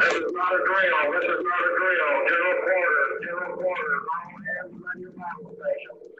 This 0.00 0.14
is 0.14 0.32
not 0.32 0.54
a 0.54 0.58
drill. 0.58 1.12
This 1.12 1.24
is 1.24 1.44
not 1.44 1.60
a 1.60 1.70
drill. 1.78 2.16
General 2.28 2.62
quarters. 2.62 3.24
General 3.24 3.56
quarters. 3.56 4.02
All 4.14 4.70
hands 4.70 4.82
on 4.94 5.00
your 5.00 5.10
battle 5.10 5.54
station. 5.54 6.16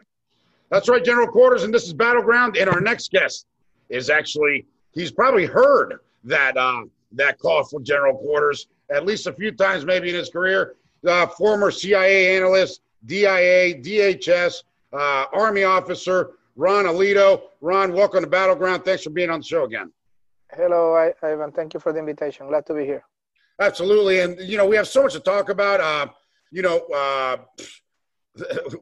That's 0.71 0.89
right, 0.89 1.05
General 1.05 1.29
Quarters, 1.29 1.63
and 1.63 1.73
this 1.73 1.87
is 1.87 1.93
Battleground. 1.93 2.57
And 2.57 2.69
our 2.69 2.81
next 2.81 3.11
guest 3.11 3.47
is 3.89 4.11
actually 4.11 4.67
he's 4.93 5.13
probably 5.13 5.47
heard 5.47 6.01
that 6.25 6.57
uh, 6.57 6.83
that 7.13 7.39
call 7.39 7.65
for 7.65 7.81
General 7.81 8.17
Quarters 8.17 8.67
at 8.91 9.05
least 9.05 9.27
a 9.27 9.33
few 9.33 9.53
times, 9.53 9.85
maybe 9.85 10.09
in 10.09 10.15
his 10.15 10.31
career. 10.31 10.77
Uh, 11.07 11.27
former 11.27 11.71
CIA 11.71 12.37
analyst, 12.37 12.81
DIA, 13.05 13.75
DHS, 13.75 14.65
uh, 14.93 15.27
Army 15.33 15.65
officer 15.65 16.33
Ron 16.57 16.87
Alito. 16.87 17.43
Ron, 17.61 17.93
welcome 17.93 18.25
to 18.25 18.31
Battleground. 18.31 18.85
Thanks 18.85 19.03
for 19.03 19.11
being 19.11 19.31
on 19.31 19.41
the 19.41 19.47
show 19.47 19.65
again. 19.65 19.93
Hello, 20.53 20.95
Ivan. 21.23 21.53
Thank 21.53 21.75
you 21.75 21.81
for 21.81 21.93
the 21.93 21.99
invitation. 21.99 22.49
Glad 22.49 22.67
to 22.67 22.75
be 22.75 22.85
here. 22.85 23.05
Absolutely, 23.59 24.21
and 24.21 24.39
you 24.41 24.57
know 24.57 24.67
we 24.67 24.77
have 24.77 24.89
so 24.89 25.03
much 25.03 25.13
to 25.15 25.21
talk 25.21 25.49
about. 25.49 25.81
Uh, 25.81 26.09
you 26.51 26.63
know, 26.63 26.79
uh, 26.95 27.37
the, 28.35 28.81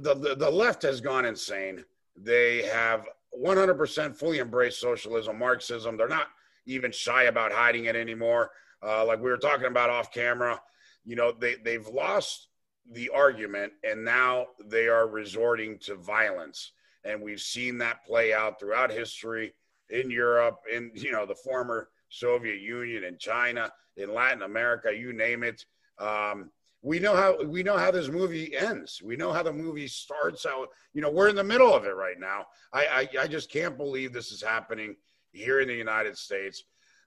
the 0.00 0.36
the 0.38 0.50
left 0.50 0.82
has 0.82 1.00
gone 1.00 1.24
insane. 1.24 1.84
They 2.16 2.62
have 2.62 3.08
100% 3.36 4.16
fully 4.16 4.38
embraced 4.38 4.80
socialism, 4.80 5.38
Marxism. 5.38 5.96
They're 5.96 6.08
not 6.08 6.28
even 6.66 6.92
shy 6.92 7.24
about 7.24 7.52
hiding 7.52 7.86
it 7.86 7.96
anymore. 7.96 8.50
Uh, 8.84 9.04
like 9.04 9.18
we 9.18 9.30
were 9.30 9.36
talking 9.36 9.66
about 9.66 9.90
off 9.90 10.12
camera, 10.12 10.60
you 11.04 11.16
know, 11.16 11.32
they 11.32 11.56
they've 11.56 11.86
lost 11.88 12.48
the 12.92 13.10
argument, 13.10 13.72
and 13.82 14.04
now 14.04 14.46
they 14.64 14.86
are 14.88 15.08
resorting 15.08 15.78
to 15.80 15.96
violence. 15.96 16.72
And 17.04 17.20
we've 17.20 17.40
seen 17.40 17.78
that 17.78 18.04
play 18.06 18.32
out 18.32 18.60
throughout 18.60 18.90
history 18.90 19.54
in 19.90 20.10
Europe, 20.10 20.60
in 20.72 20.92
you 20.94 21.10
know 21.12 21.26
the 21.26 21.34
former 21.34 21.88
Soviet 22.14 22.60
Union, 22.60 23.04
in 23.04 23.18
China, 23.18 23.70
in 23.96 24.12
Latin 24.12 24.42
America, 24.42 24.94
you 24.94 25.12
name 25.12 25.42
it. 25.42 25.64
Um, 25.98 26.50
we 26.82 26.98
know 26.98 27.16
how 27.16 27.42
we 27.42 27.62
know 27.62 27.78
how 27.78 27.90
this 27.90 28.08
movie 28.08 28.54
ends. 28.54 29.00
We 29.02 29.16
know 29.16 29.32
how 29.32 29.42
the 29.42 29.52
movie 29.52 29.88
starts. 29.88 30.44
How 30.44 30.66
you 30.92 31.00
know 31.00 31.10
we're 31.10 31.28
in 31.28 31.36
the 31.36 31.42
middle 31.42 31.72
of 31.72 31.84
it 31.84 31.96
right 31.96 32.20
now. 32.20 32.44
I, 32.72 33.08
I 33.16 33.22
I 33.22 33.26
just 33.26 33.50
can't 33.50 33.78
believe 33.78 34.12
this 34.12 34.32
is 34.32 34.42
happening 34.42 34.96
here 35.32 35.60
in 35.60 35.68
the 35.68 35.74
United 35.74 36.18
States. 36.18 36.62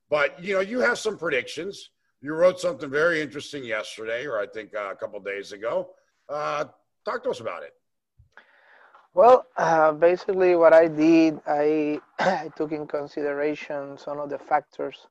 But 0.10 0.44
you 0.44 0.56
know 0.56 0.62
you 0.62 0.80
have 0.80 0.98
some 0.98 1.18
predictions. 1.18 1.92
You 2.22 2.34
wrote 2.34 2.60
something 2.60 2.90
very 2.90 3.22
interesting 3.22 3.64
yesterday, 3.64 4.26
or 4.26 4.40
I 4.40 4.48
think 4.48 4.76
uh, 4.76 4.90
a 4.92 4.96
couple 4.96 5.20
days 5.20 5.52
ago. 5.52 5.90
Uh, 6.28 6.66
talk 7.06 7.24
to 7.24 7.30
us 7.30 7.40
about 7.40 7.62
it. 7.62 7.74
Well, 9.18 9.48
uh, 9.58 9.94
basically, 9.94 10.56
what 10.56 10.74
I 10.74 10.88
did, 10.88 11.40
I, 11.48 12.00
I 12.20 12.52
took 12.56 12.72
in 12.72 12.86
consideration 12.86 13.98
some 13.98 14.20
of 14.20 14.30
the 14.30 14.38
factors 14.38 15.08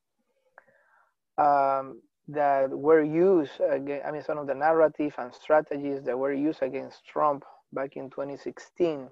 um, 1.36 2.00
that 2.28 2.70
were 2.70 3.02
used, 3.02 3.60
against, 3.68 4.06
I 4.06 4.12
mean, 4.12 4.22
some 4.22 4.38
of 4.38 4.46
the 4.46 4.54
narrative 4.54 5.12
and 5.18 5.34
strategies 5.34 6.04
that 6.04 6.16
were 6.16 6.32
used 6.32 6.62
against 6.62 7.04
Trump 7.04 7.44
back 7.72 7.96
in 7.96 8.08
2016. 8.08 9.08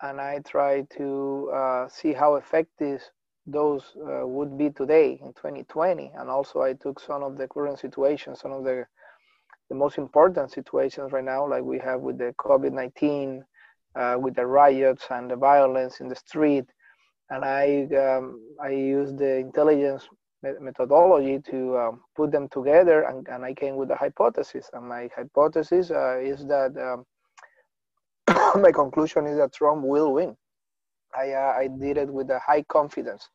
And 0.00 0.18
I 0.18 0.38
tried 0.38 0.88
to 0.96 1.50
uh, 1.54 1.88
see 1.90 2.14
how 2.14 2.36
effective 2.36 3.02
those 3.46 3.82
uh, 3.98 4.26
would 4.26 4.56
be 4.56 4.70
today 4.70 5.18
in 5.20 5.34
2020. 5.34 6.10
And 6.16 6.30
also, 6.30 6.62
I 6.62 6.72
took 6.72 7.00
some 7.00 7.22
of 7.22 7.36
the 7.36 7.46
current 7.48 7.78
situations, 7.78 8.40
some 8.40 8.52
of 8.52 8.64
the 8.64 8.86
the 9.68 9.74
most 9.74 9.98
important 9.98 10.52
situations 10.52 11.12
right 11.12 11.24
now, 11.24 11.46
like 11.46 11.62
we 11.62 11.78
have 11.78 12.00
with 12.00 12.18
the 12.18 12.34
COVID 12.38 12.72
19, 12.72 13.44
uh, 13.96 14.16
with 14.18 14.34
the 14.34 14.46
riots 14.46 15.06
and 15.10 15.30
the 15.30 15.36
violence 15.36 16.00
in 16.00 16.08
the 16.08 16.16
street. 16.16 16.64
And 17.30 17.44
I, 17.44 17.88
um, 17.96 18.40
I 18.62 18.70
used 18.70 19.18
the 19.18 19.36
intelligence 19.36 20.08
methodology 20.60 21.40
to 21.50 21.78
um, 21.78 22.00
put 22.14 22.30
them 22.30 22.48
together, 22.48 23.04
and, 23.04 23.26
and, 23.28 23.44
I 23.44 23.54
came 23.54 23.76
with 23.76 23.90
a 23.90 23.96
hypothesis. 23.96 24.68
And 24.74 24.86
my 24.86 25.08
hypothesis 25.16 25.90
uh, 25.90 26.18
is 26.18 26.44
that 26.46 26.76
um, 26.76 27.06
my 28.62 28.70
conclusion 28.70 29.26
is 29.26 29.38
that 29.38 29.54
Trump 29.54 29.84
will 29.84 30.12
win. 30.12 30.36
I, 31.16 31.30
uh, 31.32 31.54
I 31.56 31.68
did 31.80 31.96
it 31.96 32.12
with 32.12 32.28
a 32.30 32.40
high 32.40 32.62
confidence 32.64 33.28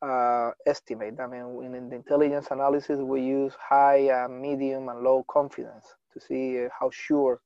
uh, 0.00 0.50
estimate. 0.66 1.18
I 1.18 1.26
mean, 1.26 1.74
in 1.74 1.88
the 1.88 1.96
intelligence 1.96 2.48
analysis, 2.50 2.98
we 3.00 3.22
use 3.22 3.54
high, 3.58 4.26
medium, 4.28 4.88
and 4.90 5.00
low 5.00 5.24
confidence 5.28 5.86
to 6.12 6.20
see 6.20 6.66
how 6.78 6.90
sure 6.90 7.40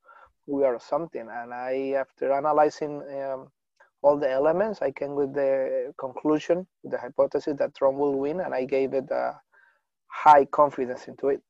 we 0.46 0.64
are 0.64 0.78
something. 0.78 1.28
And 1.30 1.52
I, 1.52 1.94
after 1.98 2.32
analyzing 2.32 3.02
um, 3.20 3.48
all 4.02 4.16
the 4.16 4.30
elements, 4.30 4.80
I 4.82 4.90
came 4.90 5.14
with 5.14 5.34
the 5.34 5.92
conclusion, 5.98 6.66
the 6.84 6.98
hypothesis 6.98 7.56
that 7.58 7.74
Trump 7.74 7.98
will 7.98 8.18
win, 8.18 8.40
and 8.40 8.54
I 8.54 8.64
gave 8.64 8.94
it 8.94 9.10
a 9.10 9.40
high 10.06 10.44
confidence 10.46 11.08
into 11.08 11.28
it. 11.28 11.40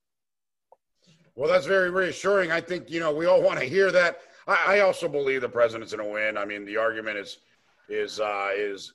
Well, 1.34 1.50
that's 1.50 1.66
very 1.66 1.90
reassuring. 1.90 2.50
I 2.50 2.62
think 2.62 2.90
you 2.90 2.98
know 2.98 3.12
we 3.14 3.26
all 3.26 3.42
want 3.42 3.60
to 3.60 3.66
hear 3.66 3.92
that. 3.92 4.20
I, 4.46 4.78
I 4.78 4.80
also 4.80 5.06
believe 5.06 5.42
the 5.42 5.48
president's 5.48 5.92
going 5.92 6.06
to 6.06 6.12
win. 6.12 6.38
I 6.38 6.46
mean, 6.46 6.64
the 6.64 6.78
argument 6.78 7.18
is 7.18 7.38
is 7.90 8.20
uh, 8.20 8.50
is 8.54 8.94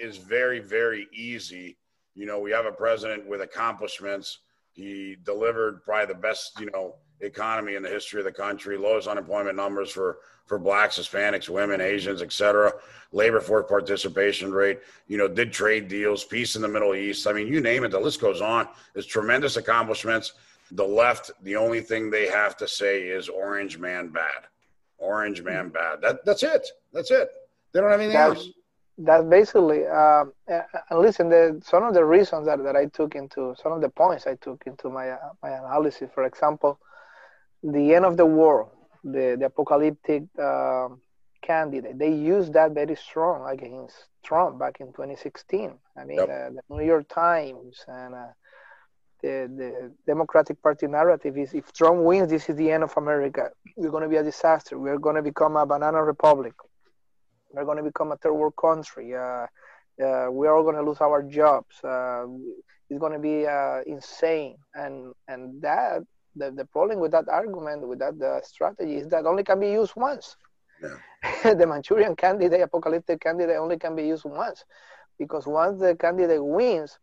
is 0.00 0.16
very 0.16 0.60
very 0.60 1.08
easy. 1.12 1.76
You 2.14 2.26
know, 2.26 2.38
we 2.38 2.52
have 2.52 2.66
a 2.66 2.72
president 2.72 3.26
with 3.26 3.40
accomplishments. 3.40 4.38
He 4.70 5.16
delivered 5.24 5.82
probably 5.82 6.14
the 6.14 6.20
best 6.20 6.60
you 6.60 6.70
know 6.70 6.94
economy 7.22 7.76
in 7.76 7.82
the 7.82 7.88
history 7.88 8.20
of 8.20 8.24
the 8.24 8.32
country, 8.32 8.76
lowest 8.76 9.08
unemployment 9.08 9.56
numbers 9.56 9.90
for 9.90 10.18
for 10.46 10.58
blacks, 10.58 10.98
Hispanics, 10.98 11.48
women, 11.48 11.80
Asians, 11.80 12.20
etc. 12.20 12.72
Labor 13.12 13.40
force 13.40 13.64
participation 13.68 14.52
rate, 14.52 14.80
you 15.06 15.16
know, 15.16 15.28
did 15.28 15.52
trade 15.52 15.88
deals, 15.88 16.24
peace 16.24 16.56
in 16.56 16.62
the 16.62 16.68
Middle 16.68 16.94
East. 16.94 17.26
I 17.26 17.32
mean, 17.32 17.46
you 17.46 17.60
name 17.60 17.84
it, 17.84 17.90
the 17.90 18.00
list 18.00 18.20
goes 18.20 18.40
on. 18.40 18.68
It's 18.94 19.06
tremendous 19.06 19.56
accomplishments. 19.56 20.32
The 20.72 20.84
left, 20.84 21.30
the 21.42 21.56
only 21.56 21.80
thing 21.80 22.10
they 22.10 22.26
have 22.26 22.56
to 22.56 22.66
say 22.66 23.02
is 23.02 23.28
orange 23.28 23.78
man 23.78 24.08
bad. 24.08 24.48
Orange 24.98 25.42
man 25.42 25.68
bad. 25.68 26.00
That 26.00 26.24
that's 26.24 26.42
it. 26.42 26.68
That's 26.92 27.10
it. 27.10 27.30
They 27.72 27.80
don't 27.80 27.90
have 27.90 28.00
anything 28.00 28.18
That's, 28.18 28.40
else. 28.40 28.48
that 28.98 29.30
basically, 29.30 29.84
and 29.86 30.30
listen, 30.92 31.28
the, 31.28 31.60
some 31.64 31.84
of 31.84 31.94
the 31.94 32.04
reasons 32.04 32.46
that, 32.46 32.62
that 32.62 32.76
I 32.76 32.86
took 32.86 33.14
into, 33.14 33.54
some 33.62 33.72
of 33.72 33.80
the 33.80 33.88
points 33.88 34.26
I 34.26 34.34
took 34.36 34.62
into 34.66 34.90
my, 34.90 35.10
uh, 35.10 35.18
my 35.42 35.50
analysis, 35.50 36.10
for 36.14 36.24
example, 36.24 36.78
the 37.62 37.94
end 37.94 38.04
of 38.04 38.16
the 38.16 38.26
world, 38.26 38.70
the, 39.04 39.36
the 39.38 39.46
apocalyptic 39.46 40.24
um, 40.38 41.00
candidate, 41.42 41.98
they 41.98 42.12
used 42.12 42.52
that 42.54 42.72
very 42.72 42.96
strong 42.96 43.48
against 43.48 44.06
Trump 44.22 44.58
back 44.58 44.80
in 44.80 44.88
2016. 44.92 45.78
I 45.96 46.04
mean, 46.04 46.18
Yep. 46.18 46.28
uh, 46.28 46.50
the 46.68 46.76
New 46.76 46.84
York 46.84 47.08
Times 47.08 47.84
and 47.88 48.14
uh, 48.14 48.26
the, 49.22 49.48
the 49.56 49.92
Democratic 50.06 50.60
Party 50.62 50.86
narrative 50.86 51.36
is 51.38 51.54
if 51.54 51.72
Trump 51.72 51.98
wins, 52.00 52.30
this 52.30 52.48
is 52.48 52.56
the 52.56 52.70
end 52.70 52.82
of 52.84 52.96
America. 52.96 53.50
We're 53.76 53.90
going 53.90 54.02
to 54.04 54.08
be 54.08 54.16
a 54.16 54.22
disaster. 54.22 54.78
We're 54.78 54.98
going 54.98 55.16
to 55.16 55.22
become 55.22 55.56
a 55.56 55.66
banana 55.66 56.02
republic. 56.02 56.54
We're 57.52 57.64
going 57.64 57.78
to 57.78 57.82
become 57.84 58.12
a 58.12 58.16
third 58.16 58.34
world 58.34 58.54
country. 58.60 59.14
Uh, 59.14 59.46
uh, 60.02 60.26
we're 60.30 60.52
all 60.54 60.62
going 60.62 60.76
to 60.76 60.82
lose 60.82 61.00
our 61.00 61.22
jobs. 61.22 61.82
Uh, 61.84 62.26
it's 62.88 62.98
going 62.98 63.12
to 63.12 63.18
be 63.18 63.46
uh, 63.46 63.80
insane. 63.86 64.56
And 64.74 65.12
and 65.28 65.60
that 65.62 66.02
the, 66.36 66.50
the 66.50 66.64
problem 66.66 67.00
with 67.00 67.12
that 67.12 67.28
argument, 67.28 67.86
with 67.86 67.98
that 67.98 68.20
uh, 68.20 68.40
strategy, 68.42 68.96
is 68.96 69.08
that 69.08 69.26
only 69.26 69.44
can 69.44 69.60
be 69.60 69.70
used 69.70 69.92
once. 69.96 70.36
Yeah. 70.82 71.54
the 71.54 71.66
Manchurian 71.66 72.16
candidate, 72.16 72.60
apocalyptic 72.60 73.20
candidate, 73.20 73.56
only 73.56 73.78
can 73.78 73.94
be 73.94 74.06
used 74.06 74.24
once, 74.24 74.64
because 75.18 75.46
once 75.46 75.80
the 75.80 75.94
candidate 75.94 76.44
wins, 76.44 76.98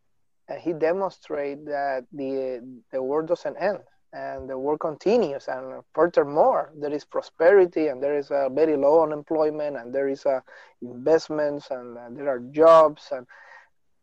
uh, 0.49 0.55
he 0.55 0.73
demonstrates 0.73 1.63
that 1.65 2.05
the 2.11 2.59
the 2.91 3.01
war 3.01 3.21
doesn't 3.21 3.55
end 3.57 3.79
and 4.11 4.49
the 4.49 4.57
war 4.57 4.77
continues. 4.77 5.47
And 5.47 5.83
furthermore, 5.93 6.71
there 6.75 6.91
is 6.91 7.05
prosperity 7.05 7.87
and 7.87 8.01
there 8.01 8.17
is 8.17 8.31
a 8.31 8.49
very 8.51 8.75
low 8.75 9.03
unemployment 9.03 9.77
and 9.77 9.93
there 9.93 10.09
is 10.09 10.25
uh, 10.25 10.39
investments 10.81 11.67
and 11.69 11.97
uh, 11.97 12.09
there 12.11 12.27
are 12.27 12.39
jobs 12.51 13.09
and 13.11 13.27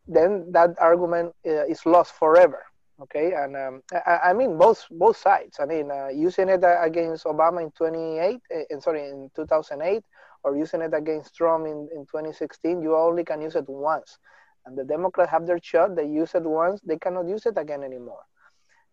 then 0.07 0.47
that 0.53 0.71
argument 0.79 1.35
uh, 1.45 1.67
is 1.67 1.85
lost 1.85 2.13
forever 2.13 2.65
okay? 3.03 3.33
And 3.35 3.57
um, 3.57 3.83
I, 4.07 4.31
I, 4.31 4.33
mean 4.33 4.59
both 4.59 4.87
both 4.91 5.17
sides. 5.17 5.59
I 5.61 5.67
mean 5.67 5.91
uh, 5.91 6.09
using 6.09 6.49
it 6.49 6.65
against 6.65 7.25
obama 7.25 7.63
in 7.63 7.71
28 7.73 8.41
uh, 8.55 8.81
sorry 8.81 9.09
in 9.09 9.31
2008 9.35 10.03
or 10.45 10.57
using 10.57 10.83
it 10.83 10.95
against 10.95 11.35
trump 11.35 11.67
in, 11.67 11.89
in 11.95 12.07
2016 12.07 12.83
you 12.83 12.97
only 12.97 13.25
can 13.25 13.41
use 13.41 13.57
it 13.57 13.69
once. 13.69 14.19
And 14.65 14.77
the 14.77 14.85
democrats 14.85 15.31
have 15.31 15.47
their 15.47 15.61
shot. 15.63 15.95
They 15.95 16.07
use 16.07 16.35
it 16.35 16.43
once. 16.43 16.81
They 16.81 16.99
cannot 16.99 17.29
use 17.29 17.47
it 17.47 17.57
again 17.57 17.85
anymore. 17.85 18.23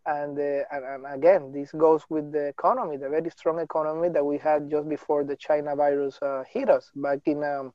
And, 0.06 0.38
uh, 0.38 0.64
and, 0.72 0.84
and 0.86 1.06
again 1.14 1.52
this 1.54 1.72
goes 1.72 2.04
with 2.10 2.32
the 2.34 2.48
economy 2.48 2.98
the 2.98 3.10
very 3.10 3.30
strong 3.30 3.60
economy 3.60 4.10
that 4.10 4.26
we 4.26 4.38
had 4.38 4.70
just 4.70 4.90
before 4.90 5.24
the 5.24 5.38
china 5.38 5.78
virus 5.78 6.20
uh, 6.22 6.44
hit 6.52 6.70
us 6.70 6.92
back 6.94 7.20
in 7.26 7.42
um, 7.42 7.72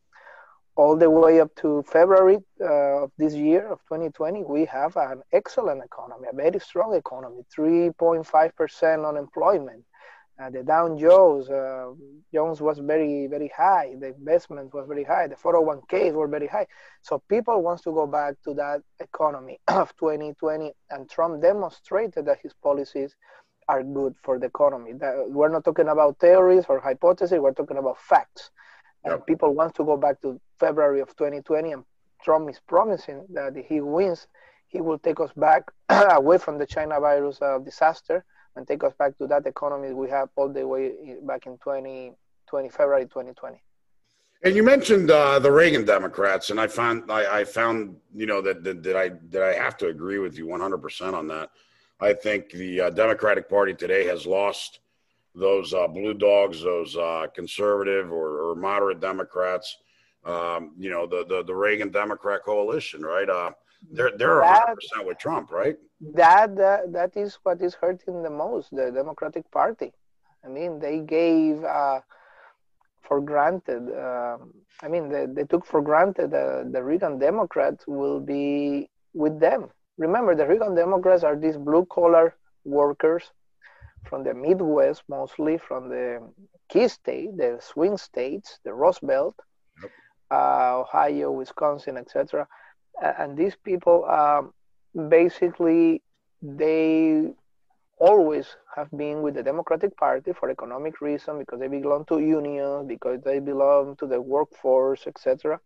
all 0.79 0.97
the 0.97 1.11
way 1.11 1.41
up 1.41 1.53
to 1.57 1.83
February 1.83 2.39
uh, 2.61 3.03
of 3.03 3.11
this 3.19 3.35
year 3.35 3.67
of 3.67 3.81
2020, 3.89 4.45
we 4.45 4.65
have 4.65 4.97
an 4.97 5.21
excellent 5.33 5.83
economy, 5.85 6.29
a 6.33 6.37
very 6.37 6.61
strong 6.61 6.95
economy, 6.95 7.43
3.5% 7.57 9.09
unemployment. 9.09 9.85
Uh, 10.41 10.51
the 10.51 10.63
Dow 10.63 10.97
Jones, 10.97 11.51
uh, 11.51 11.91
Jones 12.33 12.61
was 12.61 12.79
very, 12.79 13.27
very 13.27 13.49
high. 13.49 13.97
The 13.99 14.15
investment 14.15 14.73
was 14.73 14.87
very 14.87 15.03
high. 15.03 15.27
The 15.27 15.35
401ks 15.35 16.13
were 16.13 16.29
very 16.29 16.47
high. 16.47 16.69
So 17.03 17.21
people 17.29 17.61
wants 17.61 17.83
to 17.83 17.93
go 17.93 18.07
back 18.07 18.35
to 18.45 18.55
that 18.55 18.83
economy 19.01 19.59
of 19.67 19.93
2020. 19.97 20.73
And 20.91 21.11
Trump 21.11 21.43
demonstrated 21.43 22.25
that 22.27 22.39
his 22.41 22.55
policies 22.63 23.17
are 23.69 23.83
good 23.83 24.15
for 24.23 24.39
the 24.39 24.47
economy. 24.47 24.93
That 24.93 25.29
we're 25.29 25.49
not 25.49 25.65
talking 25.65 25.89
about 25.89 26.21
theories 26.21 26.67
or 26.69 26.79
hypotheses. 26.79 27.41
We're 27.41 27.53
talking 27.53 27.79
about 27.79 27.99
facts. 27.99 28.53
Yep. 29.11 29.27
people 29.27 29.55
want 29.55 29.75
to 29.77 29.85
go 29.85 29.97
back 29.97 30.21
to 30.23 30.41
February 30.59 31.01
of 31.01 31.09
2020, 31.17 31.73
and 31.73 31.85
Trump 32.23 32.51
is 32.51 32.61
promising 32.67 33.27
that 33.31 33.57
if 33.57 33.67
he 33.67 33.81
wins, 33.81 34.27
he 34.69 34.81
will 34.81 34.99
take 34.99 35.21
us 35.21 35.31
back 35.37 35.71
away 35.89 36.39
from 36.39 36.59
the 36.59 36.67
China 36.67 37.01
virus 37.01 37.41
uh, 37.41 37.59
disaster 37.59 38.25
and 38.57 38.67
take 38.67 38.85
us 38.85 38.93
back 38.99 39.17
to 39.19 39.27
that 39.27 39.47
economy 39.47 39.93
we 39.93 40.11
have 40.11 40.29
all 40.37 40.49
the 40.49 40.67
way 40.67 41.17
back 41.23 41.47
in 41.47 41.53
2020, 41.59 42.69
February 42.71 43.05
2020. 43.05 43.63
And 44.45 44.55
you 44.55 44.63
mentioned 44.63 45.11
uh, 45.11 45.39
the 45.39 45.51
Reagan 45.51 45.85
Democrats, 45.85 46.51
and 46.51 46.61
I 46.61 46.69
found 46.69 47.11
I, 47.11 47.41
I 47.41 47.45
found 47.45 47.97
you 48.15 48.27
know 48.27 48.41
that, 48.41 48.63
that, 48.63 48.83
that 48.85 48.97
I 48.97 49.11
that 49.31 49.43
I 49.43 49.55
have 49.55 49.77
to 49.79 49.89
agree 49.89 50.19
with 50.19 50.39
you 50.39 50.47
100 50.47 50.79
percent 50.79 51.17
on 51.17 51.27
that. 51.29 51.51
I 52.01 52.13
think 52.13 52.51
the 52.51 52.83
uh, 52.83 52.91
Democratic 52.91 53.49
Party 53.49 53.75
today 53.75 54.07
has 54.07 54.27
lost 54.27 54.79
those 55.39 55.73
uh, 55.73 55.87
blue 55.87 56.15
dogs, 56.15 56.63
those 56.63 56.97
uh, 56.97 57.27
conservative 57.35 58.11
or, 58.13 58.51
or, 58.51 58.55
moderate 58.55 59.01
Democrats, 59.01 59.79
um, 60.25 60.73
you 60.79 60.91
know, 60.91 61.07
the, 61.07 61.25
the, 61.29 61.45
the 61.45 61.55
Reagan 61.55 61.91
Democrat 61.91 62.43
coalition, 62.45 63.03
right? 63.03 63.29
Uh, 63.29 63.51
they're 63.93 64.11
they're 64.17 64.43
hundred 64.43 64.75
percent 64.75 65.07
with 65.07 65.19
Trump, 65.19 65.53
right? 65.53 65.77
That, 66.15 66.57
that 66.57 66.93
that 66.93 67.17
is 67.17 67.39
what 67.45 67.63
is 67.63 67.75
hurting 67.75 68.23
the 68.23 68.31
most, 68.31 68.71
the 68.73 68.91
Democratic 68.91 69.49
Party. 69.51 69.93
I 70.45 70.49
mean, 70.49 70.81
they 70.81 70.99
gave 70.99 71.63
uh, 71.63 72.01
for 73.03 73.21
granted. 73.21 73.89
Um, 73.97 74.53
I 74.83 74.89
mean, 74.89 75.09
they, 75.09 75.27
they 75.27 75.45
took 75.45 75.65
for 75.65 75.81
granted 75.81 76.31
that 76.33 76.71
the 76.73 76.83
Reagan 76.83 77.19
Democrats 77.19 77.87
will 77.87 78.21
be 78.21 78.89
with 79.15 79.41
them. 79.41 79.71
Remember, 79.97 80.35
the 80.35 80.47
Reagan 80.47 80.75
Democrats 80.75 81.25
are 81.25 81.37
these 81.37 81.57
blue 81.57 81.87
collar 81.87 82.35
workers 82.65 83.25
from 84.05 84.25
the 84.25 84.35
Midwest, 84.35 85.03
mostly 85.09 85.59
from 85.59 85.89
the 85.89 86.21
key 86.69 86.89
state, 86.89 87.37
the 87.37 87.59
swing 87.61 87.97
states, 87.97 88.59
the 88.65 88.73
Rust 88.73 89.07
Belt, 89.07 89.35
yep. 89.83 89.91
uh, 90.31 90.81
Ohio, 90.81 91.31
Wisconsin, 91.31 91.97
etc. 91.97 92.47
And 93.01 93.37
these 93.37 93.57
people, 93.57 94.05
um, 94.07 94.53
basically, 95.09 96.03
they 96.43 97.31
always 97.99 98.47
have 98.77 98.91
been 98.97 99.23
with 99.23 99.35
the 99.35 99.43
Democratic 99.43 99.97
Party 99.97 100.33
for 100.33 100.51
economic 100.51 101.01
reason, 101.01 101.39
because 101.39 101.59
they 101.59 101.69
belong 101.69 102.05
to 102.07 102.21
unions, 102.21 102.87
because 102.89 103.21
they 103.23 103.39
belong 103.41 103.97
to 103.97 104.07
the 104.07 104.21
workforce, 104.21 105.07
etc. 105.07 105.61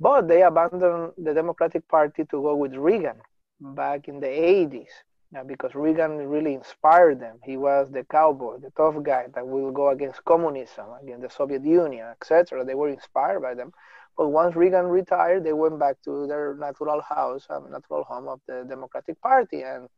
But 0.00 0.28
they 0.28 0.42
abandoned 0.42 1.12
the 1.18 1.34
Democratic 1.34 1.86
Party 1.88 2.24
to 2.24 2.42
go 2.42 2.54
with 2.54 2.74
Reagan 2.74 3.20
back 3.60 4.06
in 4.06 4.20
the 4.20 4.26
80s 4.26 4.86
yeah, 5.32 5.42
because 5.42 5.74
Reagan 5.74 6.16
really 6.28 6.54
inspired 6.54 7.20
them. 7.20 7.38
He 7.44 7.56
was 7.58 7.90
the 7.90 8.04
cowboy, 8.04 8.58
the 8.58 8.70
tough 8.70 9.02
guy 9.02 9.26
that 9.34 9.46
will 9.46 9.70
go 9.70 9.90
against 9.90 10.24
communism, 10.24 10.86
against 11.02 11.22
the 11.22 11.30
Soviet 11.30 11.64
Union, 11.64 12.06
etc. 12.06 12.64
They 12.64 12.74
were 12.74 12.88
inspired 12.88 13.40
by 13.40 13.54
them. 13.54 13.72
But 14.16 14.28
once 14.28 14.56
Reagan 14.56 14.86
retired, 14.86 15.44
they 15.44 15.52
went 15.52 15.78
back 15.78 15.96
to 16.04 16.26
their 16.26 16.54
natural 16.54 17.02
house, 17.02 17.46
um, 17.50 17.70
natural 17.70 18.04
home 18.04 18.26
of 18.26 18.40
the 18.48 18.64
Democratic 18.68 19.20
Party. 19.20 19.62
And 19.62 19.88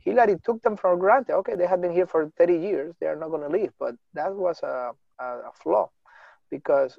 Hillary 0.00 0.36
took 0.44 0.60
them 0.62 0.76
for 0.76 0.96
granted. 0.96 1.34
Okay, 1.36 1.54
they 1.54 1.66
have 1.66 1.80
been 1.80 1.92
here 1.92 2.06
for 2.06 2.30
30 2.36 2.58
years. 2.58 2.94
They 3.00 3.06
are 3.06 3.16
not 3.16 3.28
going 3.30 3.42
to 3.42 3.48
leave. 3.48 3.72
But 3.78 3.94
that 4.14 4.34
was 4.34 4.60
a, 4.64 4.90
a, 5.20 5.24
a 5.24 5.52
flaw 5.62 5.90
because 6.50 6.98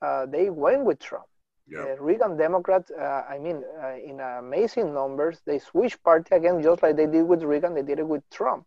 uh, 0.00 0.26
they 0.26 0.48
went 0.48 0.84
with 0.84 0.98
Trump. 0.98 1.26
Yeah. 1.70 1.84
The 1.84 2.02
Reagan 2.02 2.36
Democrats, 2.36 2.90
uh, 2.90 3.22
I 3.28 3.38
mean, 3.38 3.62
uh, 3.82 3.96
in 3.96 4.20
amazing 4.20 4.94
numbers, 4.94 5.40
they 5.46 5.58
switched 5.58 6.02
party 6.02 6.34
again, 6.34 6.62
just 6.62 6.82
like 6.82 6.96
they 6.96 7.06
did 7.06 7.26
with 7.28 7.42
Reagan, 7.42 7.74
they 7.74 7.82
did 7.82 7.98
it 7.98 8.06
with 8.06 8.22
Trump, 8.30 8.64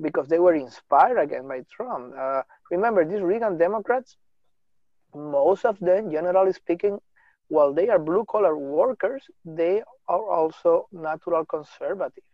because 0.00 0.28
they 0.28 0.38
were 0.40 0.54
inspired 0.54 1.18
again 1.18 1.46
by 1.46 1.62
Trump. 1.70 2.14
Uh, 2.18 2.42
remember, 2.70 3.04
these 3.04 3.20
Reagan 3.20 3.58
Democrats, 3.58 4.16
most 5.14 5.64
of 5.64 5.78
them, 5.80 6.10
generally 6.10 6.52
speaking, 6.52 6.98
while 7.48 7.72
they 7.72 7.88
are 7.88 7.98
blue 7.98 8.24
collar 8.24 8.56
workers, 8.56 9.22
they 9.44 9.82
are 10.08 10.30
also 10.30 10.88
natural 10.92 11.44
conservative. 11.44 12.24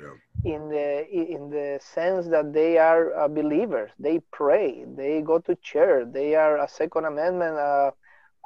Yeah. 0.00 0.54
In 0.56 0.68
the 0.68 1.06
in 1.08 1.48
the 1.50 1.78
sense 1.80 2.26
that 2.28 2.52
they 2.52 2.76
are 2.78 3.14
uh, 3.16 3.28
believers, 3.28 3.90
they 3.98 4.20
pray, 4.32 4.84
they 4.96 5.22
go 5.22 5.38
to 5.38 5.54
church, 5.56 6.08
they 6.12 6.34
are 6.34 6.58
a 6.58 6.68
Second 6.68 7.04
Amendment 7.06 7.56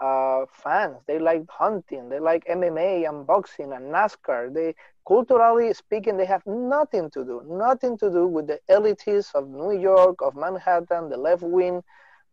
uh, 0.02 0.44
fans. 0.52 0.96
They 1.06 1.18
like 1.18 1.42
hunting. 1.50 2.08
They 2.08 2.18
like 2.20 2.44
MMA 2.46 3.04
and 3.04 3.26
boxing 3.26 3.72
and 3.72 3.92
NASCAR. 3.92 4.52
They 4.54 4.74
culturally 5.06 5.72
speaking, 5.74 6.16
they 6.16 6.26
have 6.26 6.46
nothing 6.46 7.10
to 7.10 7.24
do, 7.24 7.42
nothing 7.46 7.96
to 7.98 8.10
do 8.10 8.26
with 8.26 8.46
the 8.46 8.60
elites 8.70 9.34
of 9.34 9.48
New 9.48 9.72
York, 9.78 10.16
of 10.22 10.34
Manhattan, 10.36 11.08
the 11.08 11.16
left 11.16 11.42
wing 11.42 11.82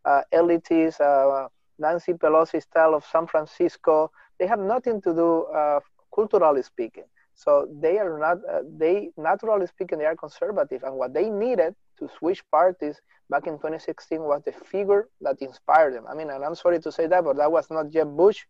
uh, 0.06 0.22
elites, 0.34 1.00
uh, 1.00 1.48
Nancy 1.80 2.14
Pelosi 2.14 2.62
style 2.62 2.94
of 2.94 3.06
San 3.06 3.28
Francisco. 3.28 4.12
They 4.40 4.48
have 4.48 4.60
nothing 4.60 5.02
to 5.02 5.14
do 5.14 5.44
uh, 5.46 5.80
culturally 6.14 6.62
speaking. 6.64 7.06
So 7.36 7.68
they 7.82 8.00
are 8.00 8.18
not. 8.18 8.38
Uh, 8.50 8.62
they 8.78 9.10
naturally 9.18 9.68
speaking, 9.68 10.00
they 10.00 10.06
are 10.06 10.16
conservative, 10.16 10.84
and 10.84 10.96
what 10.96 11.14
they 11.14 11.30
needed 11.30 11.76
to 12.00 12.10
switch 12.18 12.44
parties 12.50 13.00
back 13.30 13.46
in 13.48 13.54
2016 13.54 14.22
was 14.22 14.42
the 14.46 14.54
figure 14.54 15.10
that 15.22 15.42
inspired 15.42 15.96
them. 15.96 16.06
I 16.10 16.16
mean, 16.16 16.30
and 16.30 16.44
I'm 16.44 16.56
sorry 16.56 16.80
to 16.80 16.92
say 16.92 17.08
that, 17.08 17.24
but 17.24 17.38
that 17.38 17.52
was 17.52 17.70
not 17.70 17.90
Jeb 17.90 18.16
Bush, 18.16 18.46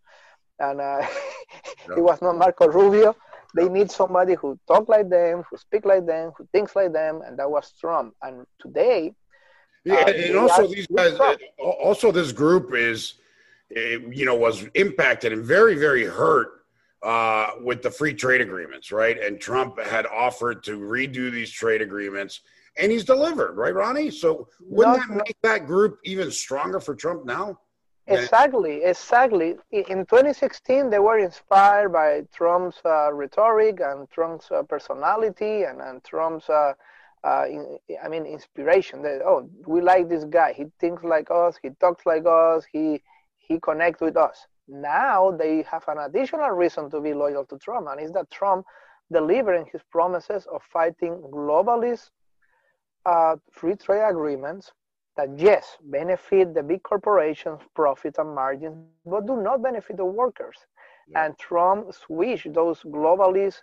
and 0.59 0.79
uh, 0.79 1.05
no. 1.89 1.95
it 1.95 2.01
was 2.01 2.21
not 2.21 2.37
Marco 2.37 2.67
Rubio. 2.67 3.15
They 3.55 3.69
need 3.69 3.89
somebody 3.89 4.35
who 4.35 4.59
talk 4.67 4.87
like 4.87 5.09
them, 5.09 5.43
who 5.49 5.57
speak 5.57 5.85
like 5.85 6.05
them, 6.05 6.33
who 6.37 6.47
thinks 6.51 6.75
like 6.75 6.93
them, 6.93 7.21
and 7.25 7.39
that 7.39 7.49
was 7.49 7.71
Trump. 7.79 8.13
And 8.21 8.45
today, 8.59 9.15
yeah, 9.83 9.95
uh, 9.95 10.09
and 10.09 10.35
also 10.35 10.67
these 10.67 10.87
guys, 10.87 11.13
uh, 11.19 11.35
also 11.59 12.11
this 12.11 12.31
group 12.31 12.73
is, 12.73 13.15
eh, 13.75 13.97
you 14.11 14.25
know, 14.25 14.35
was 14.35 14.65
impacted 14.73 15.31
and 15.31 15.43
very, 15.43 15.75
very 15.75 16.03
hurt 16.03 16.54
uh, 17.05 17.51
with 17.61 17.83
the 17.83 17.91
free 17.91 18.15
trade 18.15 18.41
agreements, 18.41 18.91
right? 18.91 19.21
And 19.21 19.39
Trump 19.39 19.79
had 19.79 20.07
offered 20.07 20.63
to 20.63 20.79
redo 20.79 21.31
these 21.31 21.51
trade 21.51 21.81
agreements 21.81 22.41
and 22.77 22.91
he's 22.91 23.05
delivered, 23.05 23.55
right, 23.55 23.73
Ronnie? 23.73 24.09
So 24.09 24.49
wouldn't 24.59 24.97
that 24.97 25.15
make 25.15 25.37
that 25.43 25.67
group 25.67 25.99
even 26.03 26.31
stronger 26.31 26.79
for 26.79 26.95
Trump 26.95 27.23
now? 27.23 27.59
Exactly, 28.07 28.83
exactly. 28.83 29.55
In 29.71 30.05
2016, 30.05 30.89
they 30.89 30.99
were 30.99 31.19
inspired 31.19 31.93
by 31.93 32.23
Trump's 32.33 32.77
uh, 32.83 33.13
rhetoric 33.13 33.79
and 33.81 34.09
Trump's 34.09 34.51
uh, 34.51 34.63
personality 34.63 35.63
and, 35.63 35.81
and 35.81 36.03
Trump's, 36.03 36.49
uh, 36.49 36.73
uh 37.23 37.45
in, 37.47 37.77
I 38.03 38.09
mean, 38.09 38.25
inspiration. 38.25 39.01
They, 39.01 39.19
oh, 39.25 39.49
we 39.65 39.81
like 39.81 40.09
this 40.09 40.23
guy. 40.23 40.53
He 40.53 40.65
thinks 40.79 41.03
like 41.03 41.31
us. 41.31 41.55
He 41.61 41.69
talks 41.79 42.05
like 42.05 42.25
us. 42.25 42.65
He 42.71 43.01
he 43.37 43.59
connects 43.59 44.01
with 44.01 44.17
us. 44.17 44.47
Now 44.67 45.31
they 45.31 45.63
have 45.63 45.83
an 45.87 45.99
additional 45.99 46.49
reason 46.51 46.89
to 46.91 47.01
be 47.01 47.13
loyal 47.13 47.45
to 47.45 47.57
Trump, 47.57 47.87
and 47.89 48.01
is 48.01 48.11
that 48.13 48.31
Trump 48.31 48.65
delivering 49.11 49.67
his 49.71 49.81
promises 49.91 50.47
of 50.51 50.63
fighting 50.63 51.21
globalist 51.31 52.09
uh, 53.05 53.35
free 53.51 53.75
trade 53.75 54.03
agreements 54.03 54.71
that 55.15 55.29
yes, 55.37 55.77
benefit 55.83 56.53
the 56.53 56.63
big 56.63 56.83
corporations, 56.83 57.61
profit 57.75 58.17
and 58.17 58.33
margins, 58.35 58.75
but 59.05 59.25
do 59.25 59.41
not 59.41 59.61
benefit 59.61 59.97
the 59.97 60.05
workers. 60.05 60.57
Yeah. 61.07 61.25
And 61.25 61.37
Trump 61.37 61.93
switched 61.93 62.51
those 62.53 62.81
globalist 62.81 63.61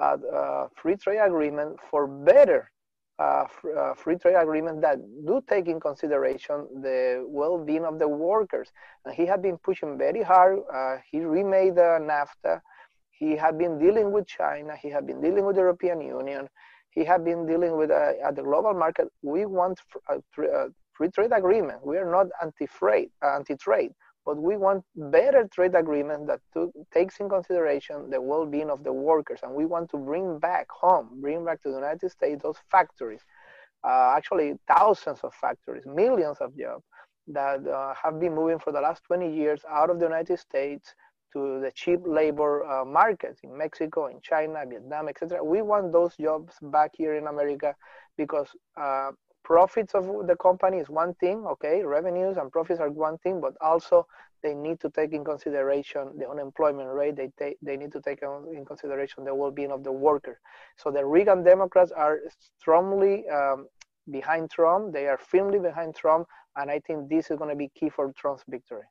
uh, 0.00 0.16
uh, 0.32 0.68
free 0.74 0.96
trade 0.96 1.18
agreement 1.18 1.78
for 1.90 2.06
better 2.06 2.70
uh, 3.18 3.44
uh, 3.78 3.94
free 3.94 4.16
trade 4.16 4.34
agreements 4.34 4.80
that 4.82 4.98
do 5.24 5.40
take 5.48 5.68
in 5.68 5.78
consideration 5.78 6.66
the 6.82 7.24
well-being 7.28 7.84
of 7.84 7.98
the 7.98 8.08
workers. 8.08 8.72
And 9.04 9.14
he 9.14 9.24
had 9.26 9.40
been 9.40 9.58
pushing 9.58 9.96
very 9.96 10.22
hard. 10.22 10.58
Uh, 10.72 10.96
he 11.10 11.20
remade 11.20 11.76
the 11.76 11.98
NAFTA. 12.00 12.60
He 13.10 13.36
had 13.36 13.56
been 13.56 13.78
dealing 13.78 14.10
with 14.10 14.26
China. 14.26 14.74
He 14.76 14.90
had 14.90 15.06
been 15.06 15.20
dealing 15.20 15.44
with 15.44 15.54
the 15.56 15.62
European 15.62 16.00
Union. 16.00 16.48
He 16.90 17.04
had 17.04 17.24
been 17.24 17.46
dealing 17.46 17.76
with 17.76 17.90
uh, 17.90 18.12
at 18.24 18.34
the 18.36 18.42
global 18.42 18.74
market. 18.74 19.08
We 19.22 19.46
want 19.46 19.80
a, 20.08 20.20
free 20.92 21.08
trade 21.10 21.32
agreement. 21.32 21.84
We 21.84 21.98
are 21.98 22.10
not 22.10 22.26
anti-trade, 22.42 23.10
anti-trade 23.22 23.92
but 24.24 24.40
we 24.40 24.56
want 24.56 24.84
better 24.96 25.46
trade 25.52 25.74
agreement 25.74 26.26
that 26.26 26.40
to, 26.52 26.72
takes 26.92 27.20
in 27.20 27.28
consideration 27.28 28.10
the 28.10 28.20
well-being 28.20 28.70
of 28.70 28.82
the 28.84 28.92
workers 28.92 29.40
and 29.42 29.52
we 29.52 29.66
want 29.66 29.90
to 29.90 29.96
bring 29.96 30.38
back 30.38 30.66
home 30.70 31.08
bring 31.20 31.44
back 31.44 31.62
to 31.62 31.68
the 31.68 31.76
united 31.76 32.10
states 32.10 32.42
those 32.42 32.58
factories 32.70 33.20
uh, 33.84 34.14
actually 34.16 34.54
thousands 34.66 35.20
of 35.22 35.32
factories 35.34 35.84
millions 35.86 36.38
of 36.40 36.56
jobs 36.56 36.84
that 37.26 37.66
uh, 37.66 37.94
have 38.02 38.20
been 38.20 38.34
moving 38.34 38.58
for 38.58 38.72
the 38.72 38.80
last 38.80 39.02
20 39.04 39.34
years 39.34 39.60
out 39.70 39.90
of 39.90 39.98
the 39.98 40.06
united 40.06 40.38
states 40.38 40.94
to 41.32 41.60
the 41.60 41.70
cheap 41.74 42.00
labor 42.06 42.64
uh, 42.64 42.84
markets 42.84 43.40
in 43.42 43.56
mexico 43.56 44.06
in 44.06 44.20
china 44.22 44.62
vietnam 44.68 45.08
etc 45.08 45.42
we 45.42 45.62
want 45.62 45.92
those 45.92 46.14
jobs 46.16 46.54
back 46.62 46.90
here 46.94 47.14
in 47.14 47.26
america 47.26 47.74
because 48.16 48.48
uh, 48.80 49.10
profits 49.44 49.94
of 49.94 50.26
the 50.26 50.36
company 50.36 50.78
is 50.78 50.88
one 50.88 51.14
thing, 51.14 51.44
okay, 51.46 51.82
revenues 51.84 52.36
and 52.36 52.50
profits 52.50 52.80
are 52.80 52.90
one 52.90 53.18
thing, 53.18 53.40
but 53.40 53.54
also 53.60 54.06
they 54.42 54.54
need 54.54 54.80
to 54.80 54.90
take 54.90 55.12
in 55.12 55.24
consideration 55.24 56.12
the 56.18 56.28
unemployment 56.28 56.88
rate. 56.92 57.16
They 57.16 57.30
take, 57.38 57.56
they 57.62 57.76
need 57.76 57.92
to 57.92 58.00
take 58.00 58.20
in 58.22 58.64
consideration 58.64 59.24
the 59.24 59.34
well-being 59.34 59.70
of 59.70 59.84
the 59.84 59.92
worker. 59.92 60.40
So 60.76 60.90
the 60.90 61.04
Reagan 61.04 61.42
Democrats 61.44 61.92
are 61.92 62.18
strongly 62.58 63.28
um, 63.28 63.68
behind 64.10 64.50
Trump. 64.50 64.92
They 64.92 65.06
are 65.06 65.18
firmly 65.18 65.58
behind 65.58 65.94
Trump, 65.94 66.26
and 66.56 66.70
I 66.70 66.80
think 66.80 67.08
this 67.08 67.30
is 67.30 67.38
going 67.38 67.50
to 67.50 67.56
be 67.56 67.70
key 67.78 67.90
for 67.90 68.12
Trump's 68.12 68.44
victory. 68.48 68.84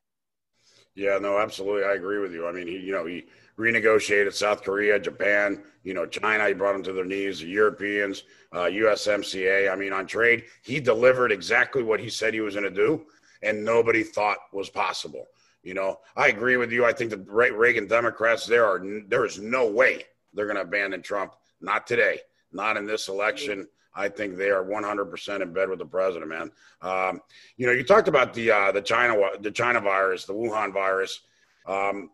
Yeah, 0.94 1.18
no, 1.18 1.38
absolutely. 1.38 1.84
I 1.84 1.94
agree 1.94 2.18
with 2.18 2.32
you. 2.32 2.46
I 2.46 2.52
mean, 2.52 2.68
he, 2.68 2.78
you 2.78 2.92
know, 2.92 3.04
he 3.04 3.26
renegotiated 3.58 4.32
South 4.32 4.62
Korea, 4.62 4.98
Japan, 4.98 5.62
you 5.82 5.92
know, 5.94 6.06
China. 6.06 6.46
He 6.46 6.54
brought 6.54 6.72
them 6.72 6.82
to 6.84 6.92
their 6.92 7.04
knees. 7.04 7.40
The 7.40 7.46
Europeans, 7.46 8.24
uh, 8.52 8.64
USMCA. 8.64 9.72
I 9.72 9.76
mean, 9.76 9.92
on 9.92 10.06
trade, 10.06 10.44
he 10.62 10.80
delivered 10.80 11.32
exactly 11.32 11.82
what 11.82 12.00
he 12.00 12.08
said 12.08 12.32
he 12.32 12.40
was 12.40 12.54
going 12.54 12.64
to 12.64 12.70
do, 12.70 13.06
and 13.42 13.64
nobody 13.64 14.02
thought 14.02 14.38
was 14.52 14.70
possible. 14.70 15.26
You 15.62 15.74
know, 15.74 16.00
I 16.16 16.28
agree 16.28 16.58
with 16.58 16.70
you. 16.70 16.84
I 16.84 16.92
think 16.92 17.10
the 17.10 17.18
Reagan 17.18 17.86
Democrats 17.86 18.46
there 18.46 18.66
are 18.66 18.84
there 19.08 19.24
is 19.24 19.38
no 19.38 19.68
way 19.68 20.04
they're 20.34 20.46
going 20.46 20.56
to 20.56 20.62
abandon 20.62 21.02
Trump. 21.02 21.32
Not 21.60 21.86
today. 21.86 22.20
Not 22.52 22.76
in 22.76 22.86
this 22.86 23.08
election. 23.08 23.66
I 23.94 24.08
think 24.08 24.36
they 24.36 24.50
are 24.50 24.64
100% 24.64 25.40
in 25.40 25.52
bed 25.52 25.68
with 25.68 25.78
the 25.78 25.86
president, 25.86 26.28
man. 26.28 26.50
Um, 26.82 27.20
you 27.56 27.66
know, 27.66 27.72
you 27.72 27.84
talked 27.84 28.08
about 28.08 28.34
the 28.34 28.50
uh, 28.50 28.72
the 28.72 28.82
China 28.82 29.16
the 29.40 29.50
China 29.50 29.80
virus, 29.80 30.24
the 30.24 30.34
Wuhan 30.34 30.72
virus. 30.72 31.20
Um, 31.66 32.10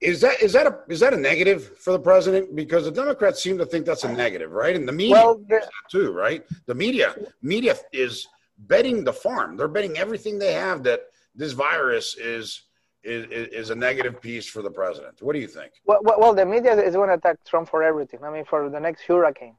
is 0.00 0.20
that 0.20 0.42
is 0.42 0.52
that 0.52 0.66
a 0.66 0.78
is 0.88 1.00
that 1.00 1.14
a 1.14 1.16
negative 1.16 1.78
for 1.78 1.92
the 1.92 1.98
president? 1.98 2.54
Because 2.54 2.84
the 2.84 2.90
Democrats 2.90 3.42
seem 3.42 3.56
to 3.58 3.66
think 3.66 3.86
that's 3.86 4.04
a 4.04 4.12
negative, 4.12 4.52
right? 4.52 4.76
And 4.76 4.86
the 4.86 4.92
media 4.92 5.14
well, 5.14 5.40
too, 5.90 6.12
right? 6.12 6.44
The 6.66 6.74
media 6.74 7.14
media 7.42 7.76
is 7.92 8.26
betting 8.58 9.04
the 9.04 9.12
farm. 9.12 9.56
They're 9.56 9.68
betting 9.68 9.96
everything 9.96 10.38
they 10.38 10.52
have 10.52 10.82
that 10.82 11.06
this 11.34 11.52
virus 11.52 12.16
is 12.16 12.62
is, 13.04 13.26
is 13.30 13.70
a 13.70 13.74
negative 13.74 14.20
piece 14.20 14.46
for 14.46 14.62
the 14.62 14.70
president. 14.70 15.20
What 15.20 15.34
do 15.34 15.38
you 15.38 15.46
think? 15.46 15.72
Well, 15.84 16.00
well, 16.02 16.34
the 16.34 16.46
media 16.46 16.74
is 16.80 16.94
going 16.94 17.08
to 17.08 17.14
attack 17.14 17.36
Trump 17.44 17.68
for 17.68 17.82
everything. 17.82 18.20
I 18.24 18.30
mean, 18.30 18.44
for 18.46 18.70
the 18.70 18.80
next 18.80 19.02
hurricane, 19.02 19.56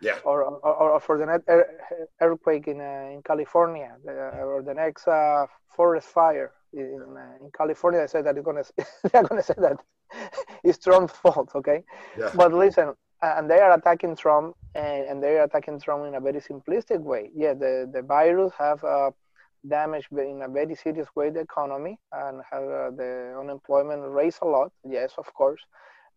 yeah, 0.00 0.18
or 0.24 0.44
or, 0.44 0.92
or 0.92 1.00
for 1.00 1.18
the 1.18 1.26
next 1.26 1.48
earthquake 2.20 2.68
in 2.68 2.80
uh, 2.80 3.10
in 3.12 3.22
California, 3.22 3.96
or 4.06 4.62
the 4.64 4.74
next 4.74 5.06
uh, 5.08 5.46
forest 5.76 6.08
fire 6.08 6.52
in, 6.72 7.02
uh, 7.16 7.44
in 7.44 7.50
California. 7.56 8.00
They 8.00 8.06
said 8.06 8.26
that 8.26 8.36
it's 8.36 8.44
gonna 8.44 8.64
they're 9.12 9.24
gonna 9.24 9.42
say 9.42 9.54
that 9.58 9.78
it's 10.64 10.78
Trump's 10.78 11.14
fault. 11.14 11.50
Okay, 11.54 11.82
yeah. 12.18 12.30
but 12.34 12.52
listen, 12.52 12.94
and 13.22 13.50
they 13.50 13.60
are 13.60 13.72
attacking 13.72 14.16
Trump, 14.16 14.56
and, 14.74 15.06
and 15.06 15.22
they 15.22 15.38
are 15.38 15.44
attacking 15.44 15.80
Trump 15.80 16.06
in 16.06 16.14
a 16.14 16.20
very 16.20 16.40
simplistic 16.40 17.00
way. 17.00 17.30
Yeah, 17.34 17.54
the 17.54 17.90
the 17.92 18.02
virus 18.02 18.52
have 18.58 18.82
uh, 18.84 19.10
damaged 19.68 20.08
in 20.12 20.42
a 20.42 20.48
very 20.48 20.74
serious 20.74 21.08
way 21.14 21.30
the 21.30 21.40
economy 21.40 21.98
and 22.12 22.40
have 22.50 22.62
uh, 22.62 22.90
the 22.90 23.36
unemployment 23.38 24.02
raised 24.08 24.38
a 24.42 24.46
lot. 24.46 24.72
Yes, 24.84 25.12
of 25.18 25.32
course. 25.34 25.60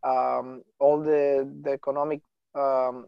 Um, 0.04 0.64
all 0.80 1.02
the 1.02 1.50
the 1.64 1.72
economic 1.72 2.22
um, 2.56 3.08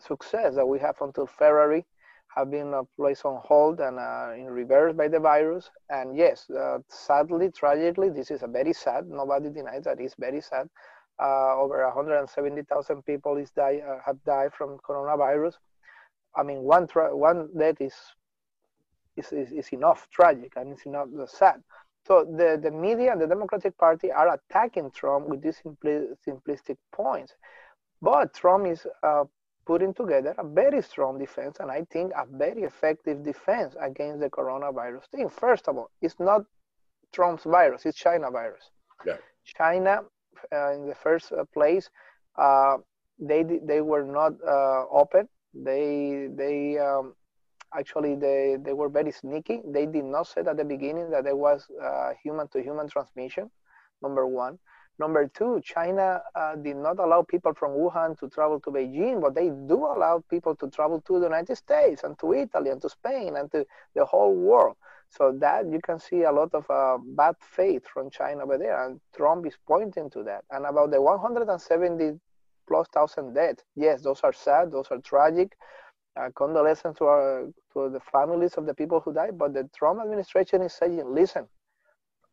success 0.00 0.54
that 0.54 0.66
we 0.66 0.78
have 0.78 0.96
until 1.00 1.26
February 1.26 1.84
have 2.36 2.50
been 2.50 2.74
uh, 2.74 2.82
placed 2.96 3.24
on 3.24 3.40
hold 3.42 3.80
and 3.80 3.98
uh, 3.98 4.32
in 4.36 4.46
reverse 4.46 4.94
by 4.94 5.08
the 5.08 5.18
virus. 5.18 5.70
And 5.88 6.16
yes, 6.16 6.50
uh, 6.50 6.78
sadly, 6.88 7.50
tragically, 7.50 8.10
this 8.10 8.30
is 8.30 8.42
a 8.42 8.46
very 8.46 8.72
sad. 8.74 9.06
Nobody 9.08 9.48
denies 9.48 9.84
that 9.84 10.00
it's 10.00 10.14
very 10.18 10.40
sad. 10.40 10.68
Over 11.18 11.82
170,000 11.86 13.02
people 13.06 13.38
is 13.38 13.50
die, 13.50 13.80
have 14.04 14.22
died 14.24 14.52
from 14.52 14.76
coronavirus. 14.86 15.54
I 16.36 16.42
mean, 16.42 16.60
one 16.60 16.86
one 16.94 17.48
death 17.58 17.80
is, 17.80 17.94
is, 19.16 19.32
is 19.32 19.52
is 19.52 19.68
enough 19.70 20.06
tragic 20.10 20.52
and 20.56 20.72
it's 20.72 20.84
enough 20.84 21.08
sad. 21.26 21.62
So 22.06 22.24
the, 22.24 22.60
the 22.62 22.70
media 22.70 23.12
and 23.12 23.20
the 23.20 23.26
Democratic 23.26 23.76
Party 23.78 24.12
are 24.12 24.38
attacking 24.38 24.90
Trump 24.92 25.26
with 25.26 25.42
these 25.42 25.60
simpli- 25.64 26.14
simplistic 26.26 26.76
points. 26.92 27.34
But 28.00 28.32
Trump 28.34 28.66
is 28.66 28.86
uh, 29.02 29.24
putting 29.66 29.92
together 29.92 30.34
a 30.38 30.46
very 30.46 30.80
strong 30.80 31.18
defense 31.18 31.56
and 31.60 31.70
I 31.70 31.84
think 31.90 32.12
a 32.16 32.24
very 32.30 32.62
effective 32.62 33.22
defense 33.24 33.74
against 33.80 34.20
the 34.20 34.30
coronavirus 34.30 35.04
thing. 35.12 35.28
First 35.28 35.68
of 35.68 35.76
all, 35.76 35.90
it's 36.00 36.18
not 36.18 36.42
Trump's 37.12 37.44
virus, 37.44 37.84
it's 37.84 37.98
China 37.98 38.30
virus. 38.30 38.70
Yeah. 39.04 39.16
China, 39.44 40.02
uh, 40.52 40.72
in 40.72 40.86
the 40.86 40.94
first 40.94 41.32
uh, 41.32 41.44
place, 41.52 41.88
uh, 42.38 42.76
they 43.18 43.42
they 43.42 43.80
were 43.80 44.04
not 44.04 44.32
uh, 44.46 44.84
open. 44.90 45.28
They 45.54 46.28
they 46.34 46.78
um, 46.78 47.14
actually 47.76 48.14
they 48.16 48.56
they 48.60 48.72
were 48.72 48.88
very 48.88 49.12
sneaky. 49.12 49.62
They 49.66 49.86
did 49.86 50.04
not 50.04 50.26
say 50.26 50.42
at 50.42 50.56
the 50.56 50.64
beginning 50.64 51.10
that 51.10 51.24
there 51.24 51.36
was 51.36 51.66
human 52.22 52.48
to 52.48 52.62
human 52.62 52.88
transmission. 52.88 53.50
Number 54.02 54.26
one. 54.26 54.58
Number 54.98 55.28
two, 55.28 55.60
China 55.62 56.22
uh, 56.34 56.56
did 56.56 56.76
not 56.76 56.98
allow 56.98 57.22
people 57.22 57.52
from 57.52 57.72
Wuhan 57.72 58.18
to 58.18 58.28
travel 58.30 58.60
to 58.60 58.70
Beijing, 58.70 59.20
but 59.20 59.34
they 59.34 59.50
do 59.50 59.84
allow 59.84 60.24
people 60.30 60.56
to 60.56 60.70
travel 60.70 61.02
to 61.02 61.18
the 61.18 61.26
United 61.26 61.56
States 61.56 62.02
and 62.02 62.18
to 62.18 62.32
Italy 62.32 62.70
and 62.70 62.80
to 62.80 62.88
Spain 62.88 63.36
and 63.36 63.50
to 63.52 63.66
the 63.94 64.04
whole 64.06 64.34
world. 64.34 64.76
So 65.10 65.32
that 65.40 65.70
you 65.70 65.80
can 65.84 66.00
see 66.00 66.22
a 66.22 66.32
lot 66.32 66.54
of 66.54 66.68
uh, 66.70 66.98
bad 66.98 67.34
faith 67.40 67.86
from 67.86 68.10
China 68.10 68.44
over 68.44 68.58
there, 68.58 68.86
and 68.86 69.00
Trump 69.14 69.46
is 69.46 69.56
pointing 69.66 70.10
to 70.10 70.22
that. 70.24 70.44
And 70.50 70.64
about 70.64 70.90
the 70.90 71.00
170 71.00 72.18
plus 72.66 72.88
thousand 72.88 73.34
dead, 73.34 73.62
yes, 73.76 74.02
those 74.02 74.20
are 74.24 74.32
sad, 74.32 74.72
those 74.72 74.86
are 74.90 74.98
tragic. 74.98 75.56
Uh, 76.18 76.30
condolences 76.34 76.94
to, 76.96 77.04
our, 77.04 77.44
to 77.74 77.90
the 77.90 78.00
families 78.10 78.54
of 78.54 78.64
the 78.64 78.72
people 78.72 79.00
who 79.00 79.12
died, 79.12 79.36
but 79.36 79.52
the 79.52 79.68
Trump 79.76 80.00
administration 80.00 80.62
is 80.62 80.72
saying, 80.72 81.02
listen, 81.06 81.46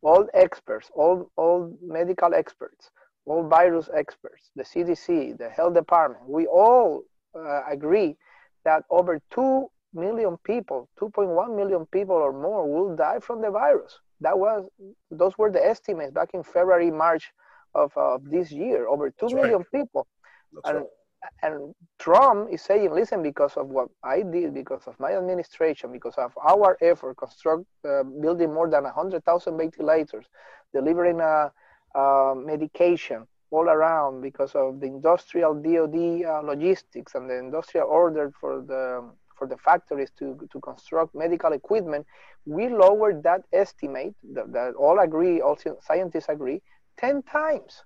all 0.04 0.26
experts, 0.34 0.90
all, 0.94 1.30
all 1.36 1.76
medical 1.82 2.34
experts, 2.34 2.90
all 3.26 3.46
virus 3.48 3.88
experts, 3.96 4.50
the 4.54 4.62
CDC, 4.62 5.38
the 5.38 5.48
health 5.48 5.74
department, 5.74 6.28
we 6.28 6.46
all 6.46 7.02
uh, 7.34 7.62
agree 7.68 8.16
that 8.64 8.84
over 8.90 9.20
2 9.30 9.66
million 9.94 10.36
people, 10.44 10.88
2.1 11.00 11.56
million 11.56 11.86
people 11.86 12.16
or 12.16 12.32
more 12.32 12.70
will 12.70 12.94
die 12.94 13.18
from 13.20 13.40
the 13.40 13.50
virus. 13.50 13.98
That 14.20 14.38
was, 14.38 14.68
those 15.10 15.36
were 15.38 15.50
the 15.50 15.64
estimates 15.64 16.12
back 16.12 16.30
in 16.34 16.42
February, 16.42 16.90
March 16.90 17.32
of, 17.74 17.92
of 17.96 18.30
this 18.30 18.52
year, 18.52 18.86
over 18.86 19.10
two 19.10 19.16
That's 19.22 19.34
million 19.34 19.58
right. 19.58 19.72
people. 19.72 20.06
That's 20.52 20.68
and 20.68 20.78
right 20.78 20.86
and 21.42 21.74
Trump 21.98 22.50
is 22.52 22.62
saying, 22.62 22.92
listen, 22.92 23.22
because 23.22 23.56
of 23.56 23.68
what 23.68 23.88
I 24.02 24.22
did, 24.22 24.54
because 24.54 24.82
of 24.86 24.98
my 24.98 25.12
administration, 25.16 25.92
because 25.92 26.14
of 26.16 26.32
our 26.42 26.76
effort, 26.80 27.16
construct 27.16 27.64
uh, 27.84 28.02
building 28.02 28.52
more 28.52 28.68
than 28.68 28.84
100,000 28.84 29.56
ventilators, 29.56 30.26
delivering 30.72 31.20
a, 31.20 31.52
a, 31.94 32.34
medication 32.36 33.26
all 33.50 33.68
around, 33.68 34.20
because 34.20 34.52
of 34.54 34.80
the 34.80 34.86
industrial 34.86 35.54
DoD 35.54 36.24
uh, 36.24 36.40
logistics 36.40 37.14
and 37.14 37.30
the 37.30 37.38
industrial 37.38 37.86
order 37.88 38.32
for 38.40 38.62
the 38.62 39.10
for 39.36 39.48
the 39.48 39.56
factories 39.56 40.10
to, 40.16 40.38
to 40.52 40.60
construct 40.60 41.12
medical 41.12 41.52
equipment, 41.52 42.06
we 42.46 42.68
lowered 42.68 43.20
that 43.24 43.42
estimate 43.52 44.14
that, 44.32 44.52
that 44.52 44.74
all 44.74 45.00
agree, 45.00 45.40
all 45.40 45.58
scientists 45.80 46.28
agree, 46.28 46.62
10 46.98 47.22
times 47.24 47.82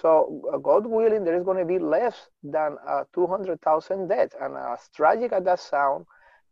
so 0.00 0.42
uh, 0.52 0.58
God 0.58 0.86
willing, 0.86 1.24
there 1.24 1.36
is 1.36 1.44
going 1.44 1.58
to 1.58 1.64
be 1.64 1.78
less 1.78 2.28
than 2.42 2.76
uh, 2.86 3.04
200,000 3.14 4.08
deaths. 4.08 4.34
And 4.40 4.56
as 4.56 4.88
tragic 4.94 5.32
as 5.32 5.44
that 5.44 5.60
sound, 5.60 6.06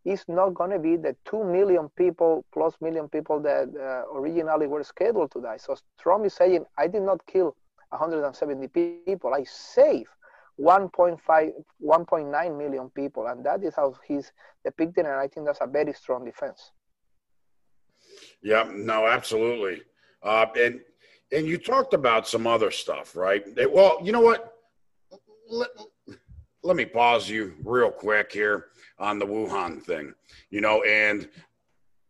is 0.04 0.24
not 0.28 0.54
going 0.54 0.70
to 0.70 0.78
be 0.78 0.96
the 0.96 1.16
2 1.24 1.44
million 1.44 1.88
people 1.96 2.44
plus 2.52 2.74
million 2.80 3.08
people 3.08 3.40
that 3.40 3.68
uh, 3.76 4.16
originally 4.16 4.68
were 4.68 4.84
scheduled 4.84 5.32
to 5.32 5.40
die. 5.40 5.56
So 5.56 5.76
Trump 5.98 6.24
is 6.24 6.34
saying, 6.34 6.64
I 6.78 6.86
did 6.86 7.02
not 7.02 7.26
kill 7.26 7.56
170 7.90 8.68
people. 9.04 9.34
I 9.34 9.42
saved 9.44 10.08
1.5, 10.60 11.18
1.9 11.84 12.58
million 12.58 12.90
people. 12.90 13.26
And 13.26 13.44
that 13.44 13.64
is 13.64 13.74
how 13.74 13.94
he's 14.06 14.32
depicting. 14.64 15.06
And 15.06 15.14
I 15.14 15.26
think 15.26 15.46
that's 15.46 15.60
a 15.60 15.66
very 15.66 15.92
strong 15.92 16.24
defense. 16.24 16.70
Yeah, 18.42 18.70
no, 18.72 19.08
absolutely. 19.08 19.82
Uh, 20.22 20.46
and, 20.56 20.80
and 21.32 21.46
you 21.46 21.58
talked 21.58 21.94
about 21.94 22.28
some 22.28 22.46
other 22.46 22.70
stuff, 22.70 23.16
right? 23.16 23.44
Well, 23.70 23.98
you 24.02 24.12
know 24.12 24.20
what? 24.20 24.52
Let, 25.48 25.68
let 26.62 26.76
me 26.76 26.84
pause 26.84 27.28
you 27.28 27.54
real 27.64 27.90
quick 27.90 28.32
here 28.32 28.66
on 28.98 29.18
the 29.18 29.26
Wuhan 29.26 29.82
thing, 29.82 30.14
you 30.50 30.60
know, 30.60 30.82
and 30.82 31.28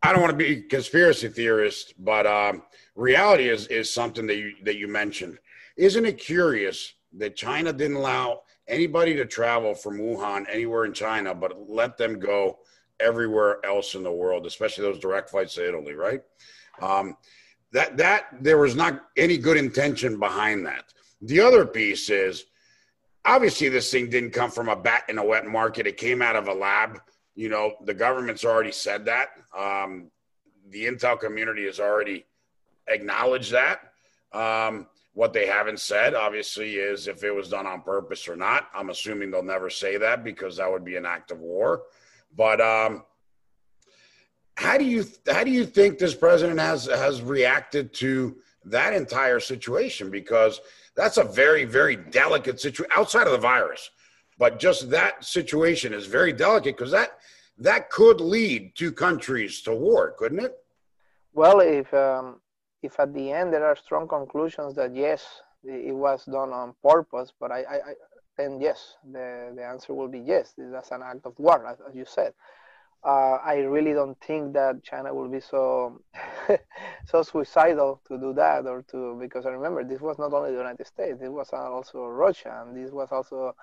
I 0.03 0.13
don't 0.13 0.23
want 0.23 0.33
to 0.33 0.37
be 0.37 0.63
conspiracy 0.63 1.29
theorist, 1.29 1.95
but 1.99 2.27
um, 2.27 2.63
reality 2.95 3.49
is 3.49 3.67
is 3.67 3.93
something 3.93 4.27
that 4.27 4.37
you 4.37 4.55
that 4.63 4.77
you 4.77 4.89
mentioned. 4.89 5.39
Isn't 5.77 6.07
it 6.07 6.19
curious 6.19 6.95
that 7.15 7.37
China 7.37 7.73
didn't 7.73 7.97
allow 7.97 8.43
anybody 8.69 9.15
to 9.15 9.25
travel 9.25 9.75
from 9.75 9.99
Wuhan 9.99 10.47
anywhere 10.51 10.85
in 10.85 10.93
China, 10.93 11.35
but 11.35 11.69
let 11.69 11.97
them 11.97 12.19
go 12.19 12.59
everywhere 13.01 13.65
else 13.65 13.95
in 13.95 14.03
the 14.03 14.13
world, 14.13 14.47
especially 14.47 14.83
those 14.85 14.99
direct 14.99 15.31
flights 15.31 15.55
to 15.55 15.69
Italy, 15.69 15.95
right? 15.95 16.23
Um, 16.81 17.17
that 17.73 17.97
that 17.97 18.27
there 18.41 18.59
was 18.59 18.75
not 18.75 19.03
any 19.17 19.39
good 19.39 19.57
intention 19.57 20.19
behind 20.19 20.67
that. 20.67 20.93
The 21.21 21.41
other 21.41 21.67
piece 21.67 22.11
is 22.11 22.45
obviously 23.25 23.69
this 23.69 23.91
thing 23.91 24.09
didn't 24.09 24.31
come 24.31 24.51
from 24.51 24.69
a 24.69 24.77
bat 24.77 25.05
in 25.09 25.19
a 25.19 25.25
wet 25.25 25.47
market. 25.47 25.87
It 25.87 25.97
came 25.97 26.23
out 26.23 26.37
of 26.37 26.49
a 26.49 26.55
lab. 26.55 27.01
You 27.35 27.49
know, 27.49 27.75
the 27.85 27.95
government's 27.95 28.45
already 28.45 28.73
said 28.73 29.05
that. 29.07 29.29
Um, 29.57 30.11
the 30.71 30.87
intel 30.87 31.19
community 31.19 31.65
has 31.67 31.81
already 31.81 32.25
acknowledged 32.89 33.53
that. 33.53 33.81
Um, 34.33 34.87
what 35.15 35.33
they 35.33 35.47
haven't 35.47 35.81
said, 35.81 36.15
obviously, 36.15 36.75
is 36.75 37.09
if 37.09 37.25
it 37.25 37.31
was 37.31 37.49
done 37.49 37.67
on 37.67 37.81
purpose 37.81 38.29
or 38.29 38.37
not. 38.37 38.69
I'm 38.75 38.91
assuming 38.91 39.31
they'll 39.31 39.43
never 39.43 39.71
say 39.71 39.97
that 39.97 40.23
because 40.23 40.59
that 40.59 40.71
would 40.71 40.85
be 40.85 40.97
an 40.97 41.07
act 41.07 41.31
of 41.31 41.41
war. 41.41 41.85
But 42.37 42.61
um, 42.61 43.05
how 44.57 44.79
do 44.79 44.85
you 44.85 45.05
how 45.29 45.45
do 45.45 45.51
you 45.51 45.65
think 45.65 45.99
this 45.99 46.15
president 46.15 46.59
has 46.59 46.87
has 46.87 47.23
reacted 47.23 47.93
to 47.95 48.37
that 48.65 48.93
entire 48.95 49.39
situation? 49.39 50.11
Because 50.11 50.61
that's 50.95 51.19
a 51.19 51.25
very, 51.25 51.65
very 51.65 51.97
delicate 51.97 52.59
situation 52.59 52.91
outside 52.97 53.27
of 53.27 53.33
the 53.33 53.39
virus. 53.39 53.91
But 54.39 54.59
just 54.59 54.91
that 54.91 55.25
situation 55.25 55.93
is 55.93 56.07
very 56.07 56.33
delicate 56.33 56.77
because 56.77 56.91
that 56.91 57.19
that 57.59 57.91
could 57.91 58.21
lead 58.21 58.73
two 58.75 58.93
countries 58.93 59.61
to 59.63 59.75
war, 59.75 60.15
couldn't 60.19 60.41
it? 60.41 60.57
Well, 61.33 61.61
if 61.61 61.93
um, 61.93 62.41
if 62.83 62.99
at 62.99 63.13
the 63.13 63.33
end 63.33 63.53
there 63.53 63.65
are 63.65 63.77
strong 63.77 64.09
conclusions 64.09 64.75
that 64.77 64.95
yes, 64.95 65.23
it 65.65 65.95
was 65.95 66.25
done 66.25 66.53
on 66.53 66.75
purpose, 66.83 67.33
but 67.39 67.51
I, 67.53 67.61
I, 67.61 67.75
I 67.75 67.95
then 68.39 68.59
yes, 68.61 68.97
the 69.13 69.53
the 69.55 69.65
answer 69.65 69.93
will 69.93 70.09
be 70.09 70.21
yes. 70.21 70.55
That's 70.57 70.93
an 70.93 71.03
act 71.03 71.27
of 71.27 71.39
war, 71.39 71.67
as, 71.67 71.79
as 71.87 71.95
you 71.95 72.07
said 72.07 72.33
uh, 73.05 73.38
I 73.45 73.59
really 73.59 73.93
don't 73.93 74.19
think 74.21 74.55
that 74.55 74.83
China 74.83 75.15
will 75.15 75.29
be 75.29 75.41
so 75.41 76.00
so 77.07 77.23
suicidal 77.23 78.00
to 78.09 78.19
do 78.19 78.33
that 78.35 78.67
or 78.67 78.83
to 78.91 79.17
because 79.21 79.47
I 79.47 79.50
remember 79.50 79.85
this 79.85 80.00
was 80.00 80.19
not 80.19 80.33
only 80.33 80.50
the 80.50 80.59
United 80.59 80.87
States, 80.87 81.21
it 81.23 81.33
was 81.33 81.50
also 81.53 82.07
Russia 82.07 82.65
and 82.65 82.76
this 82.76 82.93
was 82.93 83.09
also 83.12 83.55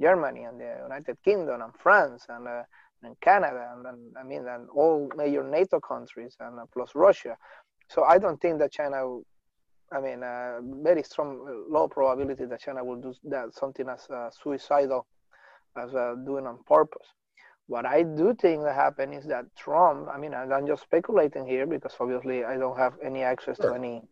Germany 0.00 0.44
and 0.44 0.60
the 0.60 0.78
United 0.82 1.16
Kingdom 1.24 1.62
and 1.62 1.72
France 1.82 2.26
and 2.28 2.46
uh, 2.46 2.62
and 3.02 3.18
Canada 3.20 3.72
and, 3.74 3.86
and, 3.86 4.16
I 4.16 4.22
mean 4.22 4.46
and 4.46 4.68
all 4.70 5.10
major 5.16 5.42
NATO 5.42 5.80
countries 5.80 6.36
and 6.38 6.60
uh, 6.60 6.64
plus 6.72 6.90
Russia. 6.94 7.36
So 7.88 8.04
I 8.04 8.18
don't 8.18 8.40
think 8.40 8.58
that 8.60 8.72
China. 8.72 9.18
I 9.94 10.00
mean, 10.00 10.22
uh, 10.22 10.60
very 10.82 11.02
strong, 11.02 11.66
low 11.68 11.86
probability 11.86 12.46
that 12.46 12.60
China 12.62 12.82
will 12.82 12.96
do 12.96 13.12
that 13.24 13.52
something 13.52 13.90
as 13.90 14.08
uh, 14.08 14.30
suicidal 14.30 15.06
as 15.76 15.94
uh, 15.94 16.14
doing 16.24 16.46
on 16.46 16.60
purpose. 16.66 17.06
What 17.66 17.86
I 17.86 18.02
do 18.02 18.34
think 18.34 18.64
that 18.64 18.74
happened 18.74 19.14
is 19.14 19.24
that 19.26 19.46
Trump, 19.56 20.08
I 20.12 20.18
mean, 20.18 20.34
I'm 20.34 20.66
just 20.66 20.82
speculating 20.82 21.46
here 21.46 21.66
because 21.66 21.94
obviously 21.98 22.44
I 22.44 22.56
don't 22.56 22.76
have 22.76 22.94
any 23.02 23.22
access 23.22 23.56
sure. 23.56 23.70
to 23.70 23.74
any. 23.76 24.02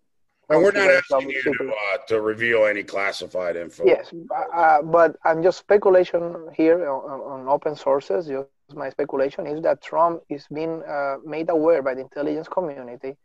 And 0.48 0.62
we're 0.62 0.72
not 0.72 0.90
asking 0.90 1.30
you 1.30 1.42
to, 1.42 1.72
uh, 1.72 1.98
to 2.08 2.20
reveal 2.20 2.66
any 2.66 2.82
classified 2.82 3.56
info. 3.56 3.84
Yes, 3.86 4.12
uh, 4.54 4.82
but 4.82 5.16
I'm 5.24 5.42
just 5.42 5.58
speculation 5.58 6.48
here 6.56 6.90
on, 6.90 7.20
on, 7.20 7.48
open 7.48 7.76
sources. 7.76 8.26
Just 8.26 8.48
my 8.74 8.90
speculation 8.90 9.46
is 9.46 9.62
that 9.62 9.80
Trump 9.80 10.22
is 10.28 10.46
being 10.52 10.82
uh, 10.82 11.18
made 11.24 11.50
aware 11.50 11.82
by 11.82 11.94
the 11.94 12.00
intelligence 12.00 12.48
community 12.48 13.16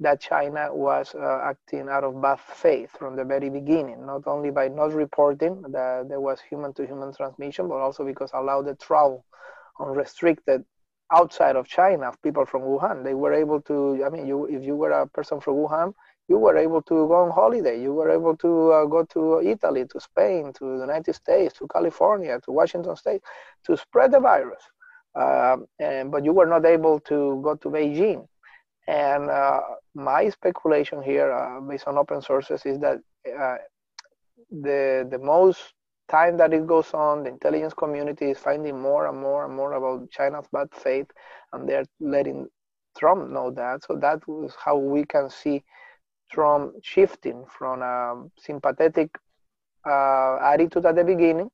that 0.00 0.20
China 0.20 0.68
was 0.74 1.14
uh, 1.14 1.40
acting 1.42 1.88
out 1.88 2.04
of 2.04 2.20
bad 2.20 2.38
faith 2.38 2.90
from 2.98 3.16
the 3.16 3.24
very 3.24 3.48
beginning, 3.48 4.04
not 4.04 4.26
only 4.26 4.50
by 4.50 4.68
not 4.68 4.92
reporting 4.92 5.62
that 5.62 6.06
there 6.08 6.20
was 6.20 6.40
human 6.40 6.72
to 6.74 6.86
human 6.86 7.14
transmission, 7.14 7.66
but 7.66 7.76
also 7.76 8.04
because 8.04 8.30
allowed 8.34 8.66
the 8.66 8.74
travel 8.74 9.24
unrestricted 9.80 10.64
outside 11.12 11.56
of 11.56 11.66
China, 11.66 12.08
of 12.08 12.20
people 12.22 12.44
from 12.44 12.62
Wuhan. 12.62 13.04
They 13.04 13.14
were 13.14 13.32
able 13.32 13.60
to, 13.62 14.04
I 14.04 14.10
mean, 14.10 14.26
you, 14.26 14.44
if 14.46 14.62
you 14.62 14.76
were 14.76 14.90
a 14.90 15.06
person 15.06 15.40
from 15.40 15.54
Wuhan, 15.54 15.94
you 16.28 16.38
were 16.38 16.56
able 16.58 16.82
to 16.82 16.94
go 17.08 17.14
on 17.14 17.30
holiday. 17.30 17.80
You 17.80 17.94
were 17.94 18.10
able 18.10 18.36
to 18.38 18.72
uh, 18.72 18.84
go 18.84 19.04
to 19.04 19.40
Italy, 19.40 19.86
to 19.90 20.00
Spain, 20.00 20.52
to 20.58 20.64
the 20.76 20.80
United 20.80 21.14
States, 21.14 21.54
to 21.58 21.66
California, 21.68 22.38
to 22.44 22.52
Washington 22.52 22.96
State, 22.96 23.22
to 23.64 23.76
spread 23.76 24.12
the 24.12 24.20
virus. 24.20 24.62
Uh, 25.14 25.56
and, 25.80 26.10
but 26.10 26.24
you 26.24 26.32
were 26.32 26.46
not 26.46 26.66
able 26.66 27.00
to 27.00 27.40
go 27.42 27.54
to 27.56 27.70
Beijing. 27.70 28.26
And 28.86 29.30
uh, 29.30 29.60
my 29.94 30.28
speculation 30.28 31.02
here, 31.02 31.32
uh, 31.32 31.60
based 31.60 31.88
on 31.88 31.96
open 31.96 32.20
sources, 32.20 32.64
is 32.66 32.78
that 32.80 32.98
uh, 33.26 33.56
the 34.50 35.06
the 35.10 35.18
most 35.18 35.74
time 36.08 36.36
that 36.38 36.52
it 36.52 36.66
goes 36.66 36.92
on, 36.94 37.24
the 37.24 37.30
intelligence 37.30 37.74
community 37.74 38.30
is 38.30 38.38
finding 38.38 38.80
more 38.80 39.06
and 39.06 39.18
more 39.18 39.44
and 39.44 39.54
more 39.54 39.72
about 39.74 40.10
China's 40.10 40.46
bad 40.52 40.68
faith, 40.72 41.06
and 41.52 41.68
they're 41.68 41.84
letting 42.00 42.46
Trump 42.98 43.30
know 43.30 43.50
that. 43.52 43.84
So 43.84 43.96
that 43.96 44.26
was 44.26 44.54
how 44.62 44.76
we 44.76 45.04
can 45.04 45.30
see 45.30 45.62
Trump 46.30 46.74
shifting 46.82 47.44
from 47.46 47.82
a 47.82 48.24
sympathetic 48.38 49.10
uh, 49.88 50.38
attitude 50.42 50.86
at 50.86 50.96
the 50.96 51.04
beginning 51.04 51.50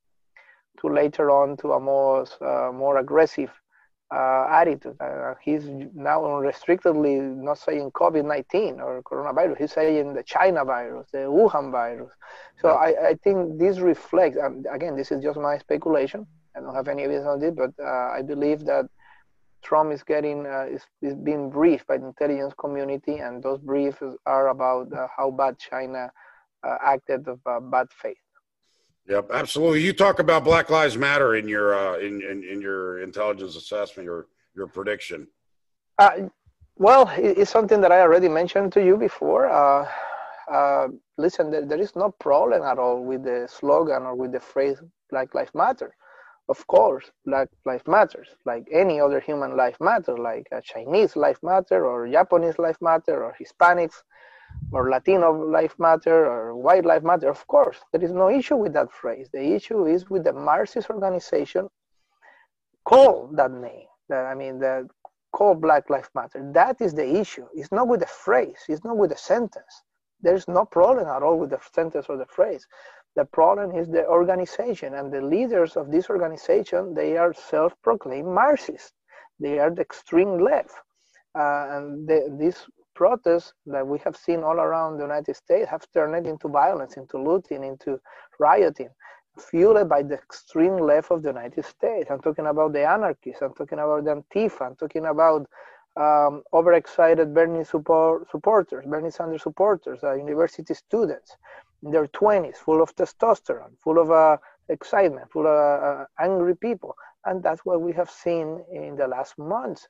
to 0.81 0.89
later 0.89 1.31
on 1.31 1.57
to 1.59 1.73
a 1.73 1.81
more 1.81 2.27
uh, 2.41 2.73
more 2.73 2.99
aggressive 2.99 3.51
uh, 4.15 4.47
attitude. 4.51 4.97
Uh, 5.01 5.35
he's 5.43 5.65
now 5.95 6.25
unrestrictedly 6.25 7.17
not 7.19 7.59
saying 7.59 7.91
COVID 7.93 8.25
19 8.25 8.81
or 8.81 9.03
coronavirus, 9.03 9.59
he's 9.59 9.73
saying 9.73 10.15
the 10.15 10.23
China 10.23 10.65
virus, 10.65 11.09
the 11.13 11.19
Wuhan 11.19 11.73
virus. 11.73 12.13
So. 12.61 12.71
I, 12.71 13.09
I 13.11 13.15
think 13.25 13.59
this 13.59 13.79
reflects, 13.79 14.39
and 14.41 14.67
again, 14.71 14.97
this 14.97 15.11
is 15.11 15.23
just 15.23 15.39
my 15.39 15.59
speculation. 15.59 16.27
I 16.57 16.61
don't 16.61 16.75
have 16.75 16.89
any 16.89 17.03
evidence 17.03 17.27
on 17.27 17.43
it, 17.43 17.57
but 17.57 17.73
uh, 17.83 18.11
I 18.19 18.23
believe 18.23 18.65
that 18.67 18.87
Trump 19.63 19.93
is 19.93 20.03
getting 20.03 20.47
uh, 20.47 20.67
is, 20.71 20.83
is 21.03 21.15
being 21.15 21.51
briefed 21.51 21.87
by 21.87 21.99
the 21.99 22.07
intelligence 22.07 22.55
community, 22.59 23.17
and 23.19 23.43
those 23.43 23.59
briefs 23.59 23.99
are 24.27 24.49
about 24.49 24.93
uh, 24.93 25.09
how 25.17 25.31
bad 25.31 25.59
China 25.59 26.11
uh, 26.63 26.77
acted 26.85 27.27
of 27.27 27.41
bad 27.71 27.89
faith. 27.91 28.24
Yep, 29.09 29.31
absolutely. 29.33 29.83
You 29.83 29.93
talk 29.93 30.19
about 30.19 30.45
Black 30.45 30.71
Lives 30.71 30.97
Matter 30.97 31.37
in 31.37 31.47
your 31.47 31.75
uh, 31.75 31.99
in, 31.99 32.23
in, 32.23 32.43
in 32.43 32.61
your 32.61 33.01
intelligence 33.01 33.55
assessment, 33.55 34.07
your 34.07 34.29
your 34.57 34.67
prediction. 34.67 35.27
Uh, 35.99 36.29
well, 36.77 37.11
it's 37.17 37.51
something 37.51 37.81
that 37.83 37.93
I 37.93 38.01
already 38.01 38.29
mentioned 38.29 38.73
to 38.73 38.85
you 38.85 38.97
before. 38.97 39.49
Uh, 39.51 39.89
uh, 40.53 40.89
listen, 41.19 41.51
there, 41.51 41.65
there 41.65 41.81
is 41.81 41.95
no 41.95 42.11
problem 42.11 42.63
at 42.63 42.79
all 42.79 43.05
with 43.05 43.25
the 43.25 43.47
slogan 43.51 44.03
or 44.03 44.15
with 44.15 44.33
the 44.33 44.41
phrase 44.41 44.79
"Black 45.11 45.35
Lives 45.35 45.55
Matter." 45.55 45.95
Of 46.49 46.67
course, 46.67 47.11
Black 47.25 47.49
life 47.65 47.87
Matters, 47.87 48.29
like 48.45 48.67
any 48.71 49.01
other 49.01 49.21
human 49.21 49.57
life 49.57 49.79
matter, 49.81 50.17
like 50.17 50.47
a 50.53 50.61
Chinese 50.61 51.17
life 51.17 51.39
matter 51.43 51.87
or 51.87 52.07
Japanese 52.07 52.59
life 52.59 52.77
matter 52.83 53.25
or 53.25 53.35
Hispanics 53.41 54.03
or 54.73 54.91
Latino 54.91 55.31
life 55.33 55.77
matter 55.79 56.27
or 56.27 56.57
white 56.57 56.85
life 56.85 57.03
matter. 57.03 57.29
Of 57.29 57.47
course, 57.47 57.79
there 57.93 58.03
is 58.03 58.13
no 58.13 58.29
issue 58.31 58.57
with 58.57 58.73
that 58.75 58.91
phrase. 58.93 59.29
The 59.33 59.55
issue 59.55 59.87
is 59.87 60.11
with 60.11 60.25
the 60.25 60.33
Marxist 60.33 60.91
organization 60.91 61.69
call 62.85 63.31
that 63.35 63.51
name. 63.51 63.87
That 64.09 64.27
I 64.27 64.35
mean, 64.35 64.59
the 64.59 64.89
call 65.33 65.55
Black 65.55 65.91
Life 65.91 66.11
Matter. 66.15 66.51
That 66.53 66.81
is 66.81 66.95
the 66.95 67.19
issue. 67.21 67.47
It's 67.55 67.73
not 67.73 67.89
with 67.89 68.01
the 68.01 68.07
phrase. 68.07 68.61
It's 68.69 68.85
not 68.85 68.97
with 68.97 69.11
the 69.11 69.17
sentence. 69.17 69.83
There's 70.21 70.47
no 70.49 70.65
problem 70.65 71.07
at 71.09 71.23
all 71.23 71.39
with 71.39 71.51
the 71.51 71.61
sentence 71.73 72.07
or 72.09 72.17
the 72.17 72.27
phrase. 72.27 72.67
The 73.17 73.25
problem 73.25 73.77
is 73.77 73.89
the 73.89 74.07
organization 74.07 74.95
and 74.95 75.13
the 75.13 75.21
leaders 75.21 75.77
of 75.77 75.91
this 75.91 76.09
organization. 76.11 76.95
They 76.95 77.17
are 77.17 77.33
self-proclaimed 77.33 78.29
Marxists. 78.29 78.93
They 79.41 79.59
are 79.59 79.71
the 79.71 79.83
extreme 79.83 80.39
left, 80.39 80.75
uh, 81.39 81.67
and 81.71 82.09
the, 82.09 82.37
this 82.39 82.57
protests 82.95 83.53
that 83.67 83.87
we 83.87 83.99
have 84.01 84.17
seen 84.17 84.43
all 84.43 84.59
around 84.61 84.97
the 84.97 85.05
United 85.05 85.37
States 85.37 85.69
have 85.71 85.87
turned 85.93 86.27
into 86.27 86.49
violence, 86.49 86.97
into 86.97 87.19
looting, 87.19 87.65
into 87.65 88.01
rioting. 88.39 88.91
fueled 89.39 89.89
by 89.89 90.03
the 90.03 90.15
extreme 90.15 90.77
left 90.77 91.11
of 91.11 91.23
the 91.23 91.29
United 91.29 91.65
States. 91.65 92.11
I'm 92.11 92.21
talking 92.21 92.47
about 92.47 92.73
the 92.73 92.87
anarchists. 92.89 93.43
I'm 93.43 93.55
talking 93.55 93.79
about 93.79 94.05
the 94.05 94.23
Antifa. 94.23 94.63
I'm 94.67 94.77
talking 94.77 95.07
about 95.07 95.47
um, 95.97 96.43
overexcited 96.53 97.35
Bernie 97.35 97.65
support, 97.65 98.31
supporters, 98.31 98.85
Bernie 98.87 99.11
Sanders 99.11 99.43
supporters, 99.43 100.01
uh, 100.03 100.15
university 100.15 100.75
students 100.75 101.37
in 101.83 101.91
their 101.91 102.07
20s, 102.09 102.57
full 102.57 102.83
of 102.83 102.95
testosterone, 102.97 103.73
full 103.83 103.99
of 103.99 104.11
uh, 104.11 104.37
excitement, 104.69 105.31
full 105.31 105.47
of 105.47 105.83
uh, 105.83 106.05
angry 106.19 106.57
people. 106.57 106.97
And 107.25 107.43
that's 107.43 107.65
what 107.65 107.81
we 107.81 107.93
have 107.93 108.11
seen 108.11 108.65
in 108.73 108.97
the 108.97 109.07
last 109.07 109.39
months. 109.39 109.89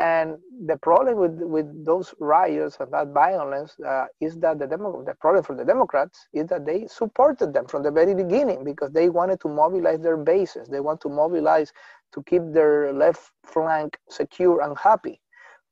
And 0.00 0.38
the 0.64 0.78
problem 0.78 1.18
with, 1.18 1.42
with 1.42 1.84
those 1.84 2.14
riots 2.20 2.78
and 2.80 2.90
that 2.90 3.08
violence 3.08 3.78
uh, 3.80 4.06
is 4.18 4.38
that 4.38 4.58
the, 4.58 4.66
Demo- 4.66 5.04
the 5.04 5.14
problem 5.14 5.44
for 5.44 5.54
the 5.54 5.64
Democrats 5.64 6.26
is 6.32 6.46
that 6.46 6.64
they 6.64 6.86
supported 6.86 7.52
them 7.52 7.66
from 7.66 7.82
the 7.82 7.90
very 7.90 8.14
beginning 8.14 8.64
because 8.64 8.92
they 8.92 9.10
wanted 9.10 9.40
to 9.42 9.48
mobilize 9.48 10.00
their 10.00 10.16
bases. 10.16 10.68
They 10.68 10.80
want 10.80 11.02
to 11.02 11.10
mobilize 11.10 11.70
to 12.14 12.22
keep 12.22 12.42
their 12.52 12.94
left 12.94 13.30
flank 13.44 13.98
secure 14.08 14.62
and 14.62 14.76
happy. 14.78 15.20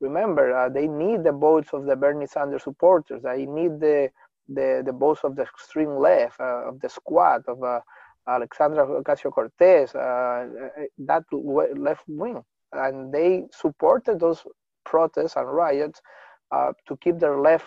Remember, 0.00 0.54
uh, 0.54 0.68
they 0.68 0.88
need 0.88 1.24
the 1.24 1.32
votes 1.32 1.70
of 1.72 1.86
the 1.86 1.96
Bernie 1.96 2.26
Sanders 2.26 2.64
supporters. 2.64 3.22
They 3.22 3.46
need 3.46 3.80
the 3.80 4.10
the, 4.50 4.82
the 4.84 4.92
votes 4.92 5.20
of 5.24 5.36
the 5.36 5.42
extreme 5.42 5.96
left, 5.96 6.40
uh, 6.40 6.68
of 6.68 6.80
the 6.80 6.88
squad, 6.88 7.42
of 7.48 7.62
uh, 7.62 7.80
Alexandra 8.26 8.86
Ocasio 8.86 9.30
Cortez, 9.30 9.94
uh, 9.94 10.46
that 10.98 11.24
left 11.76 12.04
wing 12.08 12.42
and 12.72 13.12
they 13.12 13.44
supported 13.52 14.20
those 14.20 14.42
protests 14.84 15.36
and 15.36 15.48
riots 15.52 16.00
uh, 16.50 16.72
to 16.86 16.96
keep 16.98 17.18
their 17.18 17.40
left 17.40 17.66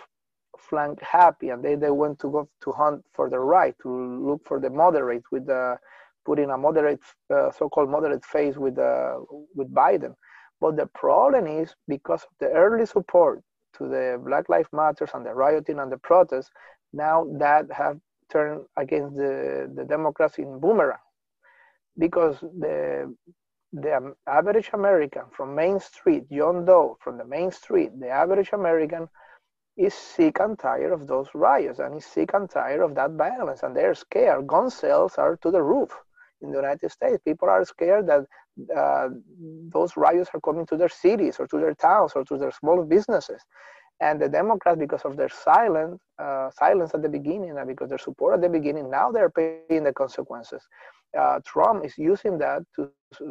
flank 0.58 1.00
happy 1.00 1.48
and 1.48 1.64
they, 1.64 1.74
they 1.74 1.90
went 1.90 2.18
to 2.18 2.30
go 2.30 2.48
to 2.62 2.72
hunt 2.72 3.02
for 3.12 3.28
the 3.30 3.38
right 3.38 3.74
to 3.82 3.88
look 4.26 4.40
for 4.46 4.60
the 4.60 4.70
moderate 4.70 5.22
with 5.30 5.46
the 5.46 5.76
putting 6.24 6.50
a 6.50 6.58
moderate 6.58 7.00
uh, 7.34 7.50
so-called 7.50 7.90
moderate 7.90 8.24
face 8.24 8.56
with 8.56 8.78
uh, 8.78 9.16
with 9.54 9.72
biden. 9.74 10.14
But 10.60 10.76
the 10.76 10.86
problem 10.94 11.46
is 11.46 11.74
because 11.88 12.22
of 12.22 12.30
the 12.38 12.48
early 12.50 12.86
support 12.86 13.42
to 13.78 13.88
the 13.88 14.20
black 14.24 14.48
lives 14.48 14.68
matters 14.72 15.10
and 15.14 15.26
the 15.26 15.34
rioting 15.34 15.78
and 15.80 15.90
the 15.90 15.98
protests 15.98 16.50
now 16.92 17.26
that 17.38 17.66
have 17.72 17.98
turned 18.30 18.62
against 18.76 19.16
the, 19.16 19.70
the 19.74 19.84
democrats 19.84 20.38
in 20.38 20.60
boomerang. 20.60 20.98
Because 21.98 22.38
the 22.40 23.14
the 23.72 24.14
average 24.26 24.70
American 24.74 25.22
from 25.30 25.54
Main 25.54 25.80
Street, 25.80 26.24
John 26.30 26.64
Doe 26.64 26.98
from 27.00 27.18
the 27.18 27.24
Main 27.24 27.50
Street, 27.50 27.98
the 27.98 28.08
average 28.08 28.50
American 28.52 29.08
is 29.76 29.94
sick 29.94 30.38
and 30.40 30.58
tired 30.58 30.92
of 30.92 31.06
those 31.06 31.28
riots 31.34 31.78
and 31.78 31.96
is 31.96 32.04
sick 32.04 32.30
and 32.34 32.48
tired 32.50 32.82
of 32.82 32.94
that 32.94 33.12
violence 33.12 33.62
and 33.62 33.74
they're 33.74 33.94
scared. 33.94 34.46
Gun 34.46 34.70
sales 34.70 35.14
are 35.16 35.36
to 35.38 35.50
the 35.50 35.62
roof 35.62 35.90
in 36.42 36.50
the 36.50 36.56
United 36.56 36.90
States. 36.90 37.22
People 37.24 37.48
are 37.48 37.64
scared 37.64 38.06
that 38.06 38.26
uh, 38.76 39.08
those 39.72 39.96
riots 39.96 40.30
are 40.34 40.40
coming 40.40 40.66
to 40.66 40.76
their 40.76 40.90
cities 40.90 41.36
or 41.38 41.46
to 41.46 41.58
their 41.58 41.74
towns 41.74 42.12
or 42.14 42.24
to 42.24 42.36
their 42.36 42.52
small 42.52 42.84
businesses. 42.84 43.40
And 44.02 44.20
the 44.20 44.28
Democrats, 44.28 44.78
because 44.78 45.02
of 45.02 45.16
their 45.16 45.30
silent 45.30 46.00
uh, 46.18 46.50
silence 46.50 46.90
at 46.92 47.02
the 47.02 47.08
beginning 47.08 47.56
and 47.56 47.66
because 47.72 47.88
their 47.88 48.04
support 48.08 48.34
at 48.34 48.42
the 48.42 48.48
beginning, 48.58 48.90
now 48.90 49.10
they're 49.12 49.30
paying 49.30 49.84
the 49.84 49.92
consequences 49.92 50.62
uh, 51.18 51.40
Trump 51.44 51.84
is 51.84 51.96
using 51.98 52.38
that 52.38 52.62
to, 52.74 52.90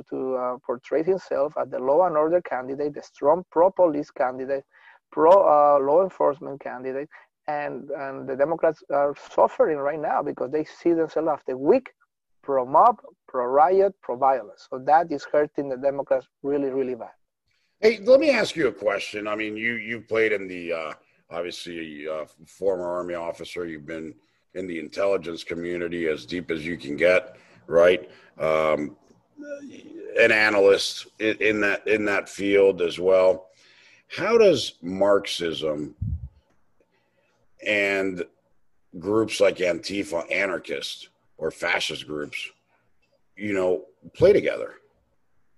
to 0.09 0.35
uh, 0.35 0.57
portray 0.65 1.03
himself 1.03 1.53
as 1.59 1.69
the 1.69 1.79
law 1.79 2.05
and 2.05 2.15
order 2.15 2.41
candidate, 2.41 2.93
the 2.93 3.01
strong 3.01 3.43
pro-police 3.51 4.11
candidate, 4.11 4.63
pro-law 5.11 5.99
uh, 5.99 6.03
enforcement 6.03 6.61
candidate, 6.61 7.09
and, 7.47 7.89
and 7.89 8.27
the 8.27 8.35
Democrats 8.35 8.83
are 8.91 9.15
suffering 9.31 9.77
right 9.77 9.99
now 9.99 10.21
because 10.21 10.51
they 10.51 10.63
see 10.63 10.93
themselves 10.93 11.29
as 11.33 11.39
the 11.47 11.57
weak, 11.57 11.89
pro-mob, 12.43 12.97
pro-riot, 13.27 13.93
pro-violence. 14.01 14.67
So 14.69 14.79
that 14.85 15.11
is 15.11 15.25
hurting 15.31 15.69
the 15.69 15.77
Democrats 15.77 16.27
really, 16.43 16.69
really 16.69 16.95
bad. 16.95 17.09
Hey, 17.81 17.99
let 18.03 18.19
me 18.19 18.29
ask 18.29 18.55
you 18.55 18.67
a 18.67 18.71
question. 18.71 19.27
I 19.27 19.35
mean, 19.35 19.57
you 19.57 19.73
you 19.73 20.01
played 20.01 20.31
in 20.31 20.47
the 20.47 20.73
uh, 20.73 20.93
obviously 21.29 22.07
uh, 22.07 22.25
former 22.45 22.87
army 22.87 23.15
officer. 23.15 23.65
You've 23.65 23.87
been 23.87 24.13
in 24.53 24.67
the 24.67 24.79
intelligence 24.79 25.43
community 25.43 26.07
as 26.07 26.25
deep 26.25 26.51
as 26.51 26.65
you 26.65 26.77
can 26.77 26.95
get 26.95 27.37
right? 27.71 28.09
Um, 28.37 28.95
an 30.19 30.31
analyst 30.31 31.07
in, 31.19 31.37
in 31.39 31.61
that 31.61 31.87
in 31.87 32.05
that 32.05 32.29
field 32.29 32.81
as 32.81 32.99
well. 32.99 33.47
How 34.07 34.37
does 34.37 34.73
Marxism 34.81 35.95
and 37.65 38.23
groups 38.99 39.39
like 39.39 39.57
Antifa, 39.57 40.29
anarchist 40.31 41.09
or 41.37 41.49
fascist 41.49 42.05
groups, 42.07 42.49
you 43.37 43.53
know, 43.53 43.85
play 44.13 44.33
together? 44.33 44.73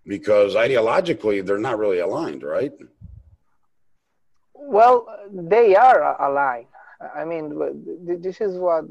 Because 0.05 0.55
ideologically, 0.55 1.45
they're 1.45 1.57
not 1.57 1.79
really 1.79 1.99
aligned, 1.99 2.43
right? 2.43 2.73
Well, 4.53 5.07
they 5.31 5.75
are 5.75 6.21
aligned. 6.21 6.67
I 7.15 7.25
mean, 7.25 7.43
this 8.23 8.39
is 8.41 8.57
what 8.57 8.85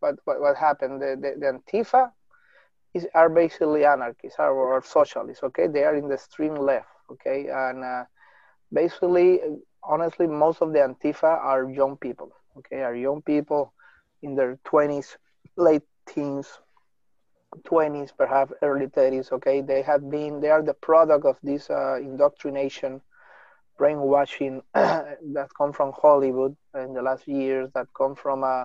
what 0.00 0.16
what, 0.24 0.40
what 0.40 0.56
happened. 0.56 1.00
The, 1.02 1.16
the, 1.20 1.40
the 1.40 1.58
Antifa 1.58 2.10
is, 2.94 3.06
are 3.14 3.28
basically 3.28 3.84
anarchists 3.84 4.38
or, 4.38 4.52
or, 4.52 4.82
socialists. 4.82 5.42
Okay, 5.42 5.66
they 5.66 5.84
are 5.84 5.94
in 5.94 6.08
the 6.08 6.14
extreme 6.14 6.54
left. 6.54 6.88
Okay, 7.10 7.48
and 7.48 7.84
uh, 7.84 8.04
basically, 8.72 9.40
honestly, 9.82 10.26
most 10.26 10.62
of 10.62 10.72
the 10.72 10.78
Antifa 10.78 11.24
are 11.24 11.70
young 11.70 11.96
people. 11.96 12.32
Okay, 12.58 12.82
are 12.82 12.94
young 12.94 13.22
people 13.22 13.72
in 14.22 14.34
their 14.34 14.58
twenties, 14.64 15.16
late 15.56 15.82
teens, 16.06 16.48
twenties, 17.64 18.12
perhaps 18.16 18.52
early 18.62 18.86
thirties. 18.88 19.30
Okay, 19.32 19.60
they 19.60 19.82
have 19.82 20.08
been 20.10 20.40
they 20.40 20.50
are 20.50 20.62
the 20.62 20.74
product 20.74 21.24
of 21.24 21.36
this 21.42 21.70
uh, 21.70 21.96
indoctrination 22.00 23.00
brainwashing 23.78 24.62
that 24.74 25.48
come 25.56 25.72
from 25.72 25.92
Hollywood 26.00 26.56
in 26.74 26.94
the 26.94 27.02
last 27.02 27.26
years, 27.28 27.70
that 27.74 27.86
come 27.96 28.14
from 28.14 28.44
uh, 28.44 28.64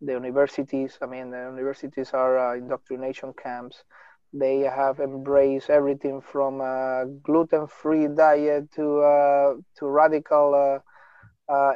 the 0.00 0.12
universities. 0.12 0.98
I 1.02 1.06
mean, 1.06 1.30
the 1.30 1.38
universities 1.56 2.10
are 2.12 2.38
uh, 2.38 2.56
indoctrination 2.56 3.32
camps. 3.34 3.84
They 4.32 4.60
have 4.60 5.00
embraced 5.00 5.70
everything 5.70 6.20
from 6.20 6.60
a 6.60 7.06
gluten-free 7.22 8.08
diet 8.08 8.70
to 8.76 9.00
uh, 9.00 9.54
to 9.78 9.86
radical 9.86 10.54
uh, 10.54 11.52
uh, 11.52 11.72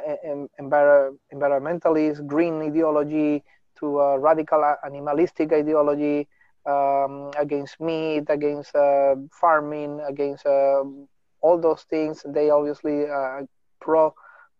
envir- 0.59 1.15
environmentalist 1.33 2.25
green 2.27 2.61
ideology 2.61 3.43
to 3.79 3.99
radical 4.19 4.63
animalistic 4.85 5.51
ideology 5.53 6.27
um, 6.65 7.31
against 7.37 7.79
meat, 7.79 8.25
against 8.29 8.71
farming, 9.31 10.01
against 10.07 10.45
all 10.45 11.57
those 11.61 11.83
things. 11.83 12.25
They 12.27 12.49
obviously 12.49 13.05
pro 13.79 14.13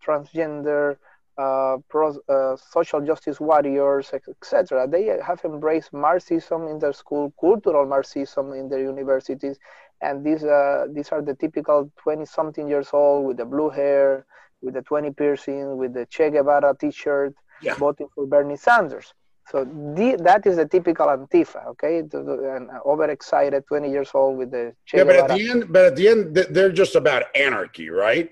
transgender 0.05 0.97
uh, 1.37 1.77
pro, 1.89 2.15
uh, 2.29 2.55
social 2.55 3.01
justice 3.01 3.39
warriors, 3.41 4.11
etc. 4.13 4.87
They 4.87 5.05
have 5.25 5.41
embraced 5.43 5.91
Marxism 5.91 6.67
in 6.67 6.79
their 6.79 6.93
school, 6.93 7.33
cultural 7.39 7.85
Marxism 7.85 8.53
in 8.53 8.69
their 8.69 8.79
universities, 8.79 9.57
and 10.01 10.23
these 10.25 10.43
uh, 10.43 10.87
these 10.89 11.09
are 11.09 11.21
the 11.21 11.35
typical 11.35 11.91
20-something 12.05 12.67
years 12.67 12.89
old 12.93 13.25
with 13.25 13.37
the 13.37 13.45
blue 13.45 13.69
hair, 13.69 14.25
with 14.61 14.75
the 14.75 14.81
20 14.81 15.11
piercing, 15.11 15.75
with 15.77 15.93
the 15.93 16.05
Che 16.05 16.29
Guevara 16.29 16.73
T-shirt, 16.79 17.35
yeah. 17.61 17.75
voting 17.75 18.07
for 18.15 18.25
Bernie 18.25 18.55
Sanders. 18.55 19.13
So 19.51 19.63
the, 19.63 20.17
that 20.23 20.47
is 20.47 20.55
the 20.55 20.65
typical 20.65 21.07
Antifa, 21.07 21.67
okay? 21.67 21.99
And 21.99 22.69
overexcited, 22.83 23.67
20 23.67 23.91
years 23.91 24.09
old 24.13 24.37
with 24.37 24.51
the 24.51 24.73
che 24.85 24.97
yeah, 24.97 25.03
but 25.03 25.15
at 25.17 25.27
the 25.37 25.49
end, 25.49 25.71
but 25.71 25.85
at 25.85 25.95
the 25.95 26.07
end, 26.07 26.35
they're 26.35 26.71
just 26.71 26.95
about 26.95 27.23
anarchy, 27.35 27.89
right? 27.89 28.29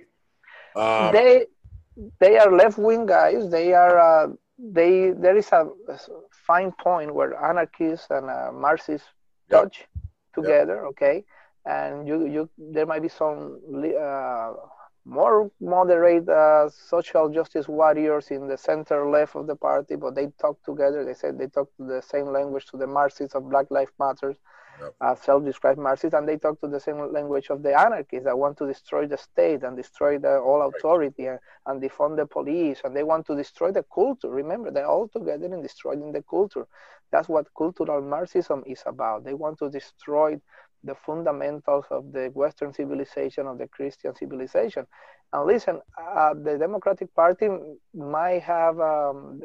Um, 0.75 1.13
they 1.13 1.45
they 2.19 2.37
are 2.37 2.51
left 2.51 2.77
wing 2.79 3.05
guys. 3.05 3.49
They 3.51 3.73
are 3.73 3.99
uh, 3.99 4.27
they. 4.57 5.11
There 5.11 5.37
is 5.37 5.51
a, 5.51 5.69
a, 5.87 5.99
fine 6.47 6.71
point 6.71 7.13
where 7.13 7.35
anarchists 7.35 8.07
and 8.09 8.29
uh, 8.29 8.51
Marxists 8.51 9.07
yep. 9.51 9.63
touch 9.63 9.87
together. 10.33 10.75
Yep. 10.75 10.89
Okay, 10.91 11.25
and 11.65 12.07
you 12.07 12.25
you 12.25 12.49
there 12.57 12.87
might 12.87 13.03
be 13.03 13.09
some 13.09 13.61
uh, 14.01 14.53
more 15.05 15.51
moderate 15.59 16.29
uh, 16.29 16.69
social 16.69 17.29
justice 17.29 17.67
warriors 17.67 18.31
in 18.31 18.47
the 18.47 18.57
center 18.57 19.09
left 19.09 19.35
of 19.35 19.47
the 19.47 19.55
party, 19.55 19.95
but 19.95 20.15
they 20.15 20.27
talk 20.39 20.63
together. 20.63 21.03
They 21.03 21.13
said 21.13 21.37
they 21.37 21.47
talk 21.47 21.69
the 21.77 22.01
same 22.01 22.27
language 22.31 22.65
to 22.67 22.77
the 22.77 22.87
Marxists 22.87 23.35
of 23.35 23.49
Black 23.49 23.69
Lives 23.69 23.91
Matters 23.99 24.37
yep. 24.81 24.95
uh, 25.01 25.15
self-described 25.15 25.79
Marxists, 25.79 26.13
and 26.13 26.27
they 26.27 26.37
talk 26.37 26.59
to 26.61 26.67
the 26.67 26.79
same 26.79 26.99
language 27.11 27.49
of 27.49 27.63
the 27.63 27.77
anarchists 27.77 28.25
that 28.25 28.37
want 28.37 28.57
to 28.57 28.67
destroy 28.67 29.05
the 29.05 29.17
state 29.17 29.63
and 29.63 29.75
destroy 29.75 30.17
the 30.17 30.37
all 30.37 30.61
authority 30.69 31.25
and, 31.25 31.39
and 31.65 31.81
defund 31.81 32.15
the 32.17 32.25
police, 32.25 32.81
and 32.83 32.95
they 32.95 33.03
want 33.03 33.25
to 33.27 33.35
destroy 33.35 33.71
the 33.71 33.83
culture. 33.93 34.29
Remember, 34.29 34.71
they're 34.71 34.87
all 34.87 35.07
together 35.07 35.45
in 35.45 35.61
destroying 35.61 36.11
the 36.11 36.23
culture. 36.23 36.65
That's 37.11 37.29
what 37.29 37.53
cultural 37.55 38.01
Marxism 38.01 38.63
is 38.65 38.81
about. 38.85 39.23
They 39.23 39.33
want 39.33 39.59
to 39.59 39.69
destroy 39.69 40.39
the 40.83 40.95
fundamentals 40.95 41.85
of 41.91 42.11
the 42.11 42.31
Western 42.33 42.73
civilization, 42.73 43.47
of 43.47 43.57
the 43.57 43.67
Christian 43.67 44.15
civilization. 44.15 44.85
And 45.31 45.47
listen, 45.47 45.81
uh, 45.97 46.33
the 46.33 46.57
Democratic 46.57 47.13
Party 47.15 47.49
might 47.93 48.43
have 48.43 48.79
um, 48.79 49.41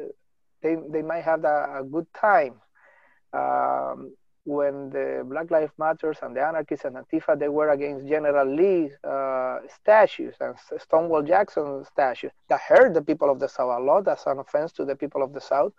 they 0.61 0.75
they 0.91 1.01
might 1.01 1.23
have 1.23 1.43
a, 1.45 1.79
a 1.79 1.83
good 1.83 2.07
time 2.13 2.55
Um, 3.33 4.15
when 4.45 4.89
the 4.89 5.23
Black 5.25 5.51
Lives 5.51 5.73
Matters 5.77 6.17
and 6.23 6.35
the 6.35 6.41
anarchists 6.41 6.85
and 6.85 6.95
Antifa, 6.95 7.37
they 7.37 7.49
were 7.49 7.69
against 7.69 8.07
General 8.07 8.47
Lee 8.47 8.91
uh, 9.03 9.59
statues 9.69 10.35
and 10.39 10.55
Stonewall 10.79 11.21
Jackson 11.21 11.85
statues. 11.85 12.31
That 12.47 12.61
hurt 12.61 12.93
the 12.95 13.03
people 13.03 13.29
of 13.29 13.39
the 13.39 13.47
South 13.47 13.79
a 13.79 13.83
lot. 13.83 14.05
That's 14.05 14.25
an 14.25 14.39
offense 14.39 14.71
to 14.73 14.85
the 14.85 14.95
people 14.95 15.21
of 15.21 15.33
the 15.33 15.41
South, 15.41 15.73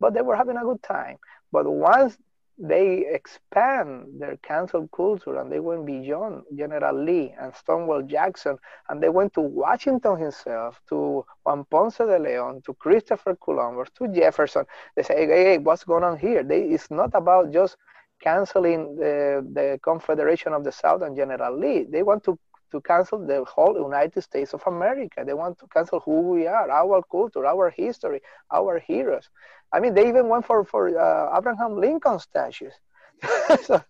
but 0.00 0.14
they 0.14 0.22
were 0.22 0.34
having 0.34 0.56
a 0.56 0.64
good 0.64 0.82
time. 0.82 1.18
But 1.52 1.70
once 1.70 2.18
they 2.58 3.06
expand 3.12 4.06
their 4.18 4.36
cancel 4.38 4.88
culture 4.88 5.38
and 5.38 5.52
they 5.52 5.60
went 5.60 5.84
beyond 5.84 6.42
General 6.56 7.04
Lee 7.04 7.34
and 7.38 7.54
Stonewall 7.54 8.02
Jackson 8.02 8.56
and 8.88 9.02
they 9.02 9.10
went 9.10 9.34
to 9.34 9.40
Washington 9.42 10.18
himself, 10.18 10.80
to 10.88 11.24
Juan 11.44 11.64
Ponce 11.70 11.98
de 11.98 12.18
Leon, 12.18 12.62
to 12.64 12.72
Christopher 12.74 13.36
Columbus, 13.36 13.90
to 13.98 14.08
Jefferson. 14.08 14.64
They 14.94 15.02
say, 15.02 15.26
hey, 15.26 15.44
hey 15.44 15.58
what's 15.58 15.84
going 15.84 16.04
on 16.04 16.18
here? 16.18 16.42
They, 16.42 16.62
it's 16.62 16.90
not 16.90 17.10
about 17.14 17.52
just 17.52 17.76
canceling 18.22 18.96
the, 18.96 19.46
the 19.52 19.78
Confederation 19.82 20.54
of 20.54 20.64
the 20.64 20.72
South 20.72 21.02
and 21.02 21.14
General 21.16 21.58
Lee. 21.58 21.84
They 21.90 22.02
want 22.02 22.24
to, 22.24 22.38
to 22.76 22.82
cancel 22.82 23.26
the 23.26 23.44
whole 23.44 23.76
United 23.76 24.22
States 24.22 24.54
of 24.54 24.62
America. 24.66 25.24
They 25.26 25.34
want 25.34 25.58
to 25.60 25.66
cancel 25.68 26.00
who 26.00 26.20
we 26.34 26.46
are, 26.46 26.70
our 26.70 27.02
culture, 27.10 27.46
our 27.46 27.70
history, 27.70 28.20
our 28.52 28.78
heroes. 28.78 29.28
I 29.72 29.80
mean, 29.80 29.94
they 29.94 30.08
even 30.08 30.28
went 30.28 30.46
for, 30.46 30.64
for 30.64 30.82
uh, 30.98 31.38
Abraham 31.38 31.80
Lincoln 31.80 32.18
statues. 32.20 32.74
so, 33.64 33.82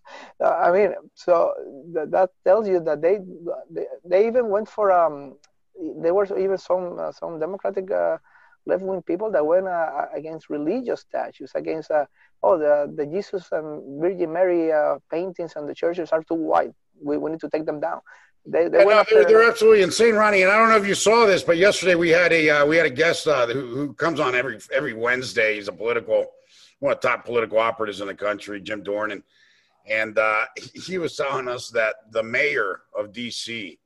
uh, 0.43 0.55
I 0.67 0.71
mean, 0.71 0.93
so 1.15 1.53
th- 1.93 2.09
that 2.11 2.29
tells 2.45 2.67
you 2.67 2.79
that 2.81 3.01
they, 3.01 3.19
they, 3.69 3.85
they 4.05 4.27
even 4.27 4.49
went 4.49 4.69
for 4.69 4.91
um, 4.91 5.35
there 6.01 6.13
were 6.13 6.25
even 6.37 6.57
some 6.57 6.97
uh, 6.99 7.11
some 7.11 7.39
Democratic 7.39 7.91
uh, 7.91 8.17
left 8.65 8.83
wing 8.83 9.01
people 9.03 9.31
that 9.31 9.45
went 9.45 9.67
uh, 9.67 10.07
against 10.15 10.49
religious 10.49 11.01
statues, 11.01 11.51
against 11.55 11.91
uh, 11.91 12.05
oh 12.43 12.57
the 12.57 12.91
the 12.95 13.05
Jesus 13.05 13.47
and 13.51 14.01
Virgin 14.01 14.33
Mary 14.33 14.71
uh, 14.71 14.97
paintings 15.11 15.53
and 15.55 15.67
the 15.69 15.75
churches 15.75 16.11
are 16.11 16.23
too 16.23 16.35
white. 16.35 16.71
We, 17.03 17.17
we 17.17 17.31
need 17.31 17.41
to 17.41 17.49
take 17.49 17.65
them 17.65 17.79
down. 17.79 18.01
They, 18.49 18.69
they 18.69 18.85
no, 18.85 19.03
they're, 19.09 19.25
they're, 19.25 19.49
absolutely 19.49 19.83
insane, 19.83 20.15
Ronnie. 20.15 20.43
And 20.43 20.51
I 20.51 20.57
don't 20.57 20.69
know 20.69 20.77
if 20.77 20.87
you 20.87 20.95
saw 20.95 21.25
this, 21.25 21.43
but 21.43 21.57
yesterday 21.57 21.95
we 21.95 22.09
had 22.09 22.31
a 22.31 22.49
uh, 22.49 22.65
we 22.65 22.77
had 22.77 22.85
a 22.85 22.91
guest 22.91 23.27
uh, 23.27 23.45
who, 23.45 23.67
who, 23.67 23.93
comes 23.93 24.21
on 24.21 24.35
every 24.35 24.57
every 24.73 24.93
Wednesday. 24.93 25.55
He's 25.55 25.67
a 25.67 25.73
political 25.73 26.31
one 26.79 26.93
of 26.93 27.01
the 27.01 27.07
top 27.09 27.25
political 27.25 27.59
operatives 27.59 27.99
in 27.99 28.07
the 28.07 28.15
country, 28.15 28.61
Jim 28.61 28.83
Dornan, 28.83 29.21
and 29.85 30.17
uh, 30.17 30.45
he 30.85 30.97
was 30.97 31.17
telling 31.17 31.49
us 31.49 31.69
that 31.71 31.95
the 32.11 32.23
mayor 32.23 32.83
of 32.97 33.11
D.C., 33.11 33.79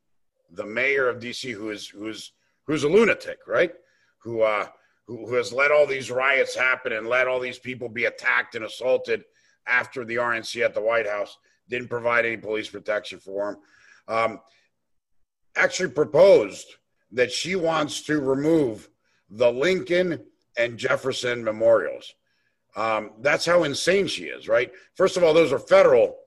the 0.52 0.65
mayor 0.65 1.10
of 1.10 1.19
D.C., 1.19 1.50
who 1.52 1.71
is 1.71 1.88
who's 1.88 2.34
who's 2.67 2.84
a 2.84 2.89
lunatic, 2.89 3.39
right? 3.47 3.74
Who 4.19 4.43
uh, 4.43 4.67
who, 5.08 5.26
who 5.26 5.34
has 5.36 5.52
let 5.52 5.71
all 5.71 5.88
these 5.88 6.12
riots 6.12 6.56
happen 6.56 6.93
and 6.93 7.08
let 7.08 7.28
all 7.28 7.39
these 7.39 7.58
people 7.58 7.89
be 7.89 8.06
attacked 8.06 8.54
and 8.54 8.65
assaulted 8.65 9.24
after 9.65 10.06
the 10.06 10.17
RNC 10.17 10.63
at 10.63 10.76
the 10.76 10.82
White 10.82 11.08
House 11.08 11.39
didn't 11.67 11.88
provide 11.88 12.28
any 12.28 12.38
police 12.38 12.69
protection 12.69 13.17
for 13.17 13.50
him 13.50 13.58
um, 14.12 14.41
actually 15.56 15.89
proposed 15.89 16.67
that 17.12 17.32
she 17.32 17.56
wants 17.56 18.02
to 18.02 18.19
remove 18.19 18.89
the 19.30 19.52
Lincoln 19.52 20.24
and 20.58 20.78
Jefferson 20.78 21.43
memorials. 21.43 22.13
Um, 22.76 23.12
that's 23.19 23.45
how 23.45 23.63
insane 23.63 24.08
she 24.08 24.26
is, 24.26 24.47
right? 24.47 24.71
First 24.95 25.17
of 25.17 25.24
all, 25.24 25.34
those 25.34 25.52
are 25.52 25.60
federal 25.60 26.17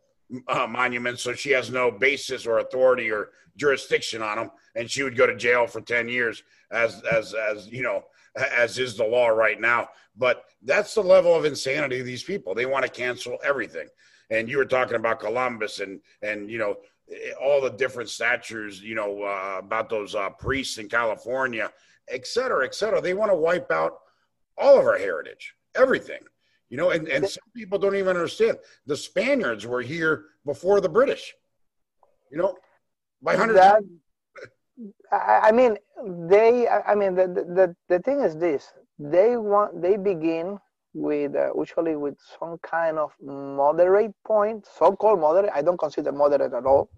uh, 0.49 0.67
monuments, 0.67 1.23
so 1.23 1.35
she 1.35 1.51
has 1.51 1.71
no 1.71 1.91
basis 1.91 2.47
or 2.47 2.59
authority 2.59 3.11
or 3.11 3.31
jurisdiction 3.57 4.23
on 4.23 4.37
them, 4.37 4.51
and 4.75 4.91
she 4.91 5.03
would 5.03 5.17
go 5.17 5.27
to 5.27 5.37
jail 5.37 5.67
for 5.67 5.81
ten 5.81 6.09
years, 6.09 6.43
as 6.71 7.03
as 7.03 7.35
as 7.35 7.69
you 7.69 7.83
know, 7.83 8.03
as 8.37 8.79
is 8.79 8.97
the 8.97 9.05
law 9.05 9.29
right 9.29 9.61
now. 9.61 9.89
But 10.17 10.45
that's 10.63 10.95
the 10.95 11.03
level 11.03 11.35
of 11.35 11.45
insanity 11.45 12.01
of 12.01 12.07
these 12.07 12.23
people. 12.23 12.55
They 12.55 12.67
want 12.67 12.85
to 12.85 12.91
cancel 12.91 13.39
everything. 13.45 13.89
And 14.31 14.49
you 14.49 14.59
were 14.59 14.65
talking 14.65 14.97
about 14.97 15.21
Columbus 15.21 15.81
and 15.81 16.01
and 16.23 16.51
you 16.51 16.59
know 16.59 16.77
all 17.43 17.61
the 17.61 17.71
different 17.71 18.09
statures, 18.09 18.81
you 18.81 18.95
know, 18.95 19.23
uh, 19.23 19.57
about 19.59 19.91
those 19.91 20.15
uh, 20.15 20.31
priests 20.31 20.79
in 20.79 20.89
California, 20.89 21.71
et 22.09 22.27
cetera, 22.27 22.65
et 22.65 22.75
cetera. 22.75 23.01
They 23.01 23.15
want 23.15 23.31
to 23.31 23.37
wipe 23.37 23.71
out 23.71 23.99
all 24.57 24.79
of 24.79 24.87
our 24.87 24.99
heritage, 24.99 25.55
everything, 25.75 26.21
you 26.71 26.77
know, 26.77 26.91
and, 26.91 27.09
and 27.09 27.29
some 27.29 27.49
people 27.55 27.79
don't 27.79 27.97
even 27.97 28.17
understand. 28.17 28.59
The 28.87 28.97
Spaniards 28.97 29.67
were 29.67 29.83
here 29.83 30.25
before 30.47 30.81
the 30.81 30.89
British, 30.89 31.35
you 32.31 32.39
know, 32.39 32.57
by 33.23 33.37
hundreds. 33.37 33.61
That, 33.61 33.83
I 35.13 35.53
mean, 35.53 35.77
they, 36.29 36.69
I 36.69 36.95
mean, 36.95 37.15
the, 37.15 37.27
the, 37.29 37.77
the 37.89 37.99
thing 38.01 38.21
is 38.21 38.37
this, 38.37 38.73
they 38.99 39.37
want, 39.37 39.81
they 39.81 39.97
begin 39.97 40.59
with 40.95 41.35
uh, 41.35 41.53
usually 41.57 41.97
with 41.97 42.17
some 42.39 42.59
kind 42.59 42.99
of 42.99 43.13
moderate 43.23 44.15
point, 44.27 44.67
so-called 44.67 45.21
moderate. 45.21 45.51
I 45.55 45.63
don't 45.63 45.79
consider 45.79 46.13
moderate 46.13 46.55
at 46.55 46.67
all, 46.67 46.89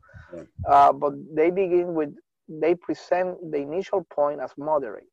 uh, 0.68 0.92
but 0.92 1.14
they 1.34 1.50
begin 1.50 1.94
with 1.94 2.14
they 2.48 2.74
present 2.74 3.38
the 3.50 3.58
initial 3.58 4.04
point 4.04 4.40
as 4.40 4.52
moderate, 4.58 5.08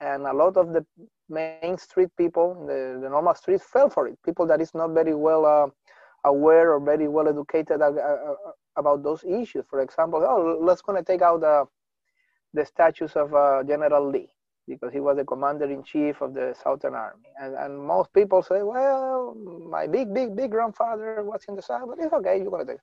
and 0.00 0.26
a 0.26 0.32
lot 0.32 0.56
of 0.56 0.72
the 0.72 0.84
main 1.28 1.58
street 1.58 1.88
people, 1.96 2.42
the, 2.66 2.98
the 3.02 3.08
normal 3.08 3.14
streets, 3.14 3.44
fell 3.48 3.72
for 3.72 3.92
it. 3.94 4.04
People 4.12 4.36
that 4.36 4.50
is 4.50 4.74
not 4.74 4.90
very 4.90 5.14
well 5.14 5.44
uh, 5.44 5.66
aware 6.24 6.72
or 6.72 6.80
very 6.80 7.08
well 7.08 7.28
educated 7.28 7.80
uh, 7.80 7.86
uh, 7.90 8.34
about 8.76 9.02
those 9.02 9.24
issues. 9.24 9.64
For 9.68 9.80
example, 9.80 10.22
oh, 10.24 10.58
let's 10.60 10.82
gonna 10.82 11.02
take 11.02 11.22
out 11.22 11.40
the 11.40 11.64
the 12.54 12.64
statues 12.64 13.16
of 13.16 13.34
uh, 13.34 13.62
General 13.64 14.08
Lee 14.10 14.35
because 14.68 14.92
he 14.92 15.00
was 15.00 15.16
the 15.16 15.24
commander 15.24 15.70
in 15.70 15.82
chief 15.82 16.20
of 16.20 16.34
the 16.34 16.54
Southern 16.62 16.94
Army. 16.94 17.28
And, 17.40 17.54
and 17.54 17.78
most 17.78 18.12
people 18.12 18.42
say, 18.42 18.62
well, 18.62 19.34
my 19.70 19.86
big, 19.86 20.12
big, 20.12 20.34
big 20.34 20.50
grandfather 20.50 21.22
was 21.22 21.44
in 21.48 21.56
the 21.56 21.62
South, 21.62 21.88
but 21.88 21.98
it's 21.98 22.12
okay, 22.12 22.38
you're 22.38 22.50
going 22.50 22.66
to 22.66 22.72
take 22.72 22.80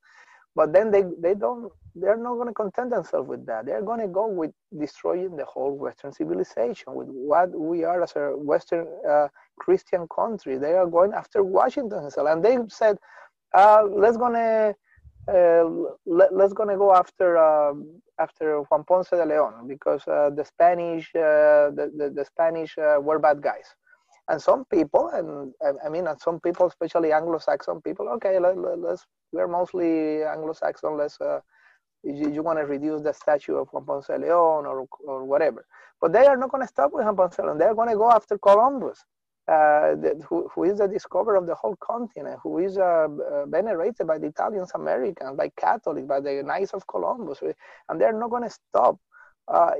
But 0.55 0.71
then 0.71 0.91
they, 0.91 1.03
they 1.19 1.33
don't, 1.33 1.71
they're 1.95 2.17
not 2.17 2.35
going 2.35 2.47
to 2.47 2.53
content 2.53 2.91
themselves 2.91 3.27
with 3.27 3.45
that. 3.47 3.65
They're 3.65 3.81
going 3.81 3.99
to 3.99 4.07
go 4.07 4.27
with 4.27 4.51
destroying 4.79 5.35
the 5.35 5.45
whole 5.45 5.77
Western 5.77 6.13
civilization, 6.13 6.93
with 6.95 7.07
what 7.09 7.49
we 7.51 7.83
are 7.83 8.01
as 8.01 8.15
a 8.15 8.31
Western 8.37 8.87
uh, 9.09 9.27
Christian 9.59 10.07
country. 10.07 10.57
They 10.57 10.73
are 10.73 10.87
going 10.87 11.13
after 11.13 11.43
Washington 11.43 12.01
himself. 12.01 12.27
And 12.29 12.43
they 12.43 12.57
said, 12.69 12.97
uh, 13.53 13.83
let's 13.89 14.17
going 14.17 14.33
to 14.33 14.75
uh, 15.27 15.69
let, 16.05 16.33
us 16.33 16.53
gonna 16.53 16.77
go 16.77 16.93
after 16.93 17.37
uh, 17.37 17.73
after 18.19 18.61
Juan 18.63 18.83
Ponce 18.83 19.09
de 19.09 19.25
Leon 19.25 19.67
because 19.67 20.05
uh, 20.07 20.29
the 20.35 20.43
Spanish 20.43 21.09
uh, 21.15 21.71
the, 21.71 21.91
the, 21.95 22.09
the 22.09 22.25
Spanish 22.25 22.77
uh, 22.77 22.97
were 22.99 23.19
bad 23.19 23.41
guys, 23.41 23.65
and 24.27 24.41
some 24.41 24.65
people 24.65 25.09
and 25.09 25.53
I 25.85 25.89
mean 25.89 26.07
and 26.07 26.19
some 26.19 26.39
people 26.39 26.67
especially 26.67 27.13
Anglo-Saxon 27.13 27.81
people 27.81 28.09
okay 28.09 28.37
let, 28.39 28.57
us 28.57 29.05
we're 29.31 29.47
mostly 29.47 30.23
Anglo-Saxon 30.23 30.97
let's 30.97 31.17
you, 32.03 32.29
you 32.29 32.43
want 32.43 32.59
to 32.59 32.65
reduce 32.65 33.01
the 33.01 33.13
statue 33.13 33.55
of 33.55 33.69
Juan 33.71 33.85
Ponce 33.85 34.07
de 34.07 34.17
Leon 34.17 34.65
or 34.65 34.87
or 35.05 35.23
whatever, 35.23 35.65
but 36.01 36.11
they 36.11 36.25
are 36.25 36.37
not 36.37 36.51
going 36.51 36.63
to 36.63 36.67
stop 36.67 36.91
with 36.91 37.05
Juan 37.05 37.15
Ponce 37.15 37.37
de 37.37 37.43
Leon. 37.43 37.57
They're 37.57 37.75
going 37.75 37.89
to 37.89 37.95
go 37.95 38.11
after 38.11 38.37
Columbus 38.37 39.05
uh, 39.47 39.95
who, 40.27 40.49
who 40.53 40.63
is 40.63 40.77
the 40.77 40.87
discoverer 40.87 41.35
of 41.35 41.47
the 41.47 41.55
whole 41.55 41.75
continent, 41.81 42.39
who 42.43 42.59
is 42.59 42.77
uh, 42.77 43.07
uh, 43.31 43.45
venerated 43.47 44.07
by 44.07 44.17
the 44.17 44.27
Italians, 44.27 44.71
Americans, 44.75 45.35
by 45.37 45.49
Catholics, 45.57 46.07
by 46.07 46.19
the 46.19 46.41
Knights 46.43 46.73
of 46.73 46.87
Columbus, 46.87 47.41
and 47.89 47.99
they're 47.99 48.17
not 48.17 48.29
going 48.29 48.43
to 48.43 48.49
stop. 48.49 48.97
Uh, 49.49 49.71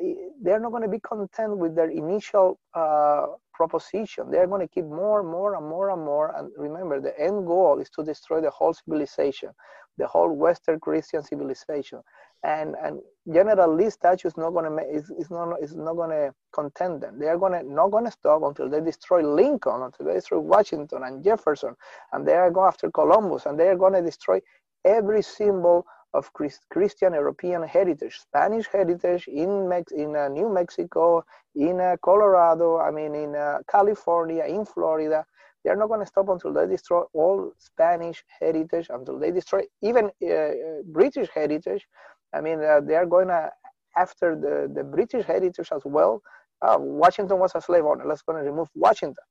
they're 0.41 0.59
not 0.59 0.71
going 0.71 0.83
to 0.83 0.89
be 0.89 0.99
content 0.99 1.57
with 1.57 1.73
their 1.75 1.89
initial 1.89 2.59
uh, 2.73 3.27
proposition. 3.53 4.29
They're 4.29 4.47
going 4.47 4.67
to 4.67 4.67
keep 4.67 4.83
more, 4.83 5.21
and 5.21 5.29
more, 5.29 5.55
and 5.55 5.65
more, 5.65 5.89
and 5.91 6.03
more. 6.03 6.35
And 6.37 6.51
remember, 6.57 6.99
the 6.99 7.17
end 7.17 7.47
goal 7.47 7.79
is 7.79 7.89
to 7.91 8.03
destroy 8.03 8.41
the 8.41 8.49
whole 8.49 8.73
civilization, 8.73 9.51
the 9.97 10.07
whole 10.07 10.35
Western 10.35 10.81
Christian 10.81 11.23
civilization 11.23 12.01
and 12.43 12.75
and 12.83 12.99
General 13.31 13.73
Lee 13.73 13.89
statue 13.89 14.27
is 14.27 14.35
not 14.37 14.51
gonna 14.51 14.81
is, 14.83 15.09
is 15.11 15.29
not 15.31 15.55
not 15.75 15.93
gonna 15.95 16.33
contend 16.53 17.01
them. 17.01 17.19
They 17.19 17.27
are 17.27 17.37
gonna 17.37 17.63
not 17.63 17.91
gonna 17.91 18.11
stop 18.11 18.43
until 18.43 18.69
they 18.69 18.81
destroy 18.81 19.21
Lincoln, 19.21 19.81
until 19.81 20.05
they 20.07 20.13
destroy 20.13 20.39
Washington 20.39 21.03
and 21.03 21.23
Jefferson, 21.23 21.75
and 22.11 22.27
they 22.27 22.33
are 22.33 22.51
going 22.51 22.67
after 22.67 22.91
Columbus, 22.91 23.45
and 23.45 23.57
they 23.59 23.69
are 23.69 23.77
gonna 23.77 24.01
destroy 24.01 24.41
every 24.83 25.21
symbol 25.21 25.85
of 26.13 26.31
Christ, 26.33 26.65
Christian 26.69 27.13
European 27.13 27.63
heritage, 27.63 28.19
Spanish 28.19 28.67
heritage 28.67 29.27
in 29.27 29.67
Mex, 29.67 29.91
in 29.91 30.15
uh, 30.15 30.27
New 30.27 30.49
Mexico, 30.49 31.25
in 31.55 31.79
uh, 31.79 31.95
Colorado, 32.03 32.77
I 32.77 32.91
mean 32.91 33.15
in 33.15 33.35
uh, 33.35 33.59
California, 33.69 34.43
in 34.43 34.65
Florida. 34.65 35.25
They 35.63 35.69
are 35.71 35.77
not 35.77 35.87
going 35.87 36.01
to 36.01 36.05
stop 36.05 36.27
until 36.27 36.51
they 36.53 36.67
destroy 36.67 37.03
all 37.13 37.53
Spanish 37.57 38.23
heritage, 38.39 38.87
until 38.89 39.17
they 39.17 39.31
destroy 39.31 39.61
even 39.81 40.11
uh, 40.21 40.27
uh, 40.27 40.51
British 40.85 41.29
heritage, 41.33 41.87
I 42.33 42.41
mean, 42.41 42.63
uh, 42.63 42.81
they 42.81 42.95
are 42.95 43.05
going 43.05 43.27
to 43.27 43.51
after 43.95 44.35
the, 44.35 44.73
the 44.73 44.83
British 44.83 45.25
heritage 45.25 45.69
as 45.71 45.81
well. 45.85 46.21
Uh, 46.61 46.77
Washington 46.79 47.39
was 47.39 47.51
a 47.55 47.61
slave 47.61 47.85
owner. 47.85 48.05
Let's 48.05 48.21
going 48.21 48.43
to 48.43 48.49
remove 48.49 48.69
Washington. 48.73 49.23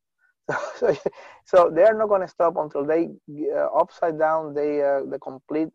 so, 0.76 0.96
so 1.44 1.70
they 1.74 1.82
are 1.82 1.94
not 1.94 2.08
going 2.08 2.20
to 2.20 2.28
stop 2.28 2.56
until 2.56 2.84
they 2.84 3.08
uh, 3.54 3.66
upside 3.66 4.18
down 4.18 4.54
the 4.54 5.02
uh, 5.04 5.10
the 5.10 5.18
complete 5.18 5.68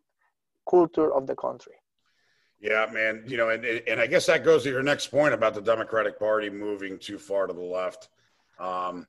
culture 0.69 1.11
of 1.13 1.25
the 1.25 1.35
country. 1.35 1.73
Yeah, 2.59 2.85
man. 2.91 3.23
You 3.25 3.37
know, 3.37 3.49
and 3.49 3.63
and 3.65 3.99
I 3.99 4.07
guess 4.07 4.25
that 4.27 4.43
goes 4.43 4.63
to 4.63 4.69
your 4.69 4.83
next 4.83 5.07
point 5.07 5.33
about 5.33 5.53
the 5.53 5.61
Democratic 5.61 6.19
Party 6.19 6.49
moving 6.49 6.97
too 6.99 7.17
far 7.17 7.47
to 7.47 7.53
the 7.53 7.61
left. 7.61 8.09
Um, 8.59 9.07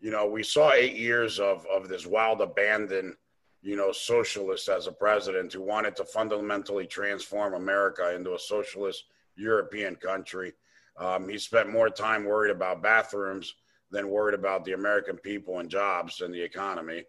you 0.00 0.10
know, 0.10 0.26
we 0.26 0.42
saw 0.42 0.72
eight 0.72 0.96
years 0.96 1.38
of, 1.38 1.66
of 1.66 1.88
this 1.88 2.06
wild 2.06 2.40
abandon, 2.40 3.16
you 3.62 3.76
know, 3.76 3.92
socialist 3.92 4.68
as 4.68 4.86
a 4.86 4.92
president 4.92 5.52
who 5.52 5.62
wanted 5.62 5.94
to 5.96 6.04
fundamentally 6.04 6.86
transform 6.86 7.54
America 7.54 8.14
into 8.14 8.34
a 8.34 8.38
socialist 8.38 9.04
European 9.36 9.96
country. 9.96 10.52
Um, 10.96 11.28
he 11.28 11.38
spent 11.38 11.70
more 11.70 11.90
time 11.90 12.24
worried 12.24 12.50
about 12.50 12.82
bathrooms 12.82 13.54
than 13.90 14.08
worried 14.08 14.34
about 14.34 14.64
the 14.64 14.72
American 14.72 15.16
people 15.16 15.58
and 15.58 15.68
jobs 15.68 16.20
and 16.20 16.32
the 16.32 16.42
economy. 16.42 17.04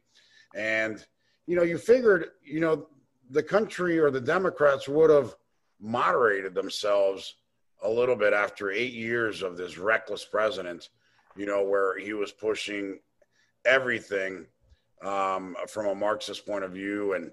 And, 0.55 1.05
you 1.47 1.55
know, 1.55 1.63
you 1.63 1.77
figured, 1.77 2.31
you 2.43 2.59
know, 2.59 2.87
the 3.29 3.43
country 3.43 3.97
or 3.97 4.11
the 4.11 4.21
Democrats 4.21 4.87
would 4.87 5.09
have 5.09 5.35
moderated 5.79 6.53
themselves 6.53 7.35
a 7.83 7.89
little 7.89 8.15
bit 8.15 8.33
after 8.33 8.71
eight 8.71 8.93
years 8.93 9.41
of 9.41 9.57
this 9.57 9.77
reckless 9.77 10.25
president, 10.25 10.89
you 11.35 11.45
know, 11.45 11.63
where 11.63 11.97
he 11.97 12.13
was 12.13 12.31
pushing 12.31 12.99
everything 13.65 14.45
um, 15.03 15.55
from 15.67 15.87
a 15.87 15.95
Marxist 15.95 16.45
point 16.45 16.63
of 16.63 16.71
view, 16.71 17.13
and 17.13 17.31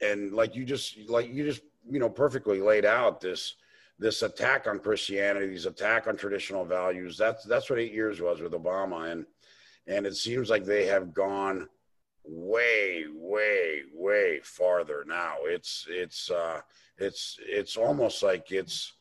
and 0.00 0.32
like 0.32 0.54
you 0.54 0.64
just 0.64 0.96
like 1.08 1.32
you 1.32 1.44
just 1.44 1.62
you 1.88 1.98
know 1.98 2.10
perfectly 2.10 2.60
laid 2.60 2.84
out 2.84 3.20
this 3.20 3.54
this 3.98 4.22
attack 4.22 4.66
on 4.66 4.78
Christianity, 4.78 5.52
this 5.52 5.66
attack 5.66 6.06
on 6.06 6.16
traditional 6.16 6.64
values. 6.64 7.18
That's 7.18 7.44
that's 7.44 7.68
what 7.68 7.78
eight 7.78 7.92
years 7.92 8.20
was 8.20 8.40
with 8.40 8.52
Obama, 8.52 9.12
and 9.12 9.26
and 9.86 10.06
it 10.06 10.16
seems 10.16 10.50
like 10.50 10.64
they 10.64 10.86
have 10.86 11.12
gone 11.12 11.68
way, 12.24 13.04
way, 13.12 13.82
way 13.94 14.40
farther 14.42 15.04
now. 15.06 15.34
It's 15.44 15.86
it's 15.88 16.30
uh, 16.30 16.60
it's 16.98 17.38
it's 17.46 17.76
almost 17.76 18.22
like 18.22 18.52
it's 18.52 18.94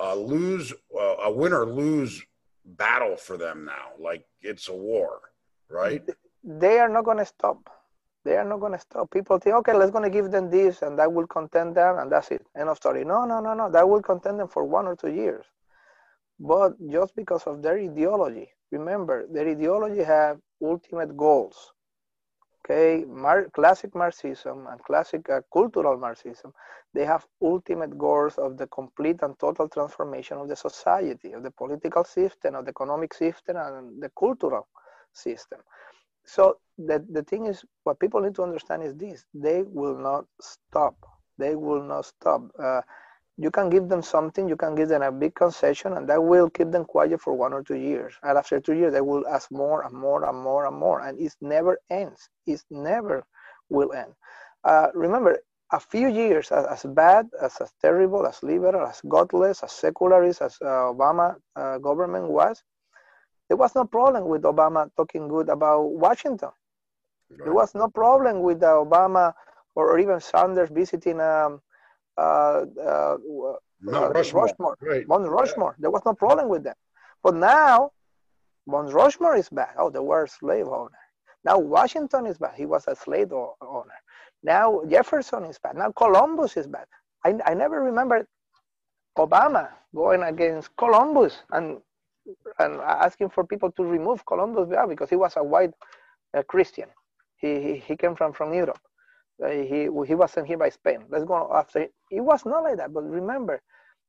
a 0.00 0.14
lose 0.14 0.72
a 1.20 1.30
win 1.32 1.52
or 1.52 1.66
lose 1.66 2.22
battle 2.64 3.16
for 3.16 3.36
them 3.36 3.64
now. 3.64 3.90
Like 3.98 4.24
it's 4.40 4.68
a 4.68 4.74
war, 4.74 5.20
right? 5.68 6.02
They 6.44 6.78
are 6.78 6.88
not 6.88 7.04
going 7.04 7.18
to 7.18 7.26
stop. 7.26 7.70
They 8.24 8.36
are 8.36 8.44
not 8.44 8.60
going 8.60 8.72
to 8.72 8.78
stop. 8.78 9.10
People 9.10 9.38
think, 9.38 9.56
okay, 9.56 9.74
let's 9.74 9.90
going 9.90 10.04
to 10.04 10.10
give 10.10 10.30
them 10.30 10.50
this, 10.50 10.82
and 10.82 10.98
that 10.98 11.12
will 11.12 11.26
content 11.26 11.74
them, 11.74 11.98
and 11.98 12.10
that's 12.10 12.30
it. 12.30 12.46
End 12.56 12.68
of 12.68 12.76
story. 12.76 13.04
No, 13.04 13.24
no, 13.24 13.40
no, 13.40 13.54
no. 13.54 13.70
That 13.70 13.88
will 13.88 14.02
content 14.02 14.38
them 14.38 14.48
for 14.48 14.64
one 14.64 14.86
or 14.86 14.96
two 14.96 15.10
years. 15.12 15.46
But 16.38 16.74
just 16.90 17.16
because 17.16 17.44
of 17.44 17.62
their 17.62 17.78
ideology, 17.78 18.50
remember, 18.70 19.26
their 19.28 19.48
ideology 19.48 20.02
have 20.02 20.38
ultimate 20.62 21.16
goals 21.16 21.72
okay 22.64 23.04
Mar- 23.06 23.48
classic 23.54 23.94
marxism 23.94 24.66
and 24.70 24.82
classic 24.84 25.28
uh, 25.30 25.40
cultural 25.52 25.98
marxism 25.98 26.52
they 26.94 27.04
have 27.04 27.26
ultimate 27.42 27.96
goals 27.98 28.38
of 28.38 28.56
the 28.56 28.66
complete 28.68 29.20
and 29.22 29.38
total 29.38 29.68
transformation 29.68 30.38
of 30.38 30.48
the 30.48 30.56
society 30.56 31.32
of 31.32 31.42
the 31.42 31.50
political 31.50 32.04
system 32.04 32.54
of 32.54 32.64
the 32.64 32.70
economic 32.70 33.12
system 33.14 33.56
and 33.56 34.02
the 34.02 34.10
cultural 34.18 34.68
system 35.12 35.60
so 36.24 36.58
the, 36.78 37.04
the 37.10 37.22
thing 37.22 37.46
is 37.46 37.64
what 37.84 38.00
people 38.00 38.20
need 38.20 38.34
to 38.34 38.42
understand 38.42 38.82
is 38.82 38.94
this 38.94 39.24
they 39.34 39.62
will 39.62 39.96
not 39.96 40.24
stop 40.40 40.94
they 41.38 41.54
will 41.54 41.82
not 41.82 42.04
stop 42.04 42.42
uh, 42.58 42.80
you 43.38 43.50
can 43.50 43.70
give 43.70 43.88
them 43.88 44.02
something, 44.02 44.48
you 44.48 44.56
can 44.56 44.74
give 44.74 44.88
them 44.88 45.02
a 45.02 45.10
big 45.10 45.34
concession, 45.34 45.94
and 45.94 46.08
that 46.08 46.22
will 46.22 46.50
keep 46.50 46.70
them 46.70 46.84
quiet 46.84 47.20
for 47.20 47.34
one 47.34 47.52
or 47.52 47.62
two 47.62 47.76
years. 47.76 48.14
And 48.22 48.36
after 48.36 48.60
two 48.60 48.74
years, 48.74 48.92
they 48.92 49.00
will 49.00 49.26
ask 49.26 49.50
more 49.50 49.82
and 49.84 49.94
more 49.94 50.24
and 50.24 50.38
more 50.38 50.66
and 50.66 50.76
more, 50.76 51.00
and 51.00 51.18
it 51.18 51.34
never 51.40 51.78
ends. 51.90 52.28
It 52.46 52.62
never 52.70 53.24
will 53.70 53.92
end. 53.92 54.12
Uh, 54.64 54.88
remember, 54.94 55.38
a 55.72 55.80
few 55.80 56.08
years, 56.08 56.52
as, 56.52 56.66
as, 56.66 56.82
bad, 56.92 57.30
as, 57.40 57.56
as 57.60 57.72
terrible, 57.80 58.26
as 58.26 58.42
liberal, 58.42 58.86
as 58.86 59.00
godless, 59.08 59.62
as 59.62 59.72
secularist 59.72 60.42
as 60.42 60.58
uh, 60.60 60.92
Obama 60.92 61.36
uh, 61.56 61.78
government 61.78 62.28
was, 62.28 62.62
there 63.52 63.58
was 63.58 63.74
no 63.74 63.84
problem 63.84 64.28
with 64.28 64.44
Obama 64.44 64.88
talking 64.96 65.28
good 65.28 65.50
about 65.50 65.82
Washington. 65.82 66.48
Right. 67.28 67.44
There 67.44 67.52
was 67.52 67.74
no 67.74 67.86
problem 67.86 68.40
with 68.40 68.60
Obama 68.62 69.34
or, 69.74 69.98
even 69.98 70.20
Sanders 70.20 70.70
visiting. 70.70 71.20
Um, 71.20 71.60
uh, 72.16 72.64
uh, 72.82 73.16
Mount 73.82 74.14
Rushmore. 74.14 74.44
Rushmore. 74.44 74.76
Right. 74.80 75.06
Mount 75.06 75.28
Rushmore. 75.28 75.76
There 75.78 75.90
was 75.90 76.00
no 76.06 76.14
problem 76.14 76.48
with 76.48 76.64
them. 76.64 76.76
But 77.22 77.34
now, 77.34 77.90
Mount 78.66 78.90
Rushmore 78.90 79.36
is 79.36 79.50
back. 79.50 79.74
Oh, 79.76 79.90
they 79.90 79.98
were 79.98 80.26
slave 80.26 80.68
owner. 80.68 81.02
Now 81.44 81.58
Washington 81.58 82.24
is 82.24 82.38
back. 82.38 82.56
He 82.56 82.64
was 82.64 82.88
a 82.88 82.96
slave 82.96 83.34
owner. 83.34 83.98
Now 84.42 84.80
Jefferson 84.88 85.44
is 85.44 85.58
back. 85.58 85.76
Now 85.76 85.92
Columbus 85.92 86.56
is 86.56 86.66
back. 86.66 86.88
I, 87.22 87.34
I 87.44 87.52
never 87.52 87.82
remember 87.82 88.26
Obama 89.18 89.68
going 89.94 90.22
against 90.22 90.74
Columbus 90.78 91.42
and 91.50 91.82
and 92.58 92.80
asking 92.80 93.30
for 93.30 93.44
people 93.44 93.70
to 93.72 93.84
remove 93.84 94.24
Columbus 94.26 94.68
because 94.88 95.10
he 95.10 95.16
was 95.16 95.36
a 95.36 95.44
white 95.44 95.72
uh, 96.36 96.42
Christian. 96.42 96.88
He, 97.36 97.60
he, 97.60 97.76
he 97.76 97.96
came 97.96 98.14
from, 98.14 98.32
from 98.32 98.54
Europe 98.54 98.78
he 99.50 99.88
he 100.06 100.14
was 100.14 100.32
sent 100.32 100.46
here 100.46 100.58
by 100.58 100.68
Spain. 100.68 101.04
Let's 101.08 101.24
go 101.24 101.50
after. 101.54 101.86
It 102.10 102.20
was 102.20 102.44
not 102.44 102.64
like 102.64 102.76
that. 102.76 102.92
But 102.92 103.08
remember, 103.08 103.60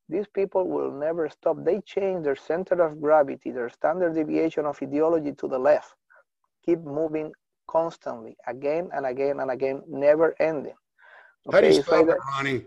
these 0.09 0.27
people 0.33 0.67
will 0.67 0.91
never 0.91 1.29
stop. 1.29 1.63
They 1.63 1.79
change 1.81 2.23
their 2.23 2.35
center 2.35 2.81
of 2.81 3.01
gravity, 3.01 3.51
their 3.51 3.69
standard 3.69 4.15
deviation 4.15 4.65
of 4.65 4.77
ideology 4.81 5.33
to 5.33 5.47
the 5.47 5.57
left. 5.57 5.95
Keep 6.65 6.81
moving 6.81 7.31
constantly, 7.67 8.35
again 8.47 8.89
and 8.93 9.05
again 9.05 9.39
and 9.39 9.51
again, 9.51 9.81
never 9.87 10.35
ending. 10.39 10.75
Okay, 11.47 11.55
How 11.55 11.61
do 11.61 11.67
you 11.67 11.81
stop 11.81 12.07
it, 12.07 12.17
Ronnie? 12.35 12.65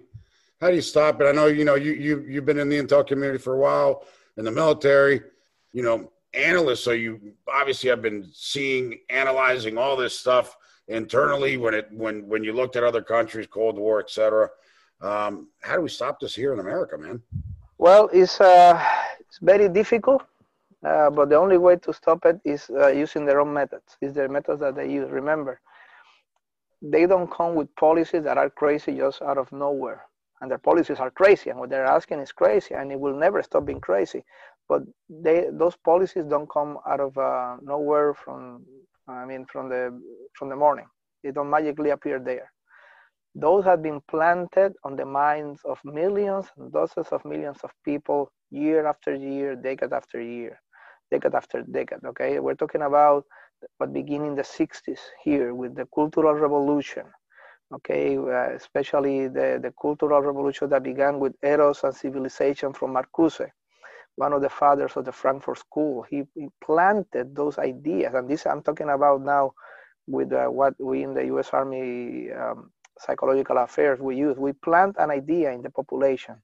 How 0.61 0.71
do 0.71 0.75
you 0.75 0.83
stop 0.83 1.21
it? 1.21 1.27
I 1.27 1.33
know 1.33 1.47
you 1.47 1.65
know 1.65 1.77
you 1.77 1.93
you 1.93 2.25
you've 2.29 2.47
been 2.47 2.59
in 2.59 2.69
the 2.69 2.83
intel 2.83 3.07
community 3.07 3.39
for 3.39 3.55
a 3.55 3.59
while 3.59 4.05
in 4.37 4.45
the 4.45 4.51
military. 4.51 5.23
You 5.77 5.83
know, 5.83 5.99
analysts. 6.33 6.85
So 6.87 6.93
you 6.93 7.13
obviously 7.61 7.91
have 7.91 8.03
been 8.09 8.21
seeing, 8.33 8.99
analyzing 9.11 9.77
all 9.77 9.95
this 9.97 10.19
stuff 10.19 10.57
internally 10.89 11.57
when 11.57 11.75
it 11.75 11.87
when 11.93 12.27
when 12.31 12.43
you 12.45 12.53
looked 12.53 12.77
at 12.77 12.85
other 12.91 13.03
countries, 13.03 13.47
Cold 13.47 13.77
War, 13.79 14.01
etc. 14.01 14.49
Um, 15.01 15.49
how 15.63 15.75
do 15.77 15.83
we 15.83 15.89
stop 15.89 16.21
this 16.21 16.35
here 16.35 16.53
in 16.55 16.61
America, 16.61 16.97
man? 16.97 17.21
Well, 17.79 18.09
it's 18.13 18.41
uh, 18.41 18.83
it's 19.21 19.39
very 19.43 19.69
difficult, 19.69 20.23
uh, 20.91 21.11
but 21.11 21.29
the 21.29 21.37
only 21.37 21.59
way 21.59 21.77
to 21.77 21.93
stop 21.93 22.25
it 22.25 22.41
is 22.45 22.71
uh, 22.71 22.89
using 22.89 23.27
their 23.27 23.41
own 23.41 23.53
methods. 23.53 23.99
Is 24.01 24.15
the 24.15 24.29
methods 24.29 24.61
that 24.61 24.77
they 24.77 24.91
use. 24.91 25.11
Remember, 25.11 25.61
they 26.81 27.05
don't 27.07 27.31
come 27.31 27.55
with 27.55 27.75
policies 27.77 28.25
that 28.25 28.39
are 28.39 28.51
crazy 28.51 28.93
just 28.97 29.21
out 29.21 29.37
of 29.37 29.53
nowhere, 29.53 30.07
and 30.41 30.51
their 30.51 30.65
policies 30.71 31.01
are 31.01 31.11
crazy, 31.11 31.51
and 31.51 31.59
what 31.59 31.69
they're 31.69 31.93
asking 31.99 32.21
is 32.21 32.33
crazy, 32.33 32.75
and 32.75 32.91
it 32.91 32.99
will 32.99 33.19
never 33.27 33.43
stop 33.43 33.67
being 33.67 33.81
crazy. 33.81 34.25
But 34.69 34.83
they 35.09 35.49
those 35.53 35.77
policies 35.77 36.25
don't 36.25 36.51
come 36.51 36.79
out 36.87 37.01
of 37.01 37.17
uh, 37.17 37.57
nowhere 37.63 38.15
from 38.15 38.65
I 39.09 39.25
mean, 39.25 39.47
from 39.47 39.69
the 39.69 40.01
from 40.35 40.49
the 40.49 40.57
morning. 40.57 40.87
They 41.23 41.31
don't 41.31 41.51
magically 41.51 41.91
appear 41.91 42.19
there. 42.19 42.53
Those 43.35 43.65
have 43.65 43.83
been 43.83 44.01
planted 44.09 44.75
on 44.83 44.97
the 44.97 45.05
minds 45.05 45.61
of 45.65 45.79
millions 45.85 46.47
and 46.57 46.73
dozens 46.73 47.09
of 47.09 47.25
millions 47.25 47.59
of 47.63 47.71
people 47.85 48.31
year 48.51 48.87
after 48.87 49.15
year, 49.15 49.55
decade 49.55 49.93
after 49.93 50.21
year, 50.21 50.61
decade 51.11 51.35
after 51.35 51.63
decade. 51.63 52.05
Okay, 52.05 52.41
we're 52.41 52.55
talking 52.55 52.83
about 52.83 53.25
what 53.79 53.93
began 53.93 54.25
in 54.25 54.35
the 54.35 54.43
60s 54.43 55.01
here 55.23 55.55
with 55.55 55.75
the 55.75 55.87
Cultural 55.95 56.35
Revolution. 56.35 57.05
Okay, 57.73 58.17
uh, 58.17 58.55
especially 58.55 59.29
the, 59.29 59.59
the 59.63 59.73
Cultural 59.81 60.23
Revolution 60.23 60.69
that 60.71 60.83
began 60.83 61.19
with 61.19 61.35
Eros 61.43 61.85
and 61.85 61.95
Civilization 61.95 62.73
from 62.73 62.95
Marcuse 62.95 63.51
one 64.17 64.33
of 64.33 64.43
the 64.43 64.49
fathers 64.49 64.97
of 64.97 65.05
the 65.05 65.13
Frankfurt 65.13 65.59
School. 65.59 66.05
He, 66.09 66.25
planted 66.65 67.37
those 67.37 67.59
ideas, 67.59 68.15
and 68.15 68.29
this 68.29 68.47
I'm 68.47 68.63
talking 68.63 68.89
about 68.89 69.23
now 69.23 69.53
with 70.07 70.33
uh, 70.33 70.47
what 70.47 70.75
we 70.81 71.03
in 71.03 71.15
the 71.15 71.27
U.S. 71.27 71.51
Army 71.53 72.31
um, 72.33 72.71
psychological 72.99 73.59
affairs 73.59 74.01
we 74.01 74.17
use. 74.17 74.37
We 74.37 74.53
plant 74.53 74.97
an 74.99 75.11
idea 75.11 75.53
in 75.53 75.63
the 75.63 75.71
population, 75.71 76.37